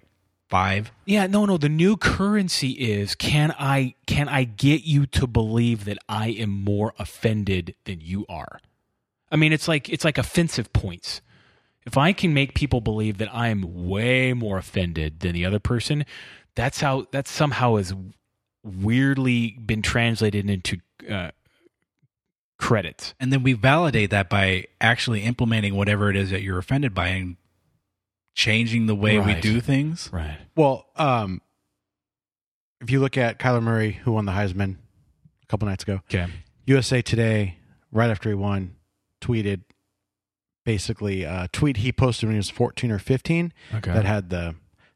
five. 0.49 0.91
Yeah, 1.05 1.27
no, 1.27 1.45
no. 1.45 1.57
The 1.57 1.69
new 1.69 1.97
currency 1.97 2.71
is 2.71 3.13
can 3.13 3.53
I 3.59 3.93
can 4.07 4.27
I 4.27 4.43
get 4.45 4.85
you 4.85 5.05
to 5.05 5.27
believe 5.27 5.85
that 5.85 5.99
I 6.09 6.29
am 6.29 6.49
more 6.49 6.95
offended 6.97 7.75
than 7.85 8.01
you 8.01 8.25
are? 8.27 8.59
I 9.31 9.35
mean, 9.35 9.53
it's 9.53 9.67
like 9.67 9.89
it's 9.89 10.05
like 10.05 10.17
offensive 10.17 10.71
points. 10.73 11.21
If 11.85 11.97
I 11.97 12.11
can 12.11 12.33
make 12.33 12.53
people 12.53 12.81
believe 12.81 13.17
that 13.19 13.33
I 13.33 13.47
am 13.47 13.87
way 13.87 14.33
more 14.33 14.57
offended 14.57 15.21
than 15.21 15.33
the 15.33 15.45
other 15.45 15.59
person, 15.59 16.05
that's 16.55 16.81
how 16.81 17.07
that 17.11 17.27
somehow 17.27 17.77
has 17.77 17.93
weirdly 18.63 19.51
been 19.51 19.81
translated 19.81 20.49
into 20.49 20.79
uh, 21.09 21.31
credits. 22.57 23.13
And 23.19 23.31
then 23.31 23.43
we 23.43 23.53
validate 23.53 24.09
that 24.09 24.29
by 24.29 24.65
actually 24.81 25.21
implementing 25.21 25.75
whatever 25.75 26.09
it 26.09 26.15
is 26.15 26.31
that 26.31 26.41
you're 26.41 26.57
offended 26.57 26.93
by 26.93 27.07
and 27.07 27.37
changing 28.35 28.87
the 28.87 28.95
way 28.95 29.19
we 29.19 29.35
do 29.35 29.61
things. 29.61 30.09
Right. 30.11 30.37
Well, 30.55 30.85
um, 30.95 31.41
if 32.81 32.91
you 32.91 32.99
look 32.99 33.17
at 33.17 33.39
Kyler 33.39 33.63
Murray, 33.63 33.93
who 34.03 34.11
won 34.11 34.25
the 34.25 34.31
Heisman 34.31 34.75
a 35.41 35.45
couple 35.47 35.67
nights 35.67 35.83
ago, 35.83 36.01
Okay. 36.09 36.27
USA 36.65 37.01
Today, 37.01 37.57
right 37.91 38.09
after 38.09 38.29
he 38.29 38.35
won, 38.35 38.75
tweeted 39.21 39.61
basically 40.65 41.23
a 41.23 41.47
tweet 41.51 41.77
he 41.77 41.91
posted 41.91 42.27
when 42.27 42.35
he 42.35 42.37
was 42.39 42.49
14 42.49 42.91
or 42.91 42.99
15 42.99 43.53
Okay. 43.75 43.93
that 43.93 44.05
had 44.05 44.29
the 44.29 44.55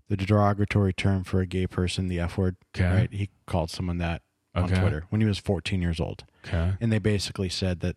the 0.09 0.17
derogatory 0.17 0.91
term 0.91 1.23
for 1.23 1.39
a 1.39 1.45
gay 1.45 1.65
person, 1.65 2.09
the 2.09 2.19
F 2.19 2.37
word. 2.37 2.57
Okay. 2.75 2.85
Right? 2.93 3.13
He 3.13 3.29
called 3.47 3.69
someone 3.71 3.97
that 3.99 4.21
on 4.53 4.67
Twitter 4.67 5.05
when 5.09 5.21
he 5.21 5.27
was 5.27 5.37
14 5.39 5.81
years 5.81 6.01
old. 6.01 6.25
okay. 6.45 6.73
And 6.81 6.91
they 6.91 6.99
basically 6.99 7.47
said 7.47 7.79
that 7.79 7.95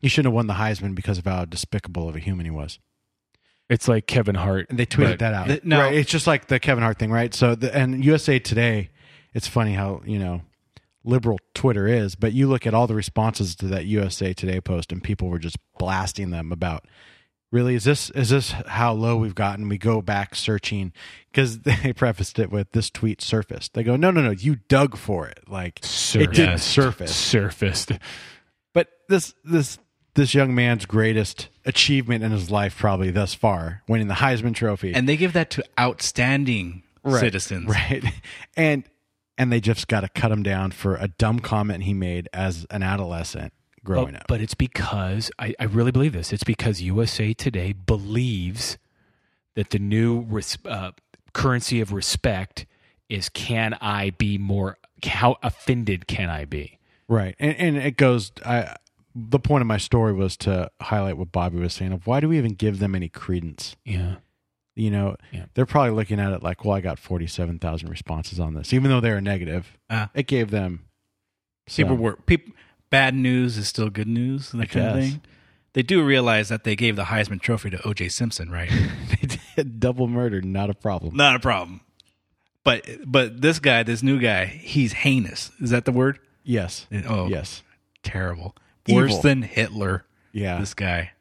he 0.00 0.08
shouldn't 0.08 0.32
have 0.32 0.34
won 0.34 0.48
the 0.48 0.54
Heisman 0.54 0.96
because 0.96 1.18
of 1.18 1.24
how 1.24 1.44
despicable 1.44 2.08
of 2.08 2.16
a 2.16 2.18
human 2.18 2.46
he 2.46 2.50
was. 2.50 2.80
It's 3.70 3.86
like 3.86 4.08
Kevin 4.08 4.34
Hart. 4.34 4.66
And 4.70 4.76
they 4.80 4.86
tweeted 4.86 5.20
that 5.20 5.32
out. 5.34 5.46
the- 5.46 5.60
no. 5.62 5.78
right. 5.82 5.94
It's 5.94 6.10
just 6.10 6.26
like 6.26 6.48
the 6.48 6.58
Kevin 6.58 6.82
Hart 6.82 6.98
thing, 6.98 7.12
right? 7.12 7.32
So 7.32 7.54
the 7.54 7.72
and 7.72 8.04
USA 8.04 8.40
Today, 8.40 8.90
it's 9.32 9.46
funny 9.46 9.74
how, 9.74 10.02
you 10.04 10.18
know, 10.18 10.42
liberal 11.04 11.38
Twitter 11.54 11.86
is, 11.86 12.14
but 12.14 12.32
you 12.32 12.48
look 12.48 12.66
at 12.66 12.74
all 12.74 12.86
the 12.86 12.94
responses 12.94 13.54
to 13.56 13.66
that 13.66 13.86
USA 13.86 14.32
Today 14.32 14.60
post 14.60 14.92
and 14.92 15.02
people 15.02 15.28
were 15.28 15.38
just 15.38 15.56
blasting 15.78 16.30
them 16.30 16.52
about 16.52 16.84
really 17.50 17.74
is 17.74 17.84
this 17.84 18.08
is 18.10 18.30
this 18.30 18.50
how 18.50 18.92
low 18.92 19.16
we've 19.16 19.34
gotten? 19.34 19.68
We 19.68 19.78
go 19.78 20.00
back 20.02 20.34
searching 20.34 20.92
because 21.30 21.58
they 21.60 21.92
prefaced 21.92 22.38
it 22.38 22.50
with 22.50 22.72
this 22.72 22.90
tweet 22.90 23.20
surfaced. 23.20 23.74
They 23.74 23.82
go, 23.84 23.96
No, 23.96 24.10
no, 24.10 24.22
no, 24.22 24.30
you 24.30 24.56
dug 24.68 24.96
for 24.96 25.28
it. 25.28 25.40
Like 25.46 25.80
it 26.14 26.32
didn't 26.32 26.58
surface. 26.58 27.14
Surfaced. 27.14 27.92
But 28.72 28.88
this 29.08 29.34
this 29.44 29.78
this 30.14 30.34
young 30.34 30.54
man's 30.54 30.84
greatest 30.86 31.48
achievement 31.64 32.22
in 32.24 32.32
his 32.32 32.50
life 32.50 32.76
probably 32.76 33.10
thus 33.10 33.34
far, 33.34 33.82
winning 33.88 34.08
the 34.08 34.14
Heisman 34.14 34.54
Trophy. 34.54 34.94
And 34.94 35.08
they 35.08 35.16
give 35.16 35.32
that 35.34 35.50
to 35.50 35.64
outstanding 35.78 36.82
Right, 37.04 37.20
citizens. 37.20 37.66
right? 37.66 38.04
And 38.56 38.84
and 39.38 39.52
they 39.52 39.60
just 39.60 39.88
got 39.88 40.00
to 40.00 40.08
cut 40.08 40.30
him 40.30 40.42
down 40.42 40.70
for 40.70 40.96
a 40.96 41.08
dumb 41.08 41.40
comment 41.40 41.84
he 41.84 41.94
made 41.94 42.28
as 42.32 42.66
an 42.70 42.82
adolescent 42.82 43.52
growing 43.84 44.12
but, 44.12 44.20
up. 44.20 44.26
But 44.28 44.40
it's 44.40 44.54
because 44.54 45.30
I, 45.38 45.54
I 45.58 45.64
really 45.64 45.92
believe 45.92 46.12
this. 46.12 46.32
It's 46.32 46.44
because 46.44 46.82
USA 46.82 47.32
Today 47.32 47.72
believes 47.72 48.78
that 49.54 49.70
the 49.70 49.78
new 49.78 50.20
res, 50.20 50.58
uh, 50.64 50.92
currency 51.32 51.80
of 51.80 51.92
respect 51.92 52.66
is 53.08 53.28
can 53.28 53.76
I 53.80 54.10
be 54.10 54.38
more 54.38 54.78
how 55.04 55.36
offended 55.42 56.06
can 56.06 56.30
I 56.30 56.44
be? 56.44 56.78
right, 57.08 57.34
and 57.38 57.56
and 57.56 57.76
it 57.76 57.96
goes. 57.96 58.32
I 58.44 58.76
the 59.14 59.38
point 59.38 59.60
of 59.60 59.66
my 59.66 59.76
story 59.76 60.12
was 60.12 60.36
to 60.38 60.70
highlight 60.80 61.18
what 61.18 61.32
Bobby 61.32 61.58
was 61.58 61.74
saying 61.74 61.92
of 61.92 62.06
why 62.06 62.20
do 62.20 62.28
we 62.28 62.38
even 62.38 62.54
give 62.54 62.78
them 62.78 62.94
any 62.94 63.08
credence? 63.08 63.76
Yeah. 63.84 64.16
You 64.74 64.90
know, 64.90 65.16
Yeah. 65.32 65.44
they're 65.54 65.66
probably 65.66 65.90
looking 65.92 66.18
at 66.18 66.32
it 66.32 66.42
like, 66.42 66.64
well, 66.64 66.74
I 66.76 66.80
got 66.80 66.98
forty 66.98 67.26
seven 67.26 67.58
thousand 67.58 67.88
responses 67.90 68.40
on 68.40 68.54
this, 68.54 68.72
even 68.72 68.90
though 68.90 69.00
they 69.00 69.10
were 69.10 69.20
negative. 69.20 69.76
Ah. 69.90 70.08
it 70.14 70.26
gave 70.26 70.50
them. 70.50 70.84
People 71.66 71.96
some- 71.96 72.00
were 72.00 72.16
people. 72.16 72.52
Bad 72.90 73.14
news 73.14 73.56
is 73.56 73.68
still 73.68 73.88
good 73.90 74.08
news. 74.08 74.50
That 74.52 74.60
I 74.62 74.66
kind 74.66 74.86
of 74.88 74.94
thing. 74.96 75.20
They 75.74 75.82
do 75.82 76.04
realize 76.04 76.50
that 76.50 76.64
they 76.64 76.76
gave 76.76 76.96
the 76.96 77.04
Heisman 77.04 77.40
Trophy 77.40 77.70
to 77.70 77.86
O.J. 77.88 78.08
Simpson, 78.10 78.50
right? 78.50 78.68
they 79.22 79.36
did 79.56 79.80
double 79.80 80.06
murder, 80.06 80.42
not 80.42 80.68
a 80.68 80.74
problem. 80.74 81.16
Not 81.16 81.34
a 81.36 81.38
problem. 81.40 81.80
But 82.64 82.86
but 83.06 83.40
this 83.40 83.58
guy, 83.58 83.82
this 83.82 84.02
new 84.02 84.20
guy, 84.20 84.44
he's 84.44 84.92
heinous. 84.92 85.50
Is 85.60 85.70
that 85.70 85.84
the 85.86 85.92
word? 85.92 86.18
Yes, 86.44 86.86
Oh, 87.06 87.28
yes, 87.28 87.62
terrible. 88.02 88.54
Evil. 88.86 89.02
Worse 89.04 89.18
than 89.20 89.42
Hitler. 89.42 90.04
yeah. 90.32 90.58
This 90.60 90.74
guy. 90.74 91.12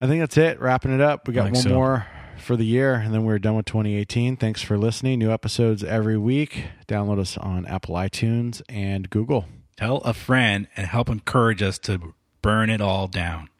I 0.00 0.06
think 0.06 0.20
that's 0.20 0.38
it. 0.38 0.60
Wrapping 0.60 0.94
it 0.94 1.00
up. 1.00 1.28
We 1.28 1.34
got 1.34 1.44
one 1.52 1.54
so. 1.56 1.68
more 1.68 2.06
for 2.38 2.56
the 2.56 2.64
year, 2.64 2.94
and 2.94 3.12
then 3.12 3.24
we're 3.24 3.38
done 3.38 3.56
with 3.56 3.66
2018. 3.66 4.36
Thanks 4.36 4.62
for 4.62 4.78
listening. 4.78 5.18
New 5.18 5.30
episodes 5.30 5.84
every 5.84 6.16
week. 6.16 6.64
Download 6.88 7.18
us 7.18 7.36
on 7.36 7.66
Apple 7.66 7.94
iTunes 7.96 8.62
and 8.68 9.10
Google. 9.10 9.44
Tell 9.76 9.98
a 9.98 10.14
friend 10.14 10.68
and 10.76 10.86
help 10.86 11.10
encourage 11.10 11.62
us 11.62 11.78
to 11.80 12.14
burn 12.40 12.70
it 12.70 12.80
all 12.80 13.08
down. 13.08 13.50